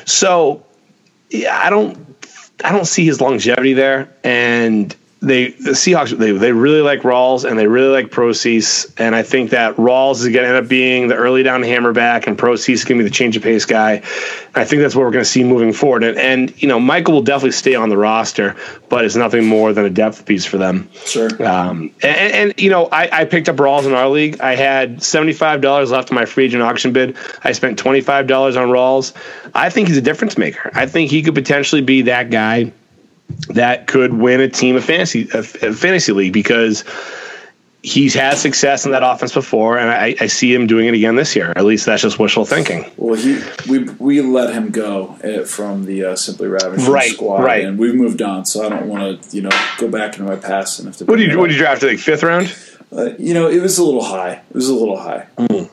So 0.07 0.64
yeah, 1.34 1.58
I 1.58 1.70
don't 1.70 1.98
I 2.64 2.72
don't 2.72 2.86
see 2.86 3.04
his 3.04 3.20
longevity 3.20 3.72
there. 3.72 4.08
And 4.22 4.94
they 5.26 5.50
the 5.50 5.70
Seahawks 5.70 6.16
they 6.16 6.32
they 6.32 6.52
really 6.52 6.80
like 6.80 7.00
Rawls 7.00 7.48
and 7.48 7.58
they 7.58 7.66
really 7.66 7.88
like 7.88 8.10
Prosise, 8.10 8.92
and 8.98 9.14
I 9.14 9.22
think 9.22 9.50
that 9.50 9.76
Rawls 9.76 10.20
is 10.20 10.24
going 10.24 10.42
to 10.42 10.48
end 10.48 10.56
up 10.56 10.68
being 10.68 11.08
the 11.08 11.16
early 11.16 11.42
down 11.42 11.62
hammerback, 11.62 12.26
and 12.26 12.37
Prosise 12.37 12.80
is 12.80 12.84
going 12.84 12.98
to 12.98 13.04
be 13.04 13.08
the 13.08 13.14
change 13.14 13.37
of 13.37 13.42
pace 13.42 13.64
guy. 13.64 14.02
I 14.56 14.64
think 14.64 14.82
that's 14.82 14.94
what 14.94 15.02
we're 15.02 15.10
going 15.10 15.24
to 15.24 15.30
see 15.30 15.42
moving 15.42 15.72
forward. 15.72 16.04
And, 16.04 16.16
and 16.16 16.62
you 16.62 16.68
know, 16.68 16.78
Michael 16.78 17.14
will 17.14 17.22
definitely 17.22 17.52
stay 17.52 17.74
on 17.74 17.88
the 17.88 17.96
roster, 17.96 18.54
but 18.88 19.04
it's 19.04 19.16
nothing 19.16 19.44
more 19.44 19.72
than 19.72 19.84
a 19.84 19.90
depth 19.90 20.26
piece 20.26 20.44
for 20.44 20.58
them. 20.58 20.88
Sure. 21.06 21.28
Um, 21.44 21.90
and, 22.02 22.32
and, 22.32 22.54
you 22.60 22.70
know, 22.70 22.87
I, 22.87 23.20
I 23.20 23.24
picked 23.24 23.48
up 23.48 23.56
Rawls 23.56 23.84
in 23.84 23.92
our 23.92 24.08
league. 24.08 24.40
I 24.40 24.54
had 24.54 25.02
seventy 25.02 25.32
five 25.32 25.60
dollars 25.60 25.90
left 25.90 26.10
in 26.10 26.14
my 26.14 26.24
free 26.24 26.44
agent 26.44 26.62
auction 26.62 26.92
bid. 26.92 27.16
I 27.42 27.52
spent 27.52 27.78
twenty 27.78 28.00
five 28.00 28.26
dollars 28.26 28.56
on 28.56 28.68
Rawls. 28.68 29.12
I 29.54 29.70
think 29.70 29.88
he's 29.88 29.96
a 29.96 30.02
difference 30.02 30.38
maker. 30.38 30.70
I 30.74 30.87
think 30.87 31.10
he 31.10 31.22
could 31.22 31.34
potentially 31.34 31.82
be 31.82 32.02
that 32.02 32.30
guy 32.30 32.72
that 33.48 33.87
could 33.87 34.12
win 34.12 34.40
a 34.40 34.48
team 34.48 34.76
of 34.76 34.84
fantasy 34.84 35.28
a, 35.32 35.38
a 35.38 35.72
fantasy 35.72 36.12
league 36.12 36.32
because 36.32 36.84
he's 37.84 38.14
had 38.14 38.38
success 38.38 38.87
in 38.87 38.92
that 38.92 39.02
offense 39.04 39.32
before, 39.32 39.78
and 39.78 39.90
I, 39.90 40.16
I, 40.18 40.26
see 40.26 40.52
him 40.52 40.66
doing 40.66 40.87
it 40.87 40.94
again 40.94 41.16
this 41.16 41.37
year. 41.37 41.52
At 41.54 41.64
least 41.64 41.84
that's 41.84 42.02
just 42.02 42.18
wishful 42.18 42.46
thinking. 42.46 42.90
Well, 42.96 43.14
he 43.14 43.40
we 43.68 43.84
we 43.98 44.20
let 44.22 44.54
him 44.54 44.70
go 44.70 45.16
eh, 45.22 45.44
from 45.44 45.84
the 45.84 46.04
uh, 46.04 46.16
Simply 46.16 46.48
Ravishing 46.48 46.90
right, 46.90 47.12
squad, 47.12 47.44
right. 47.44 47.64
and 47.64 47.78
we've 47.78 47.94
moved 47.94 48.22
on. 48.22 48.46
So 48.46 48.66
I 48.66 48.70
don't 48.70 48.88
want 48.88 49.22
to 49.22 49.37
you 49.37 49.42
know 49.42 49.50
go 49.78 49.88
back 49.88 50.18
into 50.18 50.24
my 50.24 50.37
past 50.37 50.78
and 50.80 50.88
have 50.88 50.96
to. 50.96 51.04
What 51.04 51.16
did 51.16 51.30
you 51.30 51.38
what 51.38 51.48
did 51.48 51.54
you 51.54 51.60
draft? 51.60 51.82
Like 51.82 51.98
fifth 51.98 52.22
round? 52.22 52.54
Uh, 52.90 53.10
you 53.18 53.34
know, 53.34 53.48
it 53.48 53.60
was 53.60 53.78
a 53.78 53.84
little 53.84 54.04
high. 54.04 54.32
It 54.32 54.54
was 54.54 54.68
a 54.68 54.74
little 54.74 54.98
high. 54.98 55.26
Mm. 55.37 55.70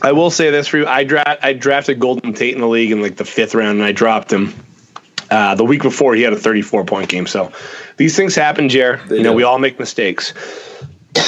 I 0.00 0.12
will 0.12 0.30
say 0.30 0.50
this 0.50 0.66
for 0.68 0.78
you: 0.78 0.86
I 0.86 1.04
draft 1.04 1.44
I 1.44 1.52
drafted 1.52 2.00
Golden 2.00 2.32
Tate 2.32 2.54
in 2.54 2.60
the 2.60 2.68
league 2.68 2.90
in 2.90 3.02
like 3.02 3.16
the 3.16 3.24
fifth 3.24 3.54
round, 3.54 3.78
and 3.78 3.84
I 3.84 3.92
dropped 3.92 4.32
him 4.32 4.54
uh, 5.32 5.54
the 5.54 5.64
week 5.64 5.80
before, 5.80 6.14
he 6.14 6.20
had 6.20 6.34
a 6.34 6.38
34 6.38 6.84
point 6.84 7.08
game. 7.08 7.26
So 7.26 7.50
these 7.96 8.14
things 8.14 8.34
happen, 8.34 8.68
Jer. 8.68 9.00
They 9.08 9.16
you 9.16 9.22
know, 9.22 9.30
do. 9.30 9.36
we 9.36 9.42
all 9.44 9.58
make 9.58 9.78
mistakes. 9.78 10.34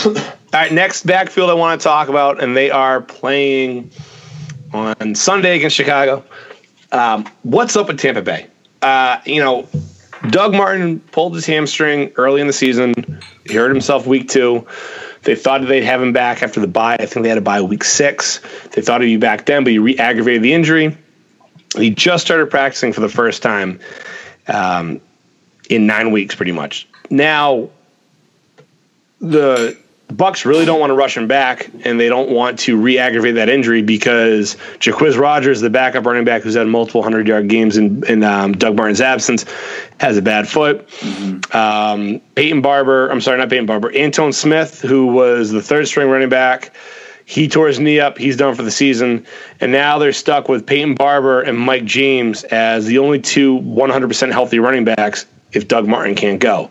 all 0.05 0.15
right, 0.53 0.71
next 0.71 1.07
backfield 1.07 1.49
I 1.49 1.55
want 1.55 1.81
to 1.81 1.85
talk 1.85 2.09
about, 2.09 2.43
and 2.43 2.55
they 2.55 2.71
are 2.71 3.01
playing 3.01 3.91
on 4.75 5.15
Sunday 5.15 5.57
against 5.57 5.75
Chicago. 5.75 6.23
Um, 6.93 7.27
what's 7.45 7.77
up 7.77 7.89
with 7.89 7.99
Tampa 7.99 8.21
Bay? 8.21 8.49
Uh, 8.83 9.21
you 9.25 9.41
know, 9.41 9.67
Doug 10.29 10.53
Martin 10.53 11.01
pulled 11.01 11.35
his 11.35 11.47
hamstring 11.47 12.13
early 12.17 12.43
in 12.43 12.47
the 12.47 12.53
season. 12.53 12.93
He 13.47 13.55
hurt 13.55 13.71
himself 13.71 14.07
week 14.07 14.29
two. 14.29 14.67
They 15.23 15.35
thought 15.35 15.67
they'd 15.67 15.85
have 15.85 16.03
him 16.03 16.13
back 16.13 16.43
after 16.43 16.61
the 16.61 16.67
bye. 16.67 16.97
I 17.01 17.07
think 17.07 17.23
they 17.23 17.31
had 17.31 17.39
a 17.39 17.43
bye 17.43 17.63
week 17.63 17.85
six. 17.85 18.41
They 18.73 18.83
thought 18.83 19.01
he'd 19.01 19.07
be 19.07 19.17
back 19.17 19.47
then, 19.47 19.65
but 19.65 19.73
he 19.73 19.79
re 19.79 19.97
aggravated 19.97 20.43
the 20.43 20.53
injury. 20.53 20.99
He 21.75 21.91
just 21.91 22.25
started 22.25 22.51
practicing 22.51 22.93
for 22.93 23.01
the 23.01 23.09
first 23.09 23.43
time 23.43 23.81
um, 24.49 25.01
in 25.69 25.87
nine 25.87 26.11
weeks, 26.11 26.35
pretty 26.35 26.53
much. 26.53 26.87
Now, 27.11 27.71
the 29.21 29.77
Bucs 30.09 30.45
really 30.45 30.67
don't 30.67 30.81
want 30.81 30.91
to 30.91 30.95
rush 30.95 31.17
him 31.17 31.27
back, 31.27 31.71
and 31.85 31.99
they 31.99 32.09
don't 32.09 32.31
want 32.31 32.59
to 32.61 32.77
re-aggravate 32.77 33.37
that 33.37 33.49
injury 33.49 33.83
because 33.83 34.57
Jacquizz 34.79 35.19
Rodgers, 35.19 35.61
the 35.61 35.71
backup 35.71 36.05
running 36.05 36.25
back 36.25 36.43
who's 36.43 36.55
had 36.55 36.67
multiple 36.67 37.03
hundred-yard 37.03 37.49
games 37.49 37.77
in, 37.77 38.05
in 38.05 38.23
um, 38.23 38.53
Doug 38.53 38.77
Martin's 38.77 39.01
absence, 39.01 39.47
has 39.99 40.17
a 40.17 40.23
bad 40.23 40.47
foot. 40.47 40.87
Mm-hmm. 40.89 41.57
Um, 41.57 42.21
Peyton 42.35 42.61
Barber, 42.61 43.09
I'm 43.09 43.21
sorry, 43.21 43.39
not 43.39 43.49
Peyton 43.49 43.67
Barber, 43.67 43.91
Antone 43.97 44.33
Smith, 44.33 44.83
who 44.83 45.07
was 45.07 45.51
the 45.51 45.63
third-string 45.63 46.09
running 46.09 46.29
back 46.29 46.75
he 47.27 47.49
tore 47.49 47.69
his 47.69 47.81
knee 47.81 48.01
up. 48.01 48.19
He's 48.19 48.37
done 48.37 48.55
for 48.55 48.63
the 48.63 48.71
season. 48.71 49.27
And 49.61 49.73
now 49.73 49.99
they're 49.99 50.13
stuck 50.13 50.49
with 50.49 50.67
Peyton 50.67 50.95
Barber 50.95 51.43
and 51.43 51.59
Mike 51.59 51.85
James 51.85 52.45
as 52.45 52.87
the 52.87 52.99
only 52.99 53.21
two 53.21 53.59
100% 53.61 54.33
healthy 54.33 54.59
running 54.59 54.85
backs 54.85 55.27
if 55.53 55.69
Doug 55.69 55.87
Martin 55.87 56.15
can't 56.15 56.41
go. 56.41 56.71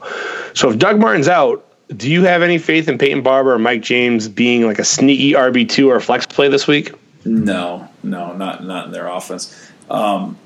So 0.53 0.69
if 0.69 0.77
Doug 0.77 0.99
Martin's 0.99 1.27
out, 1.27 1.65
do 1.95 2.09
you 2.09 2.23
have 2.23 2.41
any 2.41 2.57
faith 2.57 2.87
in 2.87 2.97
Peyton 2.97 3.23
Barber 3.23 3.53
or 3.53 3.59
Mike 3.59 3.81
James 3.81 4.27
being 4.27 4.65
like 4.65 4.79
a 4.79 4.85
sneaky 4.85 5.33
RB2 5.33 5.87
or 5.87 5.99
flex 5.99 6.25
play 6.25 6.49
this 6.49 6.67
week? 6.67 6.91
No, 7.25 7.89
no, 8.03 8.33
not 8.33 8.65
not 8.65 8.87
in 8.87 8.91
their 8.91 9.07
offense. 9.07 9.71
Um, 9.89 10.37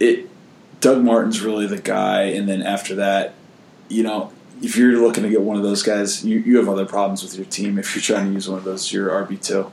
it 0.00 0.28
Doug 0.80 1.02
Martin's 1.02 1.40
really 1.42 1.66
the 1.66 1.78
guy, 1.78 2.22
and 2.22 2.48
then 2.48 2.62
after 2.62 2.94
that, 2.96 3.34
you 3.88 4.02
know, 4.02 4.32
if 4.62 4.76
you're 4.76 5.00
looking 5.00 5.22
to 5.24 5.28
get 5.28 5.42
one 5.42 5.56
of 5.56 5.62
those 5.62 5.82
guys, 5.82 6.24
you, 6.24 6.38
you 6.40 6.56
have 6.58 6.68
other 6.68 6.86
problems 6.86 7.22
with 7.22 7.36
your 7.36 7.46
team 7.46 7.78
if 7.78 7.94
you're 7.94 8.02
trying 8.02 8.28
to 8.28 8.32
use 8.32 8.48
one 8.48 8.58
of 8.58 8.64
those 8.64 8.92
your 8.92 9.10
RB 9.10 9.40
two. 9.42 9.70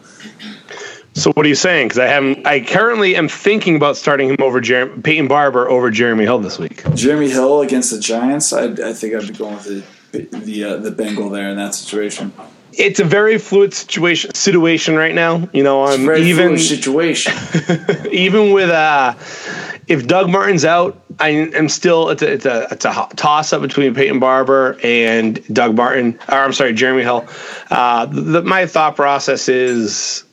So 1.14 1.32
what 1.32 1.46
are 1.46 1.50
you 1.50 1.56
saying? 1.56 1.88
Because 1.88 2.00
I 2.00 2.08
haven't. 2.08 2.46
I 2.46 2.60
currently 2.60 3.16
am 3.16 3.30
thinking 3.30 3.76
about 3.78 3.96
starting 3.96 4.30
him 4.30 4.38
over 4.40 4.60
Jer- 4.60 4.98
Peyton 4.98 5.28
Barber 5.28 5.70
over 5.70 5.90
Jeremy 5.90 6.26
Hill 6.26 6.40
this 6.40 6.60
week. 6.60 6.84
Jeremy 6.94 7.30
Hill 7.30 7.62
against 7.62 7.92
the 7.92 8.00
Giants. 8.00 8.52
I, 8.52 8.66
I 8.66 8.94
think 8.94 9.16
I'd 9.16 9.28
be 9.28 9.34
going 9.34 9.56
with 9.56 9.66
the 10.12 10.24
the 10.24 10.64
uh, 10.64 10.78
the 10.78 10.92
Bengal 10.92 11.30
there 11.30 11.50
in 11.50 11.58
that 11.58 11.74
situation. 11.74 12.34
It's 12.74 13.00
a 13.00 13.06
very 13.06 13.38
fluid 13.38 13.74
situation 13.74 14.34
situation 14.34 14.96
right 14.96 15.16
now. 15.16 15.48
You 15.54 15.64
know, 15.64 15.86
I'm 15.86 16.10
even 16.18 16.58
situation. 16.58 17.34
even 18.12 18.52
with 18.52 18.70
uh, 18.70 19.14
if 19.88 20.08
Doug 20.08 20.30
Martin's 20.30 20.66
out, 20.66 21.00
I 21.20 21.30
am 21.30 21.70
still 21.70 22.10
it's 22.10 22.22
a 22.22 22.34
it's 22.34 22.46
a 22.46 22.68
it's 22.72 22.86
a 22.86 23.08
toss 23.16 23.54
up 23.54 23.62
between 23.62 23.94
Peyton 23.94 24.20
Barber 24.20 24.78
and 24.84 25.46
Doug 25.54 25.76
Martin. 25.76 26.20
Or 26.28 26.36
I'm 26.36 26.54
sorry, 26.54 26.74
Jeremy 26.74 27.04
Hill. 27.04 27.28
Uh, 27.70 28.06
the, 28.06 28.42
my 28.42 28.66
thought 28.66 28.96
process 28.96 29.48
is 29.48 30.24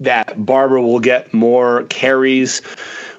that 0.00 0.44
Barber 0.44 0.80
will 0.80 1.00
get 1.00 1.32
more 1.32 1.84
carries, 1.84 2.60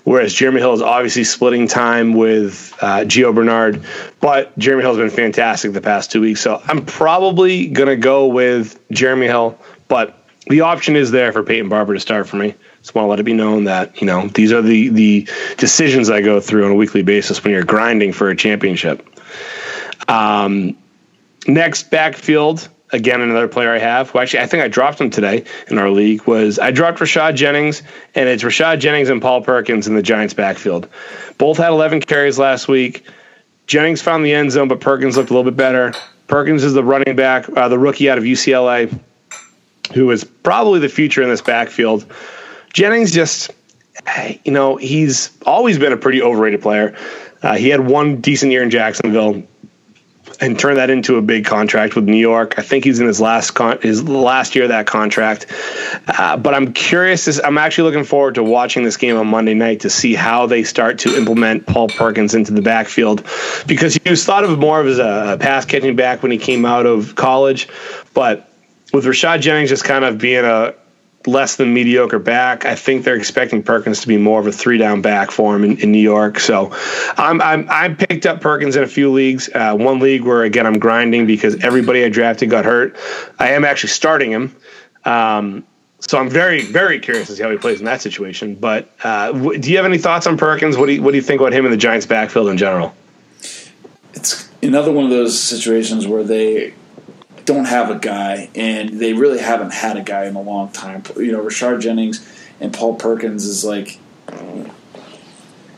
whereas 0.03 0.33
Jeremy 0.33 0.59
Hill 0.59 0.73
is 0.73 0.81
obviously 0.81 1.23
splitting 1.23 1.67
time 1.67 2.13
with 2.13 2.73
uh, 2.81 2.99
Gio 3.01 3.33
Bernard. 3.33 3.83
But 4.19 4.57
Jeremy 4.57 4.81
Hill 4.81 4.95
has 4.95 5.11
been 5.11 5.15
fantastic 5.15 5.73
the 5.73 5.81
past 5.81 6.11
two 6.11 6.21
weeks, 6.21 6.41
so 6.41 6.61
I'm 6.65 6.85
probably 6.85 7.67
gonna 7.67 7.95
go 7.95 8.27
with 8.27 8.79
Jeremy 8.91 9.27
Hill. 9.27 9.57
But 9.87 10.17
the 10.47 10.61
option 10.61 10.95
is 10.95 11.11
there 11.11 11.31
for 11.31 11.43
Peyton 11.43 11.69
Barber 11.69 11.93
to 11.93 11.99
start 11.99 12.27
for 12.27 12.37
me. 12.37 12.55
Just 12.83 12.93
want 12.93 13.05
to 13.05 13.09
let 13.09 13.19
it 13.19 13.23
be 13.23 13.33
known 13.33 13.63
that 13.63 13.99
you 13.99 14.05
know 14.05 14.27
these 14.27 14.51
are 14.51 14.61
the 14.61 14.89
the 14.89 15.27
decisions 15.57 16.09
I 16.09 16.21
go 16.21 16.39
through 16.39 16.65
on 16.65 16.71
a 16.71 16.75
weekly 16.75 17.01
basis 17.01 17.41
when 17.41 17.53
you're 17.53 17.63
grinding 17.63 18.11
for 18.11 18.29
a 18.29 18.35
championship. 18.35 19.07
Um, 20.07 20.77
next 21.47 21.89
backfield 21.89 22.67
again, 22.93 23.21
another 23.21 23.47
player 23.47 23.73
I 23.73 23.79
have. 23.79 24.13
Well, 24.13 24.21
actually, 24.21 24.41
I 24.41 24.47
think 24.47 24.63
I 24.63 24.67
dropped 24.67 25.01
him 25.01 25.09
today 25.09 25.43
in 25.67 25.77
our 25.77 25.89
league. 25.89 26.25
Was 26.25 26.59
I 26.59 26.71
dropped 26.71 26.99
Rashad 26.99 27.35
Jennings, 27.35 27.81
and 28.15 28.29
it's 28.29 28.43
Rashad 28.43 28.79
Jennings 28.79 29.09
and 29.09 29.21
Paul 29.21 29.41
Perkins 29.41 29.87
in 29.87 29.95
the 29.95 30.01
Giants' 30.01 30.33
backfield. 30.33 30.87
Both 31.37 31.57
had 31.57 31.69
11 31.69 32.01
carries 32.01 32.37
last 32.37 32.67
week. 32.67 33.05
Jennings 33.65 34.01
found 34.01 34.25
the 34.25 34.33
end 34.33 34.51
zone, 34.51 34.67
but 34.67 34.79
Perkins 34.79 35.17
looked 35.17 35.29
a 35.29 35.33
little 35.33 35.49
bit 35.49 35.57
better. 35.57 35.93
Perkins 36.27 36.63
is 36.63 36.73
the 36.73 36.83
running 36.83 37.15
back, 37.15 37.49
uh, 37.55 37.67
the 37.67 37.79
rookie 37.79 38.09
out 38.09 38.17
of 38.17 38.23
UCLA, 38.23 38.93
who 39.93 40.11
is 40.11 40.23
probably 40.23 40.79
the 40.79 40.89
future 40.89 41.23
in 41.23 41.29
this 41.29 41.41
backfield. 41.41 42.05
Jennings 42.73 43.11
just, 43.11 43.51
you 44.43 44.51
know, 44.51 44.75
he's 44.75 45.31
always 45.45 45.77
been 45.79 45.93
a 45.93 45.97
pretty 45.97 46.21
overrated 46.21 46.61
player. 46.61 46.97
Uh, 47.41 47.55
he 47.55 47.69
had 47.69 47.79
one 47.79 48.19
decent 48.19 48.51
year 48.51 48.63
in 48.63 48.69
Jacksonville 48.69 49.43
and 50.41 50.57
turn 50.57 50.75
that 50.75 50.89
into 50.89 51.17
a 51.17 51.21
big 51.21 51.45
contract 51.45 51.95
with 51.95 52.05
New 52.05 52.17
York. 52.17 52.57
I 52.57 52.63
think 52.63 52.83
he's 52.83 52.99
in 52.99 53.07
his 53.07 53.21
last 53.21 53.51
con- 53.51 53.79
his 53.81 54.03
last 54.03 54.55
year 54.55 54.65
of 54.65 54.69
that 54.69 54.87
contract. 54.87 55.45
Uh, 56.07 56.37
but 56.37 56.53
I'm 56.53 56.73
curious. 56.73 57.39
I'm 57.39 57.57
actually 57.57 57.91
looking 57.91 58.05
forward 58.05 58.35
to 58.35 58.43
watching 58.43 58.83
this 58.83 58.97
game 58.97 59.17
on 59.17 59.27
Monday 59.27 59.53
night 59.53 59.81
to 59.81 59.89
see 59.89 60.15
how 60.15 60.47
they 60.47 60.63
start 60.63 60.99
to 60.99 61.15
implement 61.15 61.67
Paul 61.67 61.89
Perkins 61.89 62.33
into 62.33 62.53
the 62.53 62.61
backfield 62.61 63.25
because 63.67 63.93
he 63.93 64.09
was 64.09 64.25
thought 64.25 64.43
of 64.43 64.57
more 64.57 64.81
of 64.81 64.87
as 64.87 64.99
a 64.99 65.37
pass 65.39 65.65
catching 65.65 65.95
back 65.95 66.23
when 66.23 66.31
he 66.31 66.37
came 66.37 66.65
out 66.65 66.85
of 66.85 67.15
college, 67.15 67.67
but 68.13 68.49
with 68.91 69.05
Rashad 69.05 69.41
Jennings 69.41 69.69
just 69.69 69.83
kind 69.83 70.03
of 70.03 70.17
being 70.17 70.45
a 70.45 70.73
less 71.25 71.55
than 71.55 71.73
mediocre 71.73 72.19
back. 72.19 72.65
I 72.65 72.75
think 72.75 73.03
they're 73.03 73.15
expecting 73.15 73.63
Perkins 73.63 74.01
to 74.01 74.07
be 74.07 74.17
more 74.17 74.39
of 74.39 74.47
a 74.47 74.51
three 74.51 74.77
down 74.77 75.01
back 75.01 75.31
for 75.31 75.55
him 75.55 75.63
in, 75.63 75.77
in 75.79 75.91
New 75.91 75.99
York. 75.99 76.39
So 76.39 76.71
I'm, 77.17 77.41
I'm 77.41 77.67
I 77.69 77.89
picked 77.89 78.25
up 78.25 78.41
Perkins 78.41 78.75
in 78.75 78.83
a 78.83 78.87
few 78.87 79.11
leagues. 79.11 79.49
Uh, 79.53 79.75
one 79.75 79.99
league 79.99 80.23
where 80.23 80.43
again 80.43 80.65
I'm 80.65 80.79
grinding 80.79 81.25
because 81.25 81.63
everybody 81.63 82.03
I 82.03 82.09
drafted 82.09 82.49
got 82.49 82.65
hurt. 82.65 82.97
I 83.39 83.51
am 83.51 83.65
actually 83.65 83.89
starting 83.89 84.31
him. 84.31 84.55
Um, 85.05 85.65
so 85.99 86.17
I'm 86.17 86.29
very, 86.29 86.63
very 86.63 86.99
curious 86.99 87.27
to 87.27 87.35
see 87.35 87.43
how 87.43 87.49
he 87.49 87.57
plays 87.57 87.79
in 87.79 87.85
that 87.85 88.01
situation. 88.01 88.55
But 88.55 88.91
uh, 89.03 89.31
w- 89.31 89.59
do 89.59 89.71
you 89.71 89.77
have 89.77 89.85
any 89.85 89.97
thoughts 89.97 90.27
on 90.27 90.37
Perkins? 90.37 90.75
What 90.75 90.87
do 90.87 90.93
you, 90.93 91.01
what 91.01 91.11
do 91.11 91.17
you 91.17 91.23
think 91.23 91.39
about 91.39 91.53
him 91.53 91.63
in 91.65 91.71
the 91.71 91.77
Giants' 91.77 92.05
backfield 92.05 92.49
in 92.49 92.57
general? 92.57 92.93
It's 94.13 94.49
another 94.61 94.91
one 94.91 95.05
of 95.05 95.11
those 95.11 95.39
situations 95.39 96.05
where 96.05 96.23
they 96.23 96.73
don't 97.45 97.65
have 97.65 97.89
a 97.89 97.99
guy, 97.99 98.49
and 98.55 98.99
they 98.99 99.13
really 99.13 99.39
haven't 99.39 99.73
had 99.73 99.97
a 99.97 100.01
guy 100.01 100.25
in 100.25 100.35
a 100.35 100.41
long 100.41 100.69
time. 100.71 101.03
You 101.17 101.31
know, 101.31 101.43
Rashard 101.43 101.81
Jennings 101.81 102.27
and 102.59 102.73
Paul 102.73 102.95
Perkins 102.95 103.45
is 103.45 103.65
like 103.65 103.99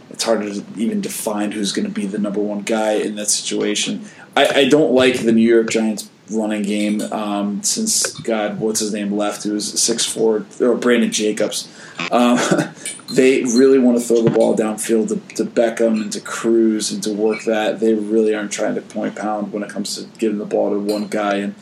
it's 0.09 0.24
hard 0.24 0.41
to 0.41 0.63
even 0.78 1.01
define 1.01 1.51
who's 1.51 1.74
going 1.74 1.86
to 1.86 1.91
be 1.91 2.05
the 2.05 2.18
number 2.18 2.39
one 2.39 2.61
guy 2.61 2.93
in 2.93 3.16
that 3.16 3.28
situation. 3.28 4.05
I, 4.36 4.61
I 4.61 4.70
don't 4.70 4.93
like 4.93 5.20
the 5.20 5.32
New 5.32 5.47
York 5.47 5.70
Giants 5.70 6.09
running 6.32 6.64
game 6.64 7.02
um, 7.02 7.62
since 7.64 8.14
God, 8.20 8.60
what's 8.60 8.80
his 8.80 8.94
name 8.94 9.16
left, 9.16 9.44
who 9.44 9.54
was 9.54 9.80
six 9.82 10.06
four 10.06 10.46
or 10.60 10.76
Brandon 10.76 11.12
Jacobs. 11.12 11.72
Um, 12.12 12.40
they 13.12 13.44
really 13.44 13.80
want 13.80 13.98
to 13.98 14.04
throw 14.04 14.22
the 14.22 14.32
ball 14.32 14.56
downfield 14.56 15.10
to, 15.10 15.36
to 15.36 15.46
Beckham 15.50 16.02
and 16.02 16.12
to 16.14 16.22
Cruz 16.22 16.92
and 16.92 17.02
to 17.04 17.14
work 17.14 17.44
that. 17.46 17.80
They 17.80 17.94
really 17.94 18.34
aren't 18.34 18.52
trying 18.52 18.76
to 18.76 18.82
point 18.82 19.16
pound 19.16 19.54
when 19.54 19.64
it 19.64 19.70
comes 19.70 19.96
to 19.96 20.06
giving 20.18 20.38
the 20.38 20.46
ball 20.46 20.72
to 20.72 20.80
one 20.80 21.08
guy, 21.08 21.36
and 21.36 21.56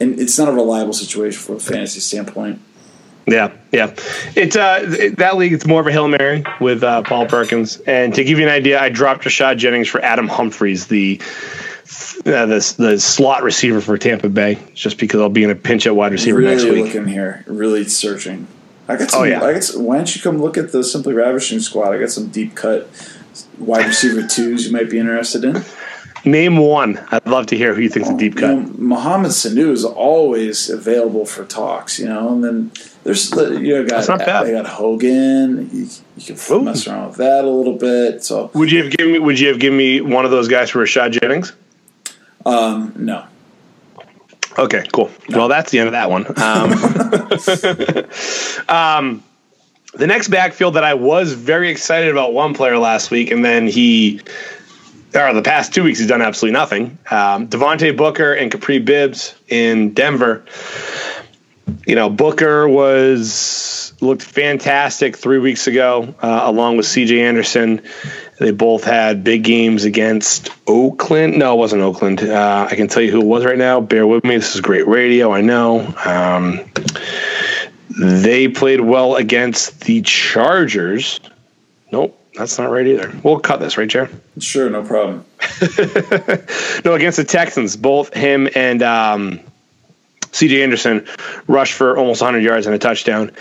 and 0.00 0.18
it's 0.18 0.38
not 0.38 0.48
a 0.48 0.52
reliable 0.52 0.92
situation 0.92 1.40
from 1.40 1.56
a 1.56 1.60
fantasy 1.60 2.00
standpoint. 2.00 2.60
Yeah, 3.26 3.52
yeah. 3.72 3.94
It's 4.34 4.56
uh 4.56 5.12
that 5.18 5.36
league. 5.36 5.52
It's 5.52 5.66
more 5.66 5.80
of 5.80 5.86
a 5.86 5.92
hail 5.92 6.08
mary 6.08 6.44
with 6.60 6.82
uh, 6.82 7.02
Paul 7.02 7.26
Perkins. 7.26 7.78
And 7.80 8.14
to 8.14 8.24
give 8.24 8.38
you 8.38 8.46
an 8.46 8.52
idea, 8.52 8.80
I 8.80 8.88
dropped 8.88 9.24
Rashad 9.24 9.58
Jennings 9.58 9.88
for 9.88 10.00
Adam 10.00 10.28
Humphries, 10.28 10.86
the 10.86 11.20
uh, 12.26 12.46
the 12.46 12.74
the 12.78 12.98
slot 12.98 13.42
receiver 13.42 13.80
for 13.80 13.96
Tampa 13.96 14.28
Bay, 14.28 14.58
just 14.74 14.98
because 14.98 15.20
I'll 15.20 15.28
be 15.28 15.44
in 15.44 15.50
a 15.50 15.54
pinch 15.54 15.86
at 15.86 15.96
wide 15.96 16.12
receiver 16.12 16.38
really 16.38 16.50
next 16.50 16.64
week. 16.64 16.72
Really 16.72 16.82
Looking 16.84 17.06
here, 17.06 17.44
really 17.46 17.84
searching. 17.84 18.46
I 18.88 18.96
got 18.96 19.10
some. 19.10 19.22
Oh, 19.22 19.24
yeah. 19.24 19.42
I 19.42 19.54
got 19.54 19.64
some, 19.64 19.84
why 19.84 19.96
don't 19.96 20.14
you 20.14 20.22
come 20.22 20.38
look 20.38 20.56
at 20.56 20.72
the 20.72 20.84
Simply 20.84 21.14
Ravishing 21.14 21.60
squad? 21.60 21.92
I 21.92 21.98
got 21.98 22.10
some 22.10 22.28
deep 22.28 22.54
cut 22.54 22.88
wide 23.58 23.86
receiver 23.86 24.26
twos 24.26 24.66
you 24.66 24.72
might 24.72 24.90
be 24.90 24.98
interested 24.98 25.44
in. 25.44 25.62
Name 26.24 26.56
one. 26.56 26.98
I'd 27.10 27.26
love 27.26 27.46
to 27.46 27.56
hear 27.56 27.74
who 27.74 27.82
you 27.82 27.88
think's 27.88 28.10
a 28.10 28.16
deep 28.16 28.36
cut. 28.36 28.50
You 28.50 28.62
know, 28.62 28.72
Mohamed 28.76 29.30
Sanu 29.30 29.70
is 29.70 29.84
always 29.84 30.68
available 30.68 31.24
for 31.24 31.44
talks, 31.44 31.98
you 31.98 32.06
know, 32.06 32.32
and 32.32 32.44
then 32.44 32.72
there's 33.04 33.30
you 33.30 33.74
know 33.74 33.86
got 33.86 34.08
not 34.08 34.18
bad. 34.18 34.46
they 34.46 34.52
got 34.52 34.66
Hogan. 34.66 35.70
You, 35.72 35.88
you 36.16 36.34
can 36.34 36.56
Ooh. 36.56 36.62
mess 36.62 36.86
around 36.86 37.08
with 37.08 37.16
that 37.18 37.44
a 37.44 37.48
little 37.48 37.76
bit. 37.76 38.24
So 38.24 38.50
would 38.54 38.70
you 38.70 38.82
have 38.82 38.92
given 38.92 39.12
me? 39.12 39.18
Would 39.20 39.38
you 39.38 39.48
have 39.48 39.60
given 39.60 39.78
me 39.78 40.00
one 40.00 40.24
of 40.24 40.30
those 40.30 40.48
guys 40.48 40.70
for 40.70 40.82
Rashad 40.82 41.12
Jennings? 41.12 41.52
Um, 42.48 42.92
no. 42.96 43.24
Okay, 44.58 44.84
cool. 44.92 45.10
No. 45.28 45.38
Well, 45.38 45.48
that's 45.48 45.70
the 45.70 45.78
end 45.78 45.88
of 45.88 45.92
that 45.92 46.10
one. 46.10 46.26
Um, 46.40 46.72
um, 48.68 49.22
the 49.94 50.06
next 50.06 50.28
backfield 50.28 50.74
that 50.74 50.84
I 50.84 50.94
was 50.94 51.32
very 51.32 51.70
excited 51.70 52.10
about 52.10 52.32
one 52.32 52.54
player 52.54 52.78
last 52.78 53.10
week, 53.10 53.30
and 53.30 53.44
then 53.44 53.66
he, 53.68 54.20
or 55.14 55.32
the 55.32 55.42
past 55.42 55.72
two 55.72 55.84
weeks, 55.84 55.98
he's 55.98 56.08
done 56.08 56.22
absolutely 56.22 56.58
nothing. 56.58 56.98
Um, 57.10 57.48
Devontae 57.48 57.96
Booker 57.96 58.32
and 58.32 58.50
Kapri 58.50 58.84
Bibbs 58.84 59.34
in 59.48 59.94
Denver. 59.94 60.44
You 61.86 61.94
know, 61.94 62.10
Booker 62.10 62.68
was 62.68 63.92
looked 64.00 64.22
fantastic 64.22 65.16
three 65.16 65.38
weeks 65.38 65.66
ago, 65.66 66.14
uh, 66.20 66.40
along 66.44 66.76
with 66.76 66.86
C.J. 66.86 67.20
Anderson. 67.20 67.82
They 68.38 68.52
both 68.52 68.84
had 68.84 69.24
big 69.24 69.42
games 69.42 69.84
against 69.84 70.50
Oakland. 70.66 71.38
No, 71.38 71.54
it 71.54 71.58
wasn't 71.58 71.82
Oakland. 71.82 72.22
Uh, 72.22 72.68
I 72.70 72.76
can 72.76 72.86
tell 72.86 73.02
you 73.02 73.10
who 73.10 73.20
it 73.20 73.26
was 73.26 73.44
right 73.44 73.58
now. 73.58 73.80
Bear 73.80 74.06
with 74.06 74.22
me. 74.22 74.36
This 74.36 74.54
is 74.54 74.60
great 74.60 74.86
radio. 74.86 75.32
I 75.32 75.40
know. 75.40 75.92
Um, 76.04 76.60
they 77.98 78.46
played 78.46 78.80
well 78.80 79.16
against 79.16 79.80
the 79.80 80.02
Chargers. 80.02 81.18
Nope, 81.90 82.16
that's 82.34 82.58
not 82.58 82.70
right 82.70 82.86
either. 82.86 83.12
We'll 83.24 83.40
cut 83.40 83.58
this, 83.58 83.76
right, 83.76 83.90
Chair? 83.90 84.08
Sure, 84.38 84.70
no 84.70 84.84
problem. 84.84 85.24
no, 86.84 86.94
against 86.94 87.16
the 87.16 87.26
Texans, 87.26 87.76
both 87.76 88.14
him 88.14 88.48
and 88.54 88.82
um, 88.82 89.40
C.J. 90.30 90.62
Anderson 90.62 91.08
rushed 91.48 91.72
for 91.72 91.98
almost 91.98 92.20
100 92.22 92.44
yards 92.44 92.66
and 92.66 92.74
a 92.74 92.78
touchdown. 92.78 93.32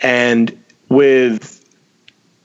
And 0.00 0.58
with 0.88 1.55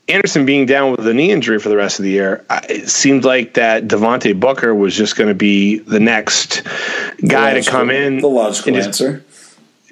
Anderson 0.07 0.45
being 0.45 0.65
down 0.65 0.91
with 0.91 1.07
a 1.07 1.13
knee 1.13 1.31
injury 1.31 1.59
for 1.59 1.69
the 1.69 1.77
rest 1.77 1.99
of 1.99 2.03
the 2.03 2.11
year, 2.11 2.43
it 2.69 2.89
seemed 2.89 3.23
like 3.23 3.53
that 3.53 3.87
Devontae 3.87 4.39
Booker 4.39 4.73
was 4.73 4.95
just 4.95 5.15
going 5.15 5.29
to 5.29 5.35
be 5.35 5.79
the 5.79 5.99
next 5.99 6.63
guy 7.25 7.59
to 7.59 7.69
come 7.69 7.89
in. 7.89 8.19
The 8.19 8.27
logical 8.27 8.73
just, 8.73 8.87
answer. 8.87 9.23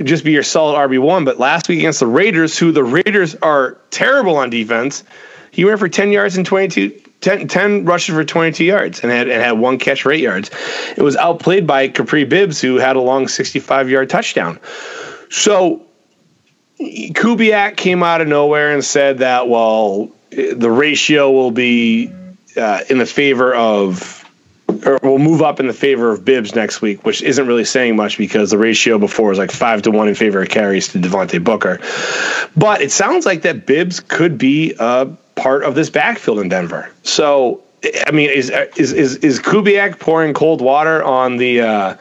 Just 0.04 0.24
be 0.24 0.32
your 0.32 0.44
solid 0.44 0.78
RB 0.90 1.00
one. 1.00 1.26
But 1.26 1.40
last 1.40 1.70
week 1.70 1.80
against 1.80 2.00
the 2.00 2.08
Raiders, 2.08 2.58
who 2.58 2.72
the 2.72 2.84
Raiders 2.84 3.36
are 3.36 3.78
terrible 3.92 4.38
on 4.38 4.50
defense, 4.50 5.04
he 5.52 5.64
went 5.66 5.80
for 5.80 5.90
ten 5.90 6.12
yards 6.12 6.38
and 6.38 6.46
22, 6.46 7.02
10, 7.22 7.48
10 7.48 7.86
rushes 7.86 8.16
for 8.16 8.24
22 8.24 8.64
yards 8.64 9.02
and 9.02 9.12
had, 9.12 9.28
and 9.30 9.42
had 9.42 9.54
one 9.54 9.78
catch 9.78 10.04
for 10.04 10.12
eight 10.12 10.22
yards. 10.22 10.50
It 10.96 11.02
was 11.02 11.16
outplayed 11.16 11.68
by 11.68 11.90
Kapri 11.90 12.28
Bibbs, 12.28 12.62
who 12.62 12.78
had 12.78 12.96
a 12.96 13.02
long 13.02 13.28
65 13.28 13.90
yard 13.90 14.10
touchdown. 14.10 14.60
So 15.30 15.86
Kubiak 16.80 17.76
came 17.76 18.04
out 18.04 18.22
of 18.22 18.28
nowhere 18.28 18.72
and 18.72 18.84
said 18.84 19.20
that, 19.20 19.48
well, 19.50 20.10
the 20.32 20.72
ratio 20.72 21.32
will 21.32 21.52
be 21.52 22.12
uh, 22.56 22.82
in 22.90 22.98
the 22.98 23.06
favor 23.06 23.54
of 23.54 24.16
or 24.86 25.00
will 25.02 25.20
move 25.20 25.42
up 25.42 25.60
in 25.60 25.68
the 25.68 25.74
favor 25.74 26.12
of 26.12 26.24
Bibbs 26.24 26.56
next 26.56 26.82
week, 26.82 27.04
which 27.04 27.22
isn't 27.22 27.48
really 27.48 27.66
saying 27.66 27.96
much 27.96 28.18
because 28.18 28.52
the 28.52 28.58
ratio 28.58 28.98
before 28.98 29.30
was 29.30 29.38
like 29.38 29.52
five 29.52 29.82
to 29.84 29.92
one 29.92 30.08
in 30.08 30.16
favor 30.16 30.42
of 30.42 30.50
carries 30.50 30.90
to 30.90 31.00
Devontae 31.00 31.44
Booker. 31.44 31.80
But 32.56 32.82
it 32.82 32.92
sounds 32.92 33.26
like 33.26 33.42
that 33.42 33.66
Bibbs 33.66 34.00
could 34.00 34.38
be 34.38 34.76
a 34.80 35.08
part 35.36 35.64
of 35.64 35.76
this 35.76 35.90
backfield 35.90 36.40
in 36.40 36.50
Denver. 36.50 36.92
So 37.04 37.64
I 38.06 38.12
mean, 38.12 38.30
is 38.30 38.52
is 38.76 38.94
is 38.94 39.16
is 39.18 39.40
Kubiak 39.40 40.00
pouring 40.00 40.34
cold 40.34 40.62
water 40.62 41.04
on 41.04 41.38
the 41.38 41.62
uh, 41.62 41.96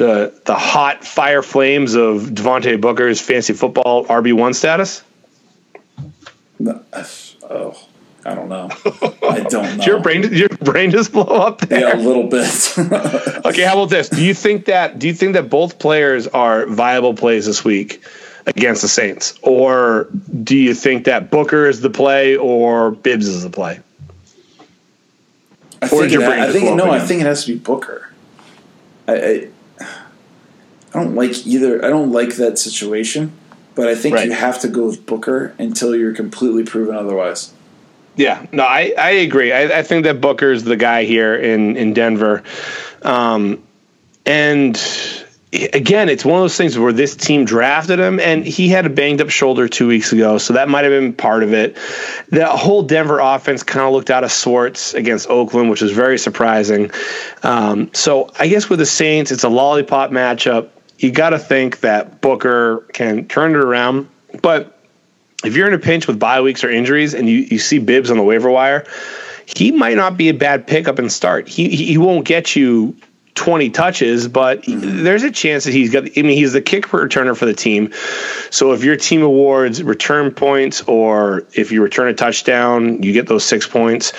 the 0.00 0.32
the 0.46 0.54
hot 0.54 1.04
fire 1.04 1.42
flames 1.42 1.94
of 1.94 2.22
Devontae 2.22 2.80
Booker's 2.80 3.20
fancy 3.20 3.52
football 3.52 4.06
RB 4.06 4.32
one 4.32 4.54
status? 4.54 5.02
No, 6.58 6.82
oh, 7.42 7.78
I 8.24 8.34
don't 8.34 8.48
know. 8.48 8.70
I 9.22 9.40
don't 9.40 9.52
know. 9.76 9.84
your 9.84 10.00
brain, 10.00 10.32
your 10.32 10.48
brain 10.48 10.90
just 10.90 11.12
blow 11.12 11.24
up 11.24 11.60
there. 11.60 11.80
Yeah, 11.80 11.96
a 11.96 12.00
little 12.00 12.28
bit. 12.28 12.78
okay, 13.46 13.62
how 13.62 13.74
about 13.74 13.90
this? 13.90 14.08
Do 14.08 14.24
you 14.24 14.32
think 14.32 14.64
that? 14.64 14.98
Do 14.98 15.06
you 15.06 15.12
think 15.12 15.34
that 15.34 15.50
both 15.50 15.78
players 15.78 16.26
are 16.26 16.64
viable 16.64 17.12
plays 17.12 17.44
this 17.44 17.62
week 17.62 18.02
against 18.46 18.80
the 18.80 18.88
Saints, 18.88 19.38
or 19.42 20.08
do 20.42 20.56
you 20.56 20.72
think 20.72 21.04
that 21.04 21.30
Booker 21.30 21.66
is 21.66 21.82
the 21.82 21.90
play 21.90 22.36
or 22.36 22.90
Bibbs 22.90 23.28
is 23.28 23.42
the 23.42 23.50
play? 23.50 23.80
I 25.82 25.88
think, 25.88 26.12
it, 26.12 26.20
I 26.20 26.52
think 26.52 26.74
no. 26.74 26.90
I 26.90 27.00
think 27.00 27.20
it 27.20 27.26
has 27.26 27.44
to 27.44 27.52
be 27.52 27.58
Booker. 27.58 28.10
I, 29.06 29.14
I, 29.14 29.48
I 30.92 31.02
don't 31.02 31.14
like 31.14 31.46
either. 31.46 31.84
I 31.84 31.88
don't 31.88 32.12
like 32.12 32.36
that 32.36 32.58
situation, 32.58 33.32
but 33.74 33.88
I 33.88 33.94
think 33.94 34.16
right. 34.16 34.26
you 34.26 34.32
have 34.32 34.60
to 34.60 34.68
go 34.68 34.86
with 34.86 35.06
Booker 35.06 35.54
until 35.58 35.94
you're 35.94 36.14
completely 36.14 36.64
proven 36.64 36.94
otherwise. 36.94 37.52
Yeah, 38.16 38.44
no, 38.52 38.64
I, 38.64 38.92
I 38.98 39.10
agree. 39.10 39.52
I, 39.52 39.78
I 39.78 39.82
think 39.82 40.04
that 40.04 40.20
Booker 40.20 40.52
is 40.52 40.64
the 40.64 40.76
guy 40.76 41.04
here 41.04 41.34
in 41.34 41.76
in 41.76 41.94
Denver, 41.94 42.42
um, 43.02 43.62
and 44.26 44.76
again, 45.52 46.08
it's 46.08 46.24
one 46.24 46.36
of 46.36 46.42
those 46.42 46.56
things 46.56 46.78
where 46.78 46.92
this 46.92 47.16
team 47.16 47.44
drafted 47.44 47.98
him 47.98 48.20
and 48.20 48.44
he 48.44 48.68
had 48.68 48.86
a 48.86 48.90
banged 48.90 49.20
up 49.20 49.30
shoulder 49.30 49.68
two 49.68 49.88
weeks 49.88 50.12
ago. 50.12 50.38
So 50.38 50.54
that 50.54 50.68
might 50.68 50.84
have 50.84 50.92
been 50.92 51.12
part 51.12 51.42
of 51.42 51.52
it. 51.52 51.76
The 52.28 52.46
whole 52.46 52.82
Denver 52.82 53.18
offense 53.18 53.62
kind 53.62 53.84
of 53.84 53.92
looked 53.92 54.10
out 54.10 54.22
of 54.22 54.30
sorts 54.30 54.94
against 54.94 55.28
Oakland, 55.28 55.70
which 55.70 55.82
was 55.82 55.92
very 55.92 56.18
surprising. 56.18 56.90
Um, 57.42 57.92
so 57.94 58.30
I 58.38 58.48
guess 58.48 58.68
with 58.68 58.78
the 58.78 58.86
Saints, 58.86 59.32
it's 59.32 59.44
a 59.44 59.48
lollipop 59.48 60.10
matchup. 60.10 60.68
You 61.00 61.10
got 61.10 61.30
to 61.30 61.38
think 61.38 61.80
that 61.80 62.20
Booker 62.20 62.86
can 62.92 63.26
turn 63.26 63.52
it 63.52 63.56
around. 63.56 64.08
But 64.42 64.78
if 65.42 65.56
you're 65.56 65.66
in 65.66 65.72
a 65.72 65.78
pinch 65.78 66.06
with 66.06 66.18
bye 66.18 66.42
weeks 66.42 66.62
or 66.62 66.70
injuries 66.70 67.14
and 67.14 67.28
you, 67.28 67.38
you 67.38 67.58
see 67.58 67.78
Bibbs 67.78 68.10
on 68.10 68.18
the 68.18 68.22
waiver 68.22 68.50
wire, 68.50 68.86
he 69.46 69.72
might 69.72 69.96
not 69.96 70.18
be 70.18 70.28
a 70.28 70.34
bad 70.34 70.66
pickup 70.66 70.98
and 70.98 71.10
start. 71.10 71.48
He 71.48 71.68
he 71.70 71.96
won't 71.96 72.26
get 72.26 72.54
you 72.54 72.94
20 73.34 73.70
touches, 73.70 74.28
but 74.28 74.62
there's 74.66 75.22
a 75.22 75.30
chance 75.30 75.64
that 75.64 75.72
he's 75.72 75.90
got. 75.90 76.04
I 76.04 76.22
mean, 76.22 76.36
he's 76.36 76.52
the 76.52 76.60
kick 76.60 76.88
returner 76.88 77.34
for 77.34 77.46
the 77.46 77.54
team. 77.54 77.92
So 78.50 78.72
if 78.72 78.84
your 78.84 78.96
team 78.96 79.22
awards 79.22 79.82
return 79.82 80.30
points, 80.30 80.82
or 80.82 81.46
if 81.54 81.72
you 81.72 81.82
return 81.82 82.08
a 82.08 82.14
touchdown, 82.14 83.02
you 83.02 83.14
get 83.14 83.26
those 83.26 83.44
six 83.44 83.66
points. 83.66 84.12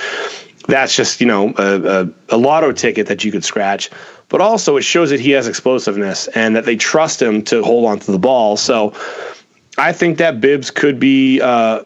That's 0.68 0.96
just 0.96 1.22
you 1.22 1.28
know 1.28 1.54
a, 1.58 2.04
a, 2.04 2.10
a 2.30 2.38
lotto 2.38 2.72
ticket 2.72 3.08
that 3.08 3.24
you 3.24 3.32
could 3.32 3.46
scratch. 3.46 3.92
But 4.32 4.40
also, 4.40 4.78
it 4.78 4.84
shows 4.84 5.10
that 5.10 5.20
he 5.20 5.32
has 5.32 5.50
explosiveness 5.50 6.30
and 6.30 6.56
that 6.56 6.64
they 6.64 6.78
trust 6.78 7.22
him 7.22 7.44
to 7.44 7.62
hold 7.62 7.86
on 7.86 8.00
to 8.00 8.12
the 8.14 8.18
ball. 8.18 8.56
So 8.56 8.94
I 9.78 9.92
think 9.92 10.20
that 10.20 10.40
Bibbs 10.40 10.72
could 10.72 11.02
be 11.02 11.42
uh, 11.42 11.84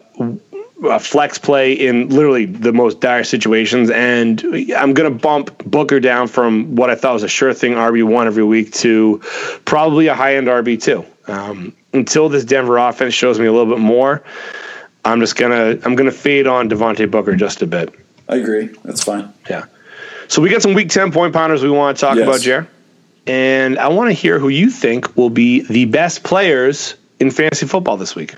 a 0.84 1.00
flex 1.00 1.38
play 1.38 1.72
in 1.72 2.08
literally 2.08 2.46
the 2.46 2.72
most 2.72 3.00
dire 3.00 3.24
situations. 3.24 3.90
And 3.90 4.40
I'm 4.76 4.94
going 4.94 5.12
to 5.12 5.18
bump 5.18 5.64
Booker 5.64 5.98
down 5.98 6.28
from 6.28 6.76
what 6.76 6.88
I 6.88 6.94
thought 6.94 7.14
was 7.14 7.24
a 7.24 7.28
sure 7.28 7.52
thing 7.52 7.72
RB1 7.72 8.26
every 8.26 8.44
week 8.44 8.72
to 8.74 9.20
probably 9.64 10.06
a 10.06 10.14
high 10.14 10.36
end 10.36 10.46
RB2. 10.46 11.04
Um, 11.28 11.74
until 11.92 12.28
this 12.28 12.44
Denver 12.44 12.78
offense 12.78 13.12
shows 13.12 13.40
me 13.40 13.46
a 13.46 13.52
little 13.52 13.74
bit 13.74 13.80
more, 13.80 14.22
I'm 15.04 15.18
just 15.18 15.34
gonna 15.34 15.78
I'm 15.84 15.96
gonna 15.96 16.12
fade 16.12 16.46
on 16.46 16.68
Devontae 16.68 17.10
Booker 17.10 17.34
just 17.34 17.62
a 17.62 17.66
bit. 17.66 17.92
I 18.28 18.36
agree. 18.36 18.66
That's 18.84 19.02
fine. 19.02 19.32
Yeah. 19.50 19.64
So 20.28 20.42
we 20.42 20.50
got 20.50 20.62
some 20.62 20.74
week 20.74 20.88
ten 20.88 21.12
point 21.12 21.32
pounders 21.32 21.62
we 21.62 21.70
want 21.70 21.96
to 21.96 22.00
talk 22.00 22.16
yes. 22.16 22.26
about, 22.26 22.40
Jer. 22.40 22.68
And 23.26 23.78
I 23.78 23.88
want 23.88 24.08
to 24.08 24.12
hear 24.12 24.38
who 24.38 24.48
you 24.48 24.70
think 24.70 25.16
will 25.16 25.30
be 25.30 25.62
the 25.62 25.86
best 25.86 26.22
players 26.22 26.94
in 27.18 27.30
fantasy 27.30 27.66
football 27.66 27.96
this 27.96 28.14
week. 28.14 28.36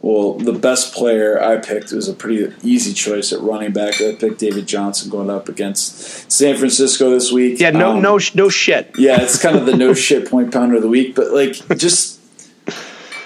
Well, 0.00 0.34
the 0.34 0.52
best 0.52 0.94
player 0.94 1.42
I 1.42 1.56
picked 1.56 1.90
was 1.92 2.08
a 2.08 2.12
pretty 2.12 2.52
easy 2.62 2.92
choice 2.92 3.32
at 3.32 3.40
running 3.40 3.72
back. 3.72 4.02
I 4.02 4.14
picked 4.14 4.38
David 4.38 4.66
Johnson 4.66 5.10
going 5.10 5.30
up 5.30 5.48
against 5.48 6.30
San 6.30 6.58
Francisco 6.58 7.10
this 7.10 7.32
week. 7.32 7.58
Yeah, 7.58 7.70
no, 7.70 7.92
um, 7.92 8.02
no, 8.02 8.18
no 8.34 8.48
shit. 8.50 8.90
Yeah, 8.98 9.22
it's 9.22 9.40
kind 9.40 9.56
of 9.56 9.64
the 9.64 9.74
no 9.74 9.94
shit 9.94 10.28
point 10.30 10.52
pounder 10.52 10.76
of 10.76 10.82
the 10.82 10.88
week. 10.88 11.14
But 11.14 11.30
like, 11.32 11.54
just 11.78 12.20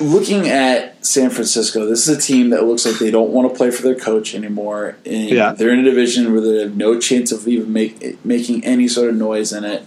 looking 0.00 0.48
at 0.48 1.04
San 1.04 1.30
Francisco, 1.30 1.86
this 1.86 2.06
is 2.06 2.16
a 2.16 2.20
team 2.20 2.50
that 2.50 2.64
looks 2.64 2.86
like 2.86 2.98
they 2.98 3.10
don't 3.10 3.30
want 3.30 3.50
to 3.50 3.56
play 3.56 3.70
for 3.70 3.82
their 3.82 3.94
coach 3.94 4.34
anymore. 4.34 4.96
And 5.04 5.30
yeah. 5.30 5.52
they're 5.52 5.72
in 5.72 5.80
a 5.80 5.84
division 5.84 6.32
where 6.32 6.40
they 6.40 6.60
have 6.60 6.76
no 6.76 6.98
chance 6.98 7.32
of 7.32 7.46
even 7.48 7.72
make, 7.72 8.24
making 8.24 8.64
any 8.64 8.88
sort 8.88 9.10
of 9.10 9.16
noise 9.16 9.52
in 9.52 9.64
it 9.64 9.84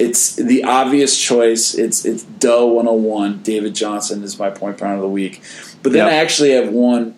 it's 0.00 0.34
the 0.36 0.64
obvious 0.64 1.20
choice. 1.20 1.74
It's 1.74 2.06
it's 2.06 2.24
Duh 2.24 2.64
101. 2.64 3.42
David 3.42 3.74
Johnson 3.74 4.24
is 4.24 4.38
my 4.38 4.48
point 4.48 4.78
pounder 4.78 4.96
of 4.96 5.02
the 5.02 5.08
week. 5.08 5.42
But 5.82 5.92
then 5.92 6.06
yep. 6.06 6.14
I 6.14 6.16
actually 6.16 6.52
have 6.52 6.70
one. 6.70 7.16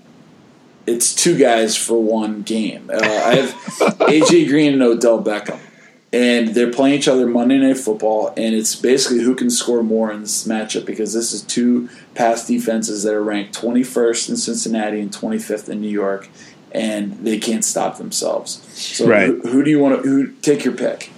It's 0.85 1.15
two 1.15 1.39
guys 1.39 1.77
for 1.77 2.03
one 2.03 2.43
game. 2.43 2.91
Uh, 2.93 2.97
I 2.97 3.37
have 3.37 3.51
AJ 4.01 4.49
Green 4.49 4.73
and 4.73 4.83
Odell 4.83 5.23
Beckham, 5.23 5.61
and 6.13 6.49
they're 6.49 6.71
playing 6.71 6.95
each 6.95 7.09
other 7.09 7.27
Monday 7.27 7.59
Night 7.59 7.79
Football, 7.79 8.29
and 8.37 8.55
it's 8.55 8.77
basically 8.77 9.21
who 9.21 9.35
can 9.35 9.49
score 9.49 9.83
more 9.83 10.13
in 10.13 10.21
this 10.21 10.47
matchup 10.47 10.85
because 10.85 11.15
this 11.15 11.33
is 11.33 11.43
two 11.43 11.89
pass 12.15 12.47
defenses 12.47 13.03
that 13.05 13.15
are 13.15 13.23
ranked 13.23 13.59
21st 13.59 14.31
in 14.31 14.37
Cincinnati 14.37 15.01
and 15.01 15.11
25th 15.11 15.71
in 15.71 15.81
New 15.81 15.89
York, 15.89 16.29
and 16.73 17.13
they 17.25 17.39
can't 17.39 17.65
stop 17.65 17.97
themselves. 17.97 18.63
So 18.79 19.07
right. 19.07 19.27
who, 19.27 19.41
who 19.41 19.65
do 19.65 19.71
you 19.71 19.79
want 19.79 20.03
to? 20.03 20.09
Who 20.09 20.33
take 20.33 20.65
your 20.65 20.75
pick? 20.75 21.11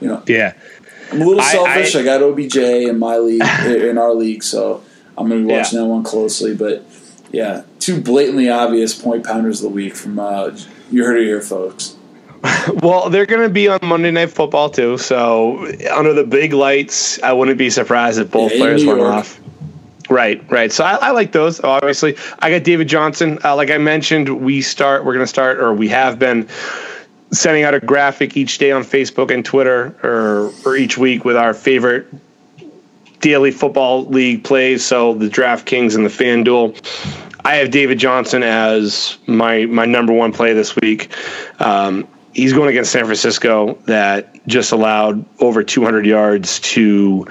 You 0.00 0.08
know. 0.08 0.22
Yeah. 0.26 0.54
I'm 1.10 1.22
a 1.22 1.24
little 1.24 1.42
selfish. 1.42 1.96
I, 1.96 2.00
I, 2.00 2.02
I 2.02 2.04
got 2.04 2.22
OBJ 2.22 2.56
in 2.56 2.98
my 2.98 3.18
league, 3.18 3.42
in 3.64 3.98
our 3.98 4.14
league, 4.14 4.42
so 4.44 4.84
I'm 5.16 5.28
going 5.28 5.42
to 5.42 5.48
be 5.48 5.52
watching 5.52 5.78
yeah. 5.78 5.84
that 5.84 5.90
one 5.90 6.04
closely. 6.04 6.54
But 6.54 6.84
yeah, 7.32 7.64
two 7.80 8.00
blatantly 8.00 8.50
obvious 8.50 8.94
point 8.94 9.24
pounders 9.24 9.64
of 9.64 9.70
the 9.70 9.74
week 9.74 9.96
from 9.96 10.18
uh, 10.18 10.56
you 10.92 11.04
heard 11.04 11.18
it 11.18 11.24
here, 11.24 11.40
folks. 11.40 11.96
well, 12.82 13.10
they're 13.10 13.26
going 13.26 13.42
to 13.42 13.52
be 13.52 13.68
on 13.68 13.80
Monday 13.82 14.10
Night 14.10 14.30
Football 14.30 14.70
too. 14.70 14.98
So 14.98 15.66
under 15.90 16.12
the 16.12 16.24
big 16.24 16.52
lights, 16.52 17.20
I 17.22 17.32
wouldn't 17.32 17.58
be 17.58 17.70
surprised 17.70 18.18
if 18.18 18.30
both 18.30 18.52
yeah, 18.52 18.58
players 18.58 18.84
went 18.84 19.00
off. 19.00 19.40
Right, 20.08 20.42
right. 20.50 20.72
So 20.72 20.84
I, 20.84 20.94
I, 20.94 21.10
like 21.10 21.32
those. 21.32 21.60
Obviously, 21.60 22.16
I 22.38 22.50
got 22.50 22.64
David 22.64 22.88
Johnson. 22.88 23.38
Uh, 23.44 23.54
like 23.56 23.70
I 23.70 23.78
mentioned, 23.78 24.40
we 24.40 24.62
start. 24.62 25.04
We're 25.04 25.12
going 25.12 25.24
to 25.24 25.28
start, 25.28 25.58
or 25.58 25.74
we 25.74 25.88
have 25.88 26.18
been 26.18 26.48
sending 27.30 27.64
out 27.64 27.74
a 27.74 27.80
graphic 27.80 28.36
each 28.36 28.56
day 28.56 28.70
on 28.70 28.84
Facebook 28.84 29.30
and 29.30 29.44
Twitter, 29.44 29.94
or 30.02 30.52
or 30.64 30.76
each 30.76 30.96
week 30.96 31.26
with 31.26 31.36
our 31.36 31.52
favorite 31.52 32.06
daily 33.20 33.50
football 33.50 34.06
league 34.06 34.44
plays, 34.44 34.84
so 34.84 35.12
the 35.14 35.28
DraftKings 35.28 35.94
and 35.94 36.06
the 36.06 36.10
FanDuel. 36.10 36.74
I 37.44 37.56
have 37.56 37.70
David 37.70 37.98
Johnson 37.98 38.42
as 38.42 39.18
my 39.26 39.66
my 39.66 39.84
number 39.84 40.12
one 40.12 40.32
play 40.32 40.54
this 40.54 40.74
week. 40.76 41.10
Um, 41.60 42.08
he's 42.38 42.52
going 42.52 42.68
against 42.68 42.92
San 42.92 43.04
Francisco 43.04 43.74
that 43.86 44.46
just 44.46 44.70
allowed 44.70 45.26
over 45.40 45.64
200 45.64 46.06
yards 46.06 46.60
to 46.60 47.26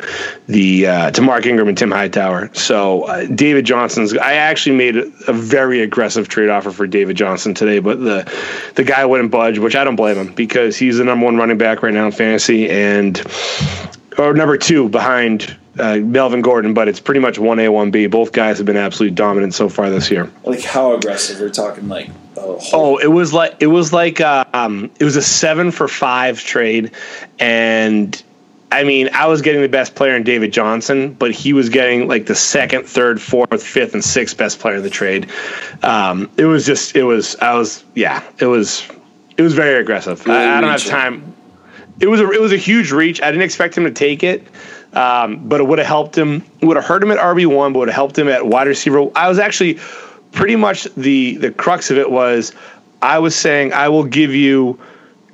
the 0.47 0.85
uh, 0.85 1.11
to 1.11 1.21
Mark 1.21 1.45
Ingram 1.45 1.69
and 1.69 1.77
Tim 1.77 1.91
Hightower. 1.91 2.53
So 2.53 3.03
uh, 3.03 3.25
David 3.25 3.65
Johnson's. 3.65 4.15
I 4.17 4.33
actually 4.33 4.75
made 4.75 4.97
a, 4.97 5.33
very 5.33 5.81
aggressive 5.81 6.27
trade 6.27 6.49
offer 6.49 6.71
for 6.71 6.87
David 6.87 7.15
Johnson 7.15 7.53
today, 7.53 7.79
but 7.79 7.99
the 7.99 8.31
the 8.75 8.83
guy 8.83 9.05
wouldn't 9.05 9.31
budge, 9.31 9.59
which 9.59 9.77
I 9.77 9.85
don't 9.85 9.95
blame 9.95 10.17
him 10.17 10.33
because 10.33 10.75
he's 10.75 10.97
the 10.97 11.05
number 11.05 11.25
one 11.25 11.37
running 11.37 11.57
back 11.57 11.83
right 11.83 11.93
now 11.93 12.07
in 12.07 12.11
fantasy 12.11 12.69
and 12.69 13.21
or 14.17 14.33
number 14.33 14.57
two 14.57 14.89
behind 14.89 15.55
uh, 15.79 15.97
Melvin 15.97 16.41
Gordon, 16.41 16.73
but 16.73 16.89
it's 16.89 16.99
pretty 16.99 17.21
much 17.21 17.39
one 17.39 17.59
A, 17.59 17.69
one 17.69 17.91
B. 17.91 18.07
Both 18.07 18.33
guys 18.33 18.57
have 18.57 18.65
been 18.65 18.77
absolutely 18.77 19.15
dominant 19.15 19.53
so 19.53 19.69
far 19.69 19.89
this 19.89 20.11
year. 20.11 20.29
Like 20.43 20.63
how 20.63 20.93
aggressive? 20.93 21.39
We're 21.39 21.49
talking 21.49 21.87
like 21.87 22.09
oh, 22.37 22.97
it 22.97 23.07
was 23.07 23.33
like 23.33 23.57
it 23.61 23.67
was 23.67 23.93
like 23.93 24.21
um, 24.21 24.91
it 24.99 25.03
was 25.03 25.15
a 25.15 25.21
seven 25.21 25.71
for 25.71 25.87
five 25.87 26.39
trade, 26.39 26.91
and 27.39 28.21
I 28.71 28.83
mean 28.83 29.09
I 29.13 29.27
was 29.27 29.41
getting 29.41 29.61
the 29.61 29.69
best 29.69 29.95
player 29.95 30.15
in 30.15 30.23
David 30.23 30.53
Johnson, 30.53 31.13
but 31.13 31.31
he 31.31 31.53
was 31.53 31.69
getting 31.69 32.07
like 32.07 32.25
the 32.25 32.35
second, 32.35 32.85
third, 32.85 33.21
fourth, 33.21 33.63
fifth, 33.63 33.93
and 33.93 34.03
sixth 34.03 34.37
best 34.37 34.59
player 34.59 34.75
in 34.75 34.83
the 34.83 34.89
trade. 34.89 35.29
Um, 35.83 36.29
it 36.37 36.45
was 36.45 36.65
just 36.65 36.95
it 36.95 37.03
was 37.03 37.35
I 37.37 37.53
was 37.55 37.83
yeah 37.95 38.23
it 38.39 38.45
was 38.45 38.87
it 39.37 39.41
was 39.41 39.53
very 39.53 39.79
aggressive. 39.79 40.27
I, 40.27 40.57
I, 40.57 40.61
don't 40.61 40.69
have 40.69 40.85
time. 40.85 41.35
It 41.99 42.07
was 42.07 42.19
a 42.19 42.29
it 42.31 42.41
was 42.41 42.51
a 42.51 42.57
huge 42.57 42.91
reach. 42.91 43.21
I 43.21 43.31
didn't 43.31 43.43
expect 43.43 43.77
him 43.77 43.85
to 43.85 43.91
take 43.91 44.23
it. 44.23 44.47
Um, 44.93 45.47
but 45.47 45.59
it 45.59 45.65
would 45.65 45.79
have 45.79 45.87
helped 45.87 46.17
him. 46.17 46.43
Would 46.61 46.77
have 46.77 46.85
hurt 46.85 47.03
him 47.03 47.11
at 47.11 47.17
RB 47.17 47.45
one, 47.45 47.73
but 47.73 47.79
would 47.79 47.89
have 47.89 47.95
helped 47.95 48.17
him 48.17 48.29
at 48.29 48.47
wide 48.47 48.67
receiver. 48.67 49.05
I 49.15 49.27
was 49.27 49.37
actually 49.37 49.79
pretty 50.37 50.55
much 50.55 50.83
the 50.95 51.35
the 51.37 51.51
crux 51.51 51.89
of 51.91 51.97
it 51.97 52.09
was 52.09 52.53
I 53.01 53.19
was 53.19 53.35
saying 53.35 53.73
I 53.73 53.89
will 53.89 54.05
give 54.05 54.33
you. 54.33 54.79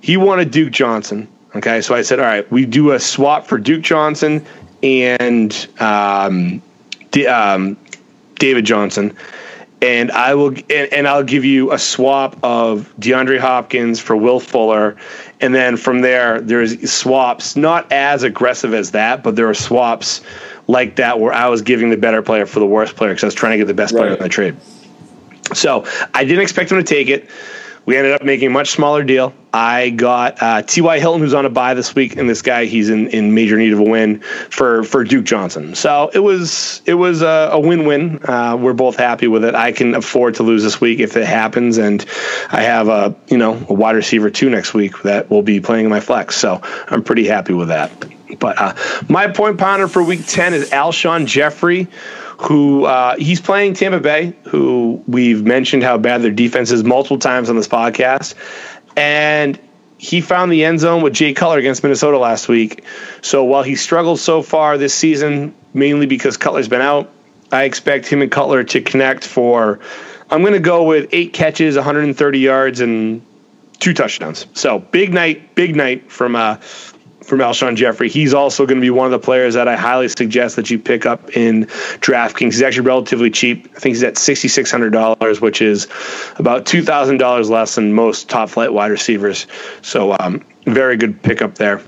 He 0.01 0.17
wanted 0.17 0.51
Duke 0.51 0.71
Johnson. 0.71 1.27
Okay, 1.55 1.81
so 1.81 1.93
I 1.93 2.01
said, 2.01 2.19
all 2.19 2.25
right, 2.25 2.49
we 2.51 2.65
do 2.65 2.91
a 2.91 2.99
swap 2.99 3.45
for 3.45 3.59
Duke 3.59 3.83
Johnson 3.83 4.43
and 4.81 5.67
um, 5.79 6.61
D- 7.11 7.27
um, 7.27 7.77
David 8.35 8.65
Johnson, 8.65 9.15
and 9.81 10.11
I 10.11 10.33
will 10.33 10.47
and, 10.47 10.91
and, 10.91 11.07
I'll 11.07 11.23
give 11.23 11.45
you 11.45 11.71
a 11.71 11.77
swap 11.77 12.37
of 12.41 12.91
DeAndre 12.99 13.39
Hopkins 13.39 13.99
for 13.99 14.15
Will 14.15 14.39
Fuller, 14.39 14.97
and 15.41 15.53
then 15.53 15.77
from 15.77 16.01
there 16.01 16.41
there's 16.41 16.91
swaps 16.91 17.55
not 17.55 17.91
as 17.91 18.23
aggressive 18.23 18.73
as 18.73 18.91
that, 18.91 19.21
but 19.21 19.35
there 19.35 19.47
are 19.47 19.53
swaps 19.53 20.21
like 20.67 20.95
that 20.95 21.19
where 21.19 21.33
I 21.33 21.49
was 21.49 21.61
giving 21.61 21.91
the 21.91 21.97
better 21.97 22.21
player 22.23 22.45
for 22.45 22.59
the 22.59 22.65
worst 22.65 22.95
player 22.95 23.11
because 23.11 23.23
I 23.23 23.27
was 23.27 23.35
trying 23.35 23.51
to 23.51 23.57
get 23.57 23.67
the 23.67 23.73
best 23.73 23.93
player 23.93 24.13
in 24.13 24.19
the 24.19 24.29
trade. 24.29 24.55
So 25.53 25.85
I 26.13 26.23
didn't 26.23 26.41
expect 26.41 26.71
him 26.71 26.77
to 26.77 26.83
take 26.83 27.09
it. 27.09 27.29
We 27.85 27.97
ended 27.97 28.13
up 28.13 28.23
making 28.23 28.47
a 28.47 28.51
much 28.51 28.71
smaller 28.71 29.03
deal. 29.03 29.33
I 29.51 29.89
got 29.89 30.41
uh, 30.41 30.61
T.Y. 30.61 30.99
Hilton, 30.99 31.21
who's 31.21 31.33
on 31.33 31.45
a 31.45 31.49
bye 31.49 31.73
this 31.73 31.93
week, 31.93 32.15
and 32.15 32.29
this 32.29 32.41
guy 32.41 32.63
he's 32.63 32.89
in, 32.89 33.07
in 33.07 33.33
major 33.33 33.57
need 33.57 33.73
of 33.73 33.79
a 33.79 33.83
win 33.83 34.21
for 34.21 34.83
for 34.83 35.03
Duke 35.03 35.25
Johnson. 35.25 35.75
So 35.75 36.09
it 36.13 36.19
was 36.19 36.81
it 36.85 36.93
was 36.93 37.21
a, 37.21 37.49
a 37.51 37.59
win 37.59 37.85
win. 37.85 38.23
Uh, 38.23 38.57
we're 38.57 38.73
both 38.73 38.95
happy 38.95 39.27
with 39.27 39.43
it. 39.43 39.53
I 39.53 39.73
can 39.73 39.95
afford 39.95 40.35
to 40.35 40.43
lose 40.43 40.63
this 40.63 40.79
week 40.79 40.99
if 40.99 41.17
it 41.17 41.25
happens, 41.25 41.77
and 41.77 42.05
I 42.49 42.61
have 42.61 42.87
a 42.87 43.15
you 43.27 43.37
know 43.37 43.63
a 43.67 43.73
wide 43.73 43.97
receiver 43.97 44.29
two 44.29 44.49
next 44.49 44.73
week 44.73 45.01
that 45.03 45.29
will 45.29 45.43
be 45.43 45.59
playing 45.59 45.83
in 45.83 45.91
my 45.91 45.99
flex. 45.99 46.37
So 46.37 46.61
I'm 46.87 47.03
pretty 47.03 47.27
happy 47.27 47.53
with 47.53 47.67
that. 47.67 47.91
But 48.39 48.59
uh, 48.59 48.75
my 49.09 49.27
point 49.27 49.57
pounder 49.57 49.87
for 49.87 50.03
week 50.03 50.25
ten 50.25 50.53
is 50.53 50.69
Alshon 50.71 51.25
Jeffery, 51.25 51.87
who 52.39 52.85
uh, 52.85 53.15
he's 53.17 53.41
playing 53.41 53.73
Tampa 53.73 53.99
Bay, 53.99 54.35
who 54.45 55.03
we've 55.07 55.43
mentioned 55.43 55.83
how 55.83 55.97
bad 55.97 56.21
their 56.21 56.31
defense 56.31 56.71
is 56.71 56.83
multiple 56.83 57.19
times 57.19 57.49
on 57.49 57.55
this 57.55 57.67
podcast. 57.67 58.35
And 58.95 59.59
he 59.97 60.19
found 60.21 60.51
the 60.51 60.65
end 60.65 60.81
zone 60.81 61.01
with 61.01 61.13
Jay 61.13 61.33
Cutler 61.33 61.57
against 61.57 61.81
Minnesota 61.81 62.17
last 62.17 62.49
week. 62.49 62.83
So 63.21 63.45
while 63.45 63.63
he 63.63 63.75
struggled 63.75 64.19
so 64.19 64.41
far 64.41 64.77
this 64.77 64.93
season, 64.93 65.53
mainly 65.73 66.05
because 66.05 66.35
Cutler's 66.35 66.67
been 66.67 66.81
out, 66.81 67.09
I 67.51 67.63
expect 67.63 68.07
him 68.07 68.21
and 68.21 68.31
Cutler 68.31 68.63
to 68.65 68.81
connect 68.81 69.25
for, 69.25 69.79
I'm 70.29 70.41
going 70.41 70.53
to 70.53 70.59
go 70.59 70.83
with 70.83 71.09
eight 71.13 71.31
catches, 71.31 71.75
130 71.75 72.39
yards, 72.39 72.81
and 72.81 73.25
two 73.79 73.93
touchdowns. 73.93 74.45
So 74.53 74.79
big 74.79 75.13
night, 75.13 75.55
big 75.55 75.75
night 75.75 76.11
from 76.11 76.35
uh, 76.35 76.57
from 77.23 77.39
Alshon 77.39 77.75
Jeffery. 77.75 78.09
He's 78.09 78.33
also 78.33 78.65
going 78.65 78.77
to 78.77 78.81
be 78.81 78.89
one 78.89 79.05
of 79.05 79.11
the 79.11 79.25
players 79.25 79.53
that 79.55 79.67
I 79.67 79.75
highly 79.75 80.07
suggest 80.09 80.57
that 80.57 80.69
you 80.69 80.79
pick 80.79 81.05
up 81.05 81.35
in 81.35 81.65
DraftKings. 81.65 82.53
He's 82.53 82.61
actually 82.61 82.87
relatively 82.87 83.31
cheap. 83.31 83.69
I 83.75 83.79
think 83.79 83.95
he's 83.95 84.03
at 84.03 84.17
sixty 84.17 84.47
six 84.47 84.69
hundred 84.69 84.91
dollars, 84.91 85.41
which 85.41 85.61
is 85.61 85.87
about 86.37 86.65
two 86.65 86.83
thousand 86.83 87.17
dollars 87.17 87.49
less 87.49 87.75
than 87.75 87.93
most 87.93 88.29
top 88.29 88.49
flight 88.49 88.73
wide 88.73 88.91
receivers. 88.91 89.47
So 89.81 90.15
um, 90.19 90.45
very 90.65 90.97
good 90.97 91.21
pickup 91.21 91.55
there. 91.55 91.81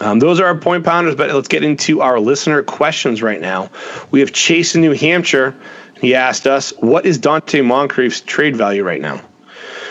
Um, 0.00 0.18
those 0.18 0.40
are 0.40 0.46
our 0.46 0.58
point 0.58 0.84
pounders, 0.84 1.14
but 1.14 1.30
let's 1.30 1.48
get 1.48 1.62
into 1.62 2.02
our 2.02 2.20
listener 2.20 2.62
questions 2.62 3.22
right 3.22 3.40
now. 3.40 3.70
We 4.10 4.20
have 4.20 4.32
Chase 4.32 4.74
in 4.74 4.82
New 4.82 4.92
Hampshire. 4.92 5.54
He 6.00 6.14
asked 6.14 6.46
us, 6.46 6.72
"What 6.78 7.06
is 7.06 7.18
Donte 7.18 7.64
Moncrief's 7.64 8.20
trade 8.20 8.56
value 8.56 8.84
right 8.84 9.00
now?" 9.00 9.22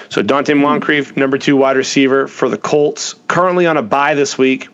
So 0.10 0.22
Donte 0.22 0.56
Moncrief, 0.58 1.16
number 1.18 1.38
two 1.38 1.56
wide 1.56 1.78
receiver 1.78 2.28
for 2.28 2.50
the 2.50 2.58
Colts, 2.58 3.16
currently 3.28 3.68
on 3.68 3.78
a 3.78 3.82
bye 3.82 4.16
this 4.16 4.38
week, 4.38 4.70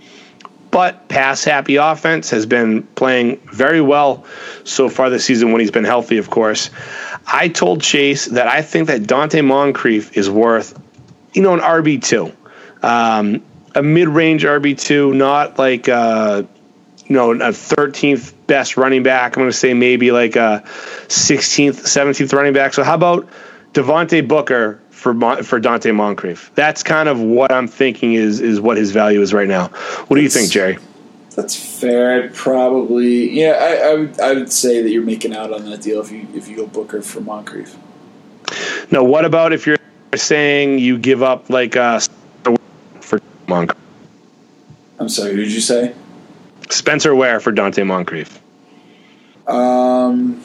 but 0.72 1.10
pass 1.10 1.44
happy 1.44 1.76
offense 1.76 2.30
has 2.30 2.46
been 2.46 2.84
playing 2.84 3.38
very 3.52 3.82
well 3.82 4.26
so 4.64 4.90
far 4.90 5.10
this 5.10 5.26
season 5.26 5.52
when 5.52 5.60
he's 5.60 5.72
been 5.72 5.84
healthy, 5.84 6.18
of 6.18 6.30
course. 6.30 6.70
I 7.28 7.50
told 7.50 7.82
Chase 7.82 8.26
that 8.28 8.48
I 8.48 8.62
think 8.62 8.88
that 8.88 9.02
Donte 9.02 9.44
Moncrief 9.46 10.18
is 10.18 10.30
worth, 10.30 10.80
you 11.34 11.42
know, 11.42 11.54
an 11.54 11.60
RB 11.60 12.02
two, 12.04 12.32
um, 12.82 13.44
a 13.76 13.84
mid 13.84 14.08
range 14.08 14.44
RB 14.44 14.80
two, 14.80 15.14
not 15.14 15.60
like. 15.60 15.88
Uh, 15.88 16.44
you 17.08 17.18
know, 17.18 17.32
a 17.32 17.52
13th 17.52 18.34
best 18.48 18.78
running 18.78 19.04
back. 19.04 19.36
I'm 19.36 19.42
going 19.42 19.52
to 19.52 19.58
say 19.58 19.74
maybe 19.74 20.14
like 20.14 20.38
a 20.38 20.64
16th, 21.10 21.82
17th 21.82 22.32
running 22.32 22.54
back. 22.54 22.74
So 22.74 22.84
how 22.84 22.96
about 22.96 23.28
Devontae 23.74 24.26
Booker 24.26 24.80
for 25.02 25.14
for 25.44 25.60
Donte 25.60 25.94
Moncrief. 25.96 26.52
That's 26.54 26.84
kind 26.84 27.10
of 27.10 27.20
what 27.20 27.52
I'm 27.52 27.68
thinking 27.68 28.14
is 28.14 28.40
is 28.40 28.62
what 28.62 28.78
his 28.78 28.92
value 28.92 29.20
is 29.22 29.34
right 29.34 29.48
now. 29.48 29.70
What 30.08 30.18
do 30.18 30.22
you 30.22 30.30
think, 30.30 30.52
Jerry? 30.52 30.78
That's 31.36 31.56
fair. 31.56 32.22
I'd 32.22 32.36
probably 32.36 33.32
yeah. 33.32 33.54
I, 33.54 33.90
I, 33.90 33.94
would 33.96 34.20
I 34.22 34.34
would 34.34 34.52
say 34.52 34.84
that 34.84 34.92
you're 34.92 35.04
making 35.04 35.36
out 35.36 35.52
on 35.52 35.66
that 35.66 35.82
deal 35.82 36.02
if 36.02 36.12
you 36.12 36.28
if 36.36 36.48
you 36.48 36.56
go 36.56 36.68
Booker 36.68 37.02
for 37.02 37.20
Moncrief. 37.20 37.76
Now, 38.92 39.04
what 39.04 39.26
about 39.26 39.54
if 39.54 39.66
you're 39.66 39.78
saying 40.14 40.78
you 40.78 41.00
give 41.00 41.24
up 41.24 41.50
like 41.50 41.76
uh 41.76 42.00
for 43.00 43.20
Moncrief? 43.48 43.80
I'm 45.00 45.10
sorry. 45.10 45.32
Who 45.32 45.38
did 45.38 45.52
you 45.52 45.62
say? 45.62 45.96
Spencer 46.70 47.16
Ware 47.16 47.40
for 47.40 47.52
Donte 47.52 47.84
Moncrief. 47.88 48.40
Um, 49.48 50.44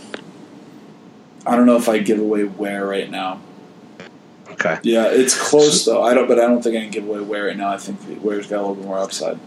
I 1.46 1.56
don't 1.56 1.66
know 1.66 1.76
if 1.76 1.90
I 1.90 1.98
give 1.98 2.18
away 2.18 2.44
Ware 2.44 2.86
right 2.86 3.10
now. 3.10 3.40
Okay. 4.56 4.78
Yeah, 4.82 5.06
it's 5.06 5.38
close 5.38 5.84
though. 5.84 6.02
I 6.02 6.14
don't, 6.14 6.26
but 6.26 6.38
I 6.40 6.46
don't 6.46 6.62
think 6.62 6.76
I 6.76 6.80
can 6.80 6.90
give 6.90 7.06
away 7.06 7.20
Ware 7.20 7.46
right 7.46 7.56
now. 7.56 7.68
I 7.68 7.76
think 7.76 8.00
Ware's 8.24 8.46
got 8.46 8.58
a 8.58 8.60
little 8.60 8.74
bit 8.76 8.84
more 8.86 8.98
upside. 8.98 9.38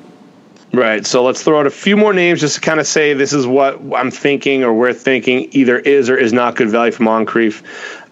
Right. 0.71 1.03
So 1.03 1.23
let's 1.23 1.41
throw 1.41 1.59
out 1.59 1.65
a 1.65 1.71
few 1.71 1.97
more 1.97 2.13
names 2.13 2.41
just 2.41 2.55
to 2.55 2.61
kind 2.61 2.79
of 2.79 2.85
say 2.85 3.15
this 3.15 3.33
is 3.33 3.47
what 3.47 3.81
I'm 3.95 4.11
thinking 4.11 4.63
or 4.63 4.71
we're 4.71 4.93
thinking 4.93 5.49
either 5.51 5.79
is 5.79 6.11
or 6.11 6.17
is 6.17 6.31
not 6.31 6.55
good 6.55 6.69
value 6.69 6.91
for 6.91 7.01
Moncrief. 7.01 7.63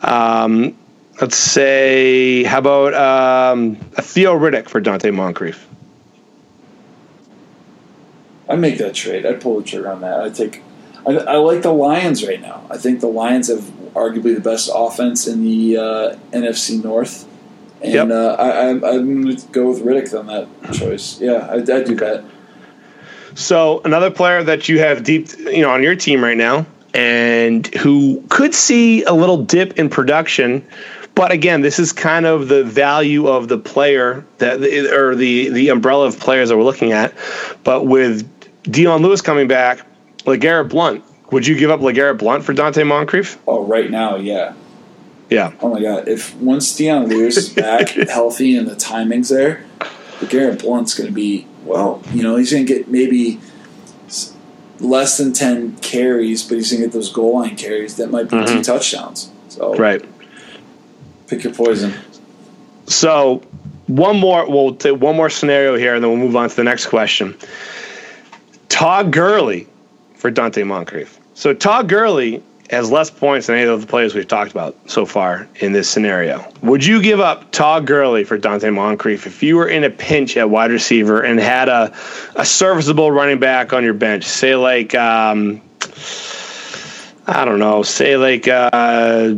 Um, 0.03 0.75
let's 1.21 1.35
say, 1.35 2.43
how 2.43 2.57
about 2.57 2.95
um, 2.95 3.77
a 3.95 4.01
Theo 4.01 4.35
Riddick 4.35 4.69
for 4.69 4.81
Donte 4.81 5.13
Moncrief? 5.13 5.67
I'd 8.49 8.59
make 8.59 8.79
that 8.79 8.95
trade. 8.95 9.23
I'd 9.25 9.39
pull 9.39 9.59
the 9.59 9.63
trigger 9.63 9.91
on 9.91 10.01
that. 10.01 10.19
I 10.19 10.29
take. 10.29 10.63
I, 11.07 11.13
I 11.13 11.35
like 11.37 11.61
the 11.61 11.71
Lions 11.71 12.25
right 12.27 12.41
now. 12.41 12.65
I 12.69 12.77
think 12.77 12.99
the 12.99 13.07
Lions 13.07 13.47
have 13.47 13.61
arguably 13.93 14.35
the 14.35 14.41
best 14.41 14.69
offense 14.73 15.25
in 15.25 15.43
the 15.43 15.77
uh, 15.77 16.15
NFC 16.31 16.83
North. 16.83 17.27
And 17.81 17.93
yep. 17.93 18.09
uh, 18.09 18.35
I, 18.39 18.69
am 18.69 18.79
going 18.81 19.35
to 19.35 19.47
go 19.47 19.69
with 19.69 19.83
Riddick 19.83 20.17
on 20.17 20.27
that 20.27 20.73
choice. 20.73 21.21
Yeah, 21.21 21.47
I, 21.49 21.55
I 21.55 21.83
do 21.83 21.95
that. 21.95 22.25
So 23.35 23.81
another 23.85 24.09
player 24.09 24.43
that 24.43 24.67
you 24.67 24.79
have 24.79 25.03
deep, 25.03 25.29
you 25.37 25.61
know, 25.61 25.69
on 25.69 25.83
your 25.83 25.95
team 25.95 26.23
right 26.23 26.37
now, 26.37 26.65
and 26.93 27.67
who 27.67 28.23
could 28.29 28.55
see 28.55 29.03
a 29.03 29.13
little 29.13 29.43
dip 29.43 29.77
in 29.77 29.89
production, 29.89 30.67
but 31.13 31.31
again, 31.31 31.61
this 31.61 31.77
is 31.77 31.93
kind 31.93 32.25
of 32.25 32.47
the 32.47 32.63
value 32.63 33.27
of 33.27 33.47
the 33.47 33.59
player 33.59 34.25
that, 34.39 34.61
or 34.91 35.15
the 35.15 35.49
the 35.49 35.69
umbrella 35.69 36.07
of 36.07 36.19
players 36.19 36.49
that 36.49 36.57
we're 36.57 36.63
looking 36.63 36.93
at. 36.93 37.13
But 37.63 37.85
with 37.85 38.27
Dion 38.63 39.01
Lewis 39.01 39.21
coming 39.21 39.47
back, 39.47 39.86
LeGarrette 40.27 40.69
Blount 40.69 41.03
would 41.31 41.45
you 41.45 41.57
give 41.57 41.69
up 41.69 41.81
LeGarrette 41.81 42.19
Blount 42.19 42.43
for 42.43 42.53
Donte 42.53 42.85
Moncrief? 42.85 43.37
Oh, 43.47 43.65
right 43.65 43.89
now, 43.89 44.15
yeah. 44.15 44.53
Yeah. 45.29 45.53
Oh 45.59 45.73
my 45.73 45.81
God! 45.81 46.07
If 46.07 46.33
once 46.35 46.73
Dion 46.77 47.09
Lewis 47.09 47.35
is 47.35 47.49
back 47.49 47.89
healthy 48.09 48.55
and 48.55 48.65
the 48.65 48.77
timing's 48.77 49.27
there, 49.27 49.65
LeGarrette 50.19 50.61
Blount's 50.61 50.93
going 50.93 51.09
to 51.09 51.13
be 51.13 51.45
well. 51.65 52.01
You 52.13 52.23
know, 52.23 52.37
he's 52.37 52.49
going 52.49 52.65
to 52.65 52.73
get 52.73 52.87
maybe 52.87 53.41
less 54.79 55.17
than 55.17 55.33
ten 55.33 55.75
carries, 55.79 56.43
but 56.43 56.55
he's 56.55 56.71
going 56.71 56.81
to 56.81 56.87
get 56.87 56.93
those 56.93 57.11
goal 57.11 57.39
line 57.39 57.57
carries 57.57 57.97
that 57.97 58.09
might 58.09 58.29
be 58.29 58.37
mm-hmm. 58.37 58.57
two 58.57 58.63
touchdowns. 58.63 59.29
So 59.49 59.75
right. 59.75 60.01
Pick 61.27 61.43
your 61.43 61.53
poison. 61.53 61.93
So 62.85 63.39
one 63.87 64.17
more. 64.17 64.49
We'll 64.49 64.75
take 64.75 64.97
one 64.97 65.17
more 65.17 65.29
scenario 65.29 65.75
here, 65.75 65.93
and 65.93 66.01
then 66.01 66.09
we'll 66.09 66.25
move 66.25 66.37
on 66.37 66.47
to 66.47 66.55
the 66.55 66.63
next 66.63 66.85
question. 66.85 67.37
Todd 68.69 69.11
Gurley 69.11 69.67
for 70.17 70.31
Donte 70.31 70.65
Moncrief. 70.65 71.19
So 71.33 71.53
Todd 71.53 71.87
Gurley 71.87 72.43
has 72.69 72.91
less 72.91 73.09
points 73.09 73.47
than 73.47 73.55
any 73.57 73.67
of 73.67 73.79
the 73.79 73.87
players 73.87 74.13
we've 74.13 74.27
talked 74.27 74.51
about 74.51 74.75
so 74.89 75.05
far 75.05 75.47
in 75.55 75.71
this 75.71 75.89
scenario. 75.89 76.45
Would 76.61 76.85
you 76.85 77.01
give 77.01 77.19
up 77.19 77.51
Todd 77.51 77.87
Gurley 77.87 78.23
for 78.23 78.37
Donte 78.37 78.73
Moncrief 78.73 79.25
if 79.25 79.41
you 79.41 79.55
were 79.55 79.69
in 79.69 79.83
a 79.83 79.89
pinch 79.89 80.35
at 80.35 80.49
wide 80.49 80.71
receiver 80.71 81.21
and 81.21 81.39
had 81.39 81.69
a, 81.69 81.95
a 82.35 82.45
serviceable 82.45 83.11
running 83.11 83.39
back 83.39 83.71
on 83.71 83.83
your 83.83 83.93
bench? 83.93 84.25
Say 84.25 84.55
like 84.55 84.93
um, 84.95 85.61
I 87.25 87.45
don't 87.45 87.59
know, 87.59 87.83
say 87.83 88.17
like 88.17 88.47
uh, 88.47 89.35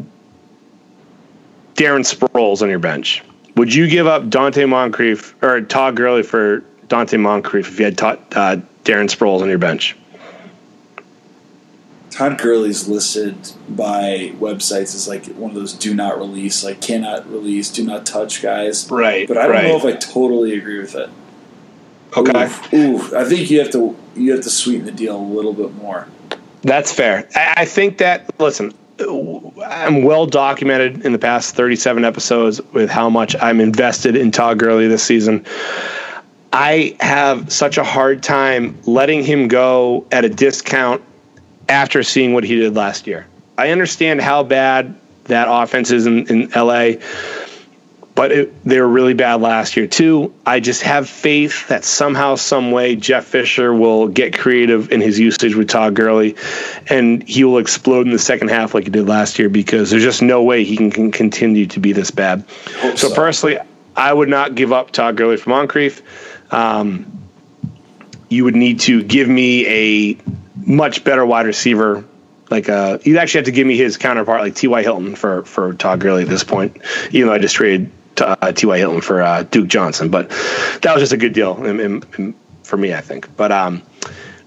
Darren 1.76 2.06
Sproles 2.06 2.62
on 2.62 2.70
your 2.70 2.80
bench. 2.80 3.24
Would 3.56 3.74
you 3.74 3.88
give 3.88 4.08
up 4.08 4.24
Donte 4.24 4.68
Moncrief 4.68 5.36
or 5.44 5.62
Todd 5.62 5.96
Gurley 5.96 6.24
for 6.24 6.64
Donte 6.88 7.20
Moncrief 7.20 7.68
if 7.68 7.80
you 7.80 7.86
had 7.86 8.02
uh, 8.02 8.58
Darren 8.84 9.10
Sproles 9.10 9.42
on 9.42 9.50
your 9.50 9.58
bench? 9.58 9.96
Todd 12.20 12.38
Gurley's 12.38 12.86
listed 12.86 13.54
by 13.70 14.34
websites 14.40 14.94
as 14.94 15.08
like 15.08 15.26
one 15.28 15.52
of 15.52 15.56
those 15.56 15.72
do 15.72 15.94
not 15.94 16.20
release, 16.20 16.66
like 16.66 16.82
cannot 16.82 17.32
release, 17.32 17.70
do 17.70 17.82
not 17.82 18.06
touch 18.06 18.42
guys. 18.42 18.92
Right. 18.92 19.26
But 19.26 19.38
I 19.38 19.44
don't 19.44 19.52
right. 19.52 19.64
know 19.64 19.78
if 19.78 19.86
I 19.86 19.94
totally 19.94 20.58
agree 20.58 20.80
with 20.80 20.96
it. 20.96 21.10
Okay. 22.18 22.44
Oof, 22.44 22.74
oof. 22.74 23.14
I 23.14 23.24
think 23.24 23.50
you 23.50 23.60
have 23.60 23.72
to 23.72 23.96
you 24.18 24.34
have 24.34 24.42
to 24.42 24.50
sweeten 24.50 24.86
the 24.86 24.92
deal 24.92 25.16
a 25.16 25.18
little 25.18 25.54
bit 25.54 25.74
more. 25.76 26.10
That's 26.62 26.92
fair. 26.92 27.26
I, 27.34 27.54
I 27.62 27.66
think 27.66 28.00
that 28.00 28.38
listen, 28.38 28.74
I'm 29.00 30.04
well 30.04 30.26
documented 30.26 31.06
in 31.06 31.14
the 31.14 31.20
past 31.20 31.56
37 31.56 32.04
episodes 32.04 32.60
with 32.74 32.90
how 32.90 33.10
much 33.10 33.34
I'm 33.42 33.62
invested 33.62 34.18
in 34.18 34.32
Todd 34.32 34.60
Gurley 34.60 34.90
this 34.90 35.04
season. 35.04 35.46
I 36.52 36.98
have 37.00 37.54
such 37.54 37.78
a 37.78 37.84
hard 37.86 38.24
time 38.24 38.78
letting 38.86 39.24
him 39.24 39.48
go 39.48 40.06
at 40.12 40.26
a 40.26 40.30
discount 40.30 41.02
after 41.70 42.04
seeing 42.04 42.34
what 42.34 42.44
he 42.44 42.56
did 42.56 42.76
last 42.76 43.08
year. 43.08 43.28
I 43.58 43.70
understand 43.70 44.22
how 44.22 44.44
bad 44.44 44.96
that 45.26 45.48
offense 45.50 45.92
is 45.92 46.08
in, 46.08 46.28
in 46.28 46.50
LA, 46.50 46.94
but 48.16 48.32
it, 48.32 48.64
they 48.66 48.82
were 48.82 48.88
really 48.88 49.14
bad 49.14 49.42
last 49.42 49.78
year 49.78 49.88
too. 49.88 50.34
I 50.46 50.60
just 50.60 50.82
have 50.82 51.08
faith 51.08 51.68
that 51.68 51.86
somehow, 51.86 52.36
some 52.36 52.72
way, 52.72 52.96
Jeff 52.96 53.26
Fisher 53.26 53.74
will 53.74 54.08
get 54.08 54.38
creative 54.38 54.92
in 54.92 55.00
his 55.00 55.20
usage 55.20 55.56
with 55.56 55.70
Todd 55.70 55.94
Gurley, 55.94 56.36
and 56.88 57.24
he 57.24 57.44
will 57.44 57.60
explode 57.60 58.08
in 58.08 58.12
the 58.12 58.20
second 58.20 58.50
half 58.50 58.74
like 58.74 58.86
he 58.86 58.90
did 58.90 59.08
last 59.08 59.40
year 59.40 59.50
because 59.50 59.92
there's 59.92 60.04
just 60.04 60.22
no 60.22 60.44
way 60.44 60.64
he 60.64 60.76
can, 60.76 60.92
can 60.92 61.12
continue 61.12 61.68
to 61.68 61.80
be 61.80 61.94
this 61.94 62.12
bad. 62.12 62.50
So, 62.50 62.96
so, 62.96 63.14
personally, 63.14 63.60
I 63.96 64.12
would 64.12 64.30
not 64.30 64.56
give 64.56 64.74
up 64.74 64.92
Todd 64.92 65.16
Gurley 65.16 65.38
for 65.38 65.52
Moncrief. 65.52 66.02
Um, 66.52 67.20
you 68.30 68.44
would 68.44 68.56
need 68.56 68.80
to 68.82 69.04
give 69.04 69.28
me 69.28 69.66
a 69.68 70.18
much 70.70 71.04
better 71.04 71.26
wide 71.26 71.48
receiver. 71.48 72.06
Like 72.50 72.70
uh, 72.70 73.00
you'd 73.04 73.18
actually 73.18 73.40
have 73.40 73.46
to 73.46 73.52
give 73.52 73.68
me 73.68 73.76
his 73.76 73.98
counterpart, 73.98 74.42
like 74.42 74.56
T.Y. 74.56 74.82
Hilton, 74.82 75.16
for 75.16 75.44
for 75.44 75.74
Todd 75.74 76.00
Gurley 76.00 76.24
at 76.24 76.30
this 76.30 76.44
point. 76.44 76.78
Even 77.12 77.28
though 77.28 77.34
I 77.34 77.40
just 77.40 77.56
traded 77.56 77.92
uh, 78.22 78.52
T.Y. 78.54 78.78
Hilton 78.78 79.02
for 79.02 79.22
uh, 79.22 79.44
Duke 79.44 79.68
Johnson, 79.68 80.10
but 80.10 80.30
that 80.30 80.94
was 80.94 81.02
just 81.02 81.12
a 81.12 81.18
good 81.18 81.34
deal 81.34 81.64
in, 81.64 81.80
in, 81.80 82.04
in, 82.18 82.36
for 82.64 82.78
me, 82.78 82.94
I 82.94 83.02
think. 83.02 83.36
But 83.36 83.52
um, 83.52 83.82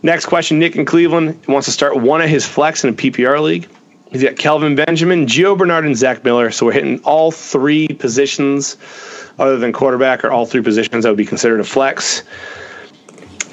next 0.02 0.26
question, 0.26 0.58
Nick 0.58 0.76
in 0.76 0.84
Cleveland 0.84 1.46
wants 1.46 1.66
to 1.66 1.72
start 1.72 1.96
one 1.96 2.20
of 2.20 2.28
his 2.28 2.46
flex 2.46 2.84
in 2.84 2.90
a 2.90 2.92
PPR 2.92 3.40
league. 3.40 3.68
He's 4.10 4.22
got 4.22 4.36
Kelvin 4.36 4.74
Benjamin, 4.74 5.26
Gio 5.26 5.56
Bernard, 5.56 5.86
and 5.86 5.96
Zach 5.96 6.22
Miller. 6.22 6.50
So 6.50 6.66
we're 6.66 6.72
hitting 6.72 7.00
all 7.02 7.30
three 7.30 7.88
positions 7.88 8.76
other 9.38 9.56
than 9.58 9.72
quarterback, 9.72 10.24
or 10.24 10.30
all 10.30 10.44
three 10.44 10.62
positions 10.62 11.04
that 11.04 11.10
would 11.10 11.16
be 11.16 11.24
considered 11.24 11.60
a 11.60 11.64
flex. 11.64 12.24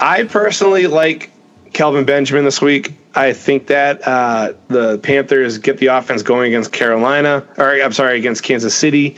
I 0.00 0.24
personally 0.24 0.86
like 0.86 1.30
Kelvin 1.72 2.04
Benjamin 2.04 2.44
this 2.44 2.60
week. 2.60 2.92
I 3.14 3.32
think 3.32 3.68
that 3.68 4.06
uh, 4.06 4.54
the 4.68 4.98
Panthers 4.98 5.58
get 5.58 5.78
the 5.78 5.88
offense 5.88 6.22
going 6.22 6.52
against 6.52 6.72
Carolina, 6.72 7.46
or 7.56 7.72
I'm 7.80 7.92
sorry, 7.92 8.18
against 8.18 8.42
Kansas 8.42 8.74
City. 8.74 9.16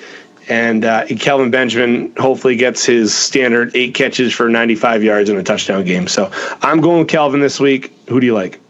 And 0.49 0.85
uh, 0.85 1.07
Kelvin 1.07 1.51
Benjamin 1.51 2.15
hopefully 2.17 2.57
gets 2.57 2.85
his 2.85 3.15
standard 3.15 3.77
eight 3.77 3.95
catches 3.95 4.33
for 4.33 4.49
95 4.49 5.05
yards 5.05 5.31
in 5.31 5.37
a 5.37 5.43
touchdown 5.43 5.85
game. 5.85 6.09
So 6.09 6.31
I'm 6.61 6.81
going 6.81 7.01
with 7.01 7.09
Kelvin 7.09 7.41
this 7.41 7.61
week. 7.61 7.93
Who 8.09 8.19
do 8.19 8.27
you 8.27 8.35
like? 8.35 8.61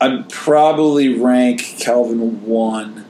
I'd 0.00 0.30
probably 0.30 1.18
rank 1.18 1.60
Kelvin 1.78 2.46
one, 2.46 3.04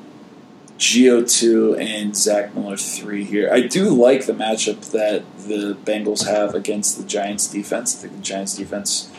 Gio 0.81 1.31
two, 1.31 1.76
and 1.76 2.16
Zach 2.16 2.55
Miller 2.55 2.78
three 2.78 3.22
here. 3.24 3.53
I 3.53 3.61
do 3.61 3.91
like 3.91 4.24
the 4.24 4.33
matchup 4.33 4.91
that 4.93 5.24
the 5.47 5.76
Bengals 5.85 6.26
have 6.26 6.55
against 6.55 6.97
the 6.97 7.05
Giants 7.05 7.47
defense. 7.47 7.97
I 7.97 8.01
think 8.01 8.16
the 8.16 8.22
Giants 8.22 8.57
defense 8.57 9.11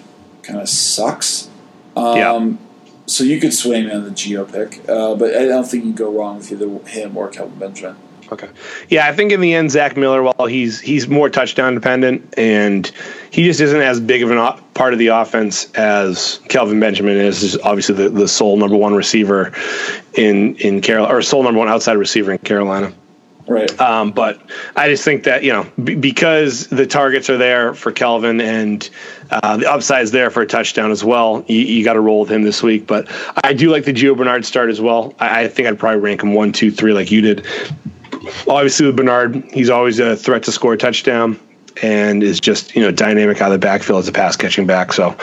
kind 0.41 0.59
of 0.59 0.67
sucks. 0.67 1.49
Um, 1.95 2.17
yeah. 2.17 2.57
So 3.05 3.23
you 3.23 3.39
could 3.39 3.53
sway 3.53 3.83
me 3.83 3.91
on 3.91 4.05
the 4.05 4.09
Gio 4.09 4.51
pick, 4.51 4.89
uh, 4.89 5.13
but 5.13 5.35
I 5.37 5.45
don't 5.45 5.65
think 5.65 5.85
you 5.85 5.93
go 5.93 6.11
wrong 6.11 6.37
with 6.37 6.51
either 6.51 6.67
him 6.89 7.15
or 7.15 7.29
Kelvin 7.29 7.59
Benjamin. 7.59 7.95
Okay. 8.31 8.49
Yeah, 8.87 9.07
I 9.07 9.13
think 9.13 9.33
in 9.33 9.41
the 9.41 9.53
end, 9.53 9.71
Zach 9.71 9.97
Miller, 9.97 10.23
while 10.23 10.47
he's 10.47 10.79
he's 10.79 11.07
more 11.07 11.29
touchdown 11.29 11.75
dependent, 11.75 12.35
and 12.37 12.89
he 13.29 13.43
just 13.43 13.59
isn't 13.59 13.81
as 13.81 13.99
big 13.99 14.23
of 14.23 14.31
an 14.31 14.37
part 14.73 14.93
of 14.93 14.99
the 14.99 15.07
offense 15.07 15.69
as 15.73 16.39
Kelvin 16.47 16.79
Benjamin 16.79 17.17
is. 17.17 17.43
is 17.43 17.57
obviously 17.57 17.95
the, 17.95 18.09
the 18.09 18.27
sole 18.29 18.55
number 18.55 18.77
one 18.77 18.95
receiver 18.95 19.51
in 20.13 20.55
in 20.55 20.81
Carolina, 20.81 21.13
or 21.13 21.21
sole 21.21 21.43
number 21.43 21.59
one 21.59 21.69
outside 21.69 21.93
receiver 21.93 22.31
in 22.31 22.37
Carolina. 22.37 22.93
Right. 23.47 23.79
Um, 23.81 24.11
but 24.11 24.39
I 24.75 24.87
just 24.89 25.03
think 25.03 25.23
that 25.23 25.43
you 25.43 25.51
know 25.51 25.67
b- 25.83 25.95
because 25.95 26.67
the 26.67 26.85
targets 26.85 27.29
are 27.29 27.37
there 27.37 27.73
for 27.73 27.91
Kelvin 27.91 28.39
and 28.39 28.87
uh, 29.29 29.57
the 29.57 29.71
upside 29.71 30.03
is 30.03 30.11
there 30.11 30.29
for 30.29 30.41
a 30.41 30.47
touchdown 30.47 30.91
as 30.91 31.03
well. 31.03 31.43
You, 31.47 31.59
you 31.59 31.83
got 31.83 31.93
to 31.93 31.99
roll 31.99 32.21
with 32.21 32.31
him 32.31 32.43
this 32.43 32.61
week. 32.61 32.87
But 32.87 33.07
I 33.43 33.53
do 33.53 33.69
like 33.71 33.85
the 33.85 33.93
Gio 33.93 34.15
Bernard 34.15 34.45
start 34.45 34.69
as 34.69 34.79
well. 34.79 35.13
I, 35.19 35.43
I 35.43 35.47
think 35.47 35.67
I'd 35.67 35.79
probably 35.79 35.99
rank 35.99 36.23
him 36.23 36.33
one, 36.33 36.51
two, 36.51 36.71
three, 36.71 36.93
like 36.93 37.11
you 37.11 37.21
did. 37.21 37.47
Obviously, 38.47 38.85
with 38.85 38.95
Bernard, 38.95 39.35
he's 39.51 39.69
always 39.69 39.99
a 39.99 40.15
threat 40.15 40.43
to 40.43 40.51
score 40.51 40.73
a 40.73 40.77
touchdown 40.77 41.39
and 41.81 42.23
is 42.23 42.39
just 42.39 42.75
you 42.75 42.81
know 42.81 42.91
dynamic 42.91 43.41
out 43.41 43.51
of 43.51 43.59
the 43.59 43.65
backfield 43.65 43.99
as 43.99 44.07
a 44.07 44.11
pass 44.11 44.35
catching 44.35 44.67
back. 44.67 44.93
So 44.93 45.15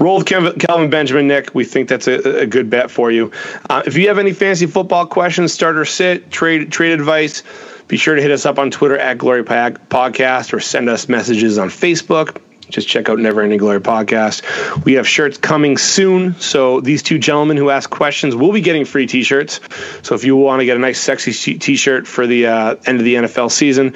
roll 0.00 0.22
Kelvin 0.22 0.90
Benjamin, 0.90 1.28
Nick. 1.28 1.54
We 1.54 1.64
think 1.64 1.88
that's 1.88 2.06
a, 2.06 2.40
a 2.40 2.46
good 2.46 2.70
bet 2.70 2.90
for 2.90 3.10
you. 3.10 3.32
Uh, 3.68 3.82
if 3.86 3.96
you 3.96 4.08
have 4.08 4.18
any 4.18 4.32
fantasy 4.32 4.66
football 4.66 5.06
questions, 5.06 5.52
starter 5.52 5.84
sit, 5.84 6.30
trade 6.30 6.70
trade 6.72 6.92
advice, 6.92 7.42
be 7.86 7.96
sure 7.96 8.14
to 8.14 8.22
hit 8.22 8.30
us 8.30 8.46
up 8.46 8.58
on 8.58 8.70
Twitter 8.70 8.98
at 8.98 9.18
Glory 9.18 9.44
Podcast 9.44 10.52
or 10.52 10.60
send 10.60 10.88
us 10.88 11.08
messages 11.08 11.58
on 11.58 11.68
Facebook 11.68 12.40
just 12.70 12.88
check 12.88 13.08
out 13.08 13.18
Never 13.18 13.42
Ending 13.42 13.58
Glory 13.58 13.80
podcast. 13.80 14.84
We 14.84 14.94
have 14.94 15.06
shirts 15.06 15.38
coming 15.38 15.76
soon. 15.78 16.34
So 16.40 16.80
these 16.80 17.02
two 17.02 17.18
gentlemen 17.18 17.56
who 17.56 17.70
ask 17.70 17.88
questions 17.88 18.36
will 18.36 18.52
be 18.52 18.60
getting 18.60 18.84
free 18.84 19.06
T-shirts. 19.06 19.60
So 20.02 20.14
if 20.14 20.24
you 20.24 20.36
want 20.36 20.60
to 20.60 20.66
get 20.66 20.76
a 20.76 20.80
nice, 20.80 21.00
sexy 21.00 21.58
T-shirt 21.58 22.06
for 22.06 22.26
the 22.26 22.46
uh, 22.46 22.76
end 22.86 22.98
of 22.98 23.04
the 23.04 23.14
NFL 23.14 23.50
season 23.50 23.92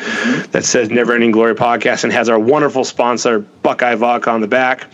that 0.51 0.64
says 0.64 0.91
Never 0.91 1.14
Ending 1.14 1.33
Glory 1.33 1.55
podcast 1.55 2.05
and 2.05 2.12
has 2.12 2.29
our 2.29 2.39
wonderful 2.39 2.85
sponsor 2.85 3.41
Buckeye 3.41 3.95
Vodka 3.95 4.31
on 4.31 4.41
the 4.41 4.49
back. 4.49 4.87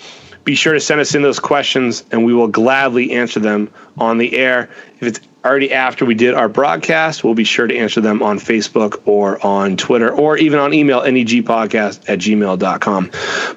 Be 0.44 0.54
sure 0.54 0.72
to 0.72 0.80
send 0.80 1.00
us 1.00 1.14
in 1.14 1.20
those 1.22 1.40
questions, 1.40 2.04
and 2.10 2.24
we 2.24 2.32
will 2.32 2.48
gladly 2.48 3.12
answer 3.12 3.38
them 3.38 3.70
on 3.98 4.16
the 4.16 4.34
air. 4.36 4.70
If 4.98 5.02
it's 5.02 5.20
already 5.48 5.72
after 5.72 6.04
we 6.04 6.14
did 6.14 6.34
our 6.34 6.48
broadcast. 6.48 7.24
We'll 7.24 7.34
be 7.34 7.44
sure 7.44 7.66
to 7.66 7.76
answer 7.76 8.00
them 8.02 8.22
on 8.22 8.38
Facebook 8.38 9.02
or 9.06 9.44
on 9.44 9.78
Twitter 9.78 10.10
or 10.10 10.36
even 10.36 10.58
on 10.58 10.74
email, 10.74 11.00
negpodcast 11.00 12.08
at 12.08 12.18
gmail.com. 12.18 13.10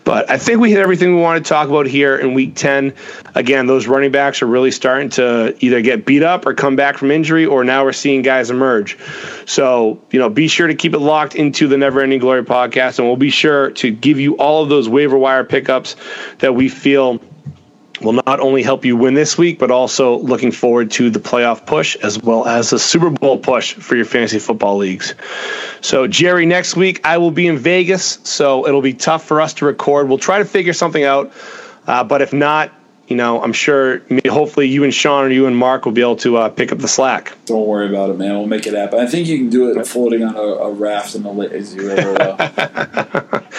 But 0.05 0.29
I 0.29 0.37
think 0.37 0.61
we 0.61 0.71
hit 0.71 0.79
everything 0.79 1.15
we 1.15 1.21
want 1.21 1.43
to 1.43 1.49
talk 1.49 1.67
about 1.67 1.87
here 1.87 2.17
in 2.17 2.33
week 2.33 2.55
10. 2.55 2.93
Again, 3.35 3.67
those 3.67 3.87
running 3.87 4.11
backs 4.11 4.41
are 4.41 4.47
really 4.47 4.71
starting 4.71 5.09
to 5.11 5.55
either 5.59 5.81
get 5.81 6.05
beat 6.05 6.23
up 6.23 6.45
or 6.45 6.53
come 6.53 6.77
back 6.77 6.97
from 6.97 7.11
injury, 7.11 7.45
or 7.45 7.63
now 7.63 7.83
we're 7.83 7.91
seeing 7.91 8.21
guys 8.21 8.49
emerge. 8.49 8.97
So, 9.45 10.01
you 10.11 10.19
know, 10.19 10.29
be 10.29 10.47
sure 10.47 10.67
to 10.67 10.75
keep 10.75 10.93
it 10.93 10.99
locked 10.99 11.35
into 11.35 11.67
the 11.67 11.77
Never 11.77 12.01
Ending 12.01 12.19
Glory 12.19 12.43
podcast, 12.43 12.99
and 12.99 13.07
we'll 13.07 13.17
be 13.17 13.29
sure 13.29 13.71
to 13.71 13.91
give 13.91 14.19
you 14.19 14.37
all 14.37 14.63
of 14.63 14.69
those 14.69 14.87
waiver 14.87 15.17
wire 15.17 15.43
pickups 15.43 15.97
that 16.39 16.55
we 16.55 16.69
feel 16.69 17.19
will 18.01 18.13
not 18.13 18.39
only 18.39 18.63
help 18.63 18.85
you 18.85 18.97
win 18.97 19.13
this 19.13 19.37
week, 19.37 19.59
but 19.59 19.71
also 19.71 20.17
looking 20.17 20.51
forward 20.51 20.91
to 20.91 21.09
the 21.09 21.19
playoff 21.19 21.65
push 21.65 21.95
as 21.97 22.21
well 22.21 22.47
as 22.47 22.69
the 22.69 22.79
Super 22.79 23.09
Bowl 23.09 23.37
push 23.37 23.73
for 23.73 23.95
your 23.95 24.05
fantasy 24.05 24.39
football 24.39 24.77
leagues. 24.77 25.13
So, 25.81 26.07
Jerry, 26.07 26.45
next 26.45 26.75
week 26.75 27.01
I 27.05 27.17
will 27.17 27.31
be 27.31 27.47
in 27.47 27.57
Vegas, 27.57 28.19
so 28.23 28.67
it'll 28.67 28.81
be 28.81 28.93
tough 28.93 29.25
for 29.25 29.41
us 29.41 29.55
to 29.55 29.65
record. 29.65 30.09
We'll 30.09 30.17
try 30.17 30.39
to 30.39 30.45
figure 30.45 30.73
something 30.73 31.03
out, 31.03 31.31
uh, 31.87 32.03
but 32.03 32.21
if 32.21 32.33
not, 32.33 32.71
you 33.07 33.17
know, 33.17 33.43
I'm 33.43 33.51
sure. 33.51 34.01
hopefully, 34.25 34.69
you 34.69 34.85
and 34.85 34.93
Sean 34.93 35.25
or 35.25 35.29
you 35.29 35.45
and 35.45 35.57
Mark 35.57 35.83
will 35.83 35.91
be 35.91 35.99
able 35.99 36.15
to 36.17 36.37
uh, 36.37 36.49
pick 36.49 36.71
up 36.71 36.77
the 36.77 36.87
slack. 36.87 37.33
Don't 37.45 37.67
worry 37.67 37.89
about 37.89 38.09
it, 38.09 38.17
man. 38.17 38.37
We'll 38.37 38.47
make 38.47 38.65
it 38.65 38.73
happen. 38.73 38.99
I 38.99 39.05
think 39.05 39.27
you 39.27 39.37
can 39.37 39.49
do 39.49 39.77
it 39.77 39.85
floating 39.85 40.23
on 40.23 40.33
a, 40.33 40.39
a 40.39 40.71
raft 40.71 41.15
in 41.15 41.23
the 41.23 41.31
lazy 41.31 41.79
river. 41.79 43.43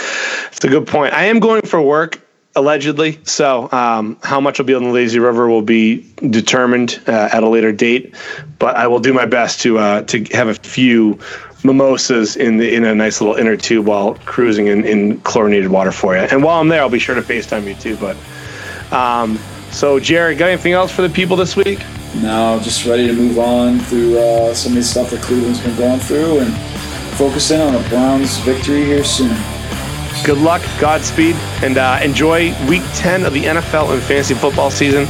It's 0.62 0.68
a 0.68 0.70
good 0.70 0.86
point. 0.86 1.12
I 1.12 1.24
am 1.24 1.40
going 1.40 1.62
for 1.62 1.82
work 1.82 2.20
allegedly. 2.54 3.18
So, 3.24 3.70
um, 3.72 4.16
how 4.22 4.40
much 4.40 4.58
will 4.58 4.66
be 4.66 4.74
on 4.74 4.84
the 4.84 4.90
lazy 4.90 5.18
river 5.18 5.48
will 5.48 5.62
be 5.62 6.06
determined 6.30 7.00
uh, 7.06 7.30
at 7.32 7.42
a 7.42 7.48
later 7.48 7.72
date. 7.72 8.14
But 8.58 8.76
I 8.76 8.86
will 8.86 9.00
do 9.00 9.12
my 9.12 9.26
best 9.26 9.60
to 9.62 9.78
uh, 9.78 10.02
to 10.02 10.24
have 10.32 10.48
a 10.48 10.54
few 10.54 11.18
mimosas 11.64 12.36
in 12.36 12.56
the, 12.56 12.74
in 12.74 12.84
a 12.84 12.94
nice 12.94 13.20
little 13.20 13.36
inner 13.36 13.56
tube 13.56 13.86
while 13.86 14.14
cruising 14.24 14.66
in, 14.66 14.84
in 14.84 15.20
chlorinated 15.20 15.70
water 15.70 15.92
for 15.92 16.16
you. 16.16 16.22
And 16.22 16.42
while 16.42 16.60
I'm 16.60 16.68
there, 16.68 16.80
I'll 16.80 16.90
be 16.90 16.98
sure 16.98 17.14
to 17.14 17.22
Facetime 17.22 17.66
you 17.66 17.74
too. 17.74 17.96
But 17.96 18.16
um, 18.92 19.38
so, 19.70 20.00
Jared, 20.00 20.38
got 20.38 20.48
anything 20.48 20.72
else 20.72 20.90
for 20.90 21.02
the 21.02 21.10
people 21.10 21.36
this 21.36 21.56
week? 21.56 21.80
No, 22.16 22.60
just 22.62 22.84
ready 22.84 23.06
to 23.06 23.12
move 23.12 23.38
on 23.38 23.78
through 23.78 24.18
uh, 24.18 24.54
some 24.54 24.72
of 24.72 24.76
the 24.76 24.82
stuff 24.82 25.10
that 25.10 25.22
Cleveland's 25.22 25.60
been 25.60 25.76
going 25.76 26.00
through 26.00 26.40
and 26.40 26.52
focusing 27.16 27.60
on 27.60 27.74
a 27.74 27.88
Browns 27.88 28.36
victory 28.38 28.84
here 28.84 29.04
soon 29.04 29.34
good 30.24 30.38
luck, 30.38 30.62
Godspeed, 30.78 31.34
and 31.62 31.78
uh, 31.78 31.98
enjoy 32.02 32.54
week 32.68 32.82
10 32.94 33.24
of 33.24 33.32
the 33.32 33.44
NFL 33.44 33.92
and 33.92 34.02
fantasy 34.02 34.34
football 34.34 34.70
season. 34.70 35.06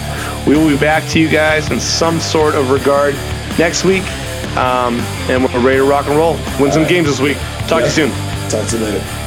We 0.46 0.56
will 0.56 0.68
be 0.68 0.78
back 0.78 1.08
to 1.10 1.20
you 1.20 1.28
guys 1.28 1.70
in 1.70 1.80
some 1.80 2.20
sort 2.20 2.54
of 2.54 2.70
regard 2.70 3.14
next 3.58 3.84
week, 3.84 4.04
um, 4.56 4.98
and 5.28 5.44
we're 5.44 5.60
ready 5.60 5.78
to 5.78 5.84
rock 5.84 6.06
and 6.06 6.16
roll. 6.16 6.34
Win 6.34 6.44
All 6.44 6.72
some 6.72 6.82
right. 6.82 6.88
games 6.88 7.08
this 7.08 7.20
week. 7.20 7.36
Talk 7.68 7.82
yeah. 7.82 7.90
to 7.90 8.02
you 8.02 8.08
soon. 8.08 8.50
Talk 8.50 8.68
to 8.68 8.78
you 8.78 8.84
later. 8.84 9.21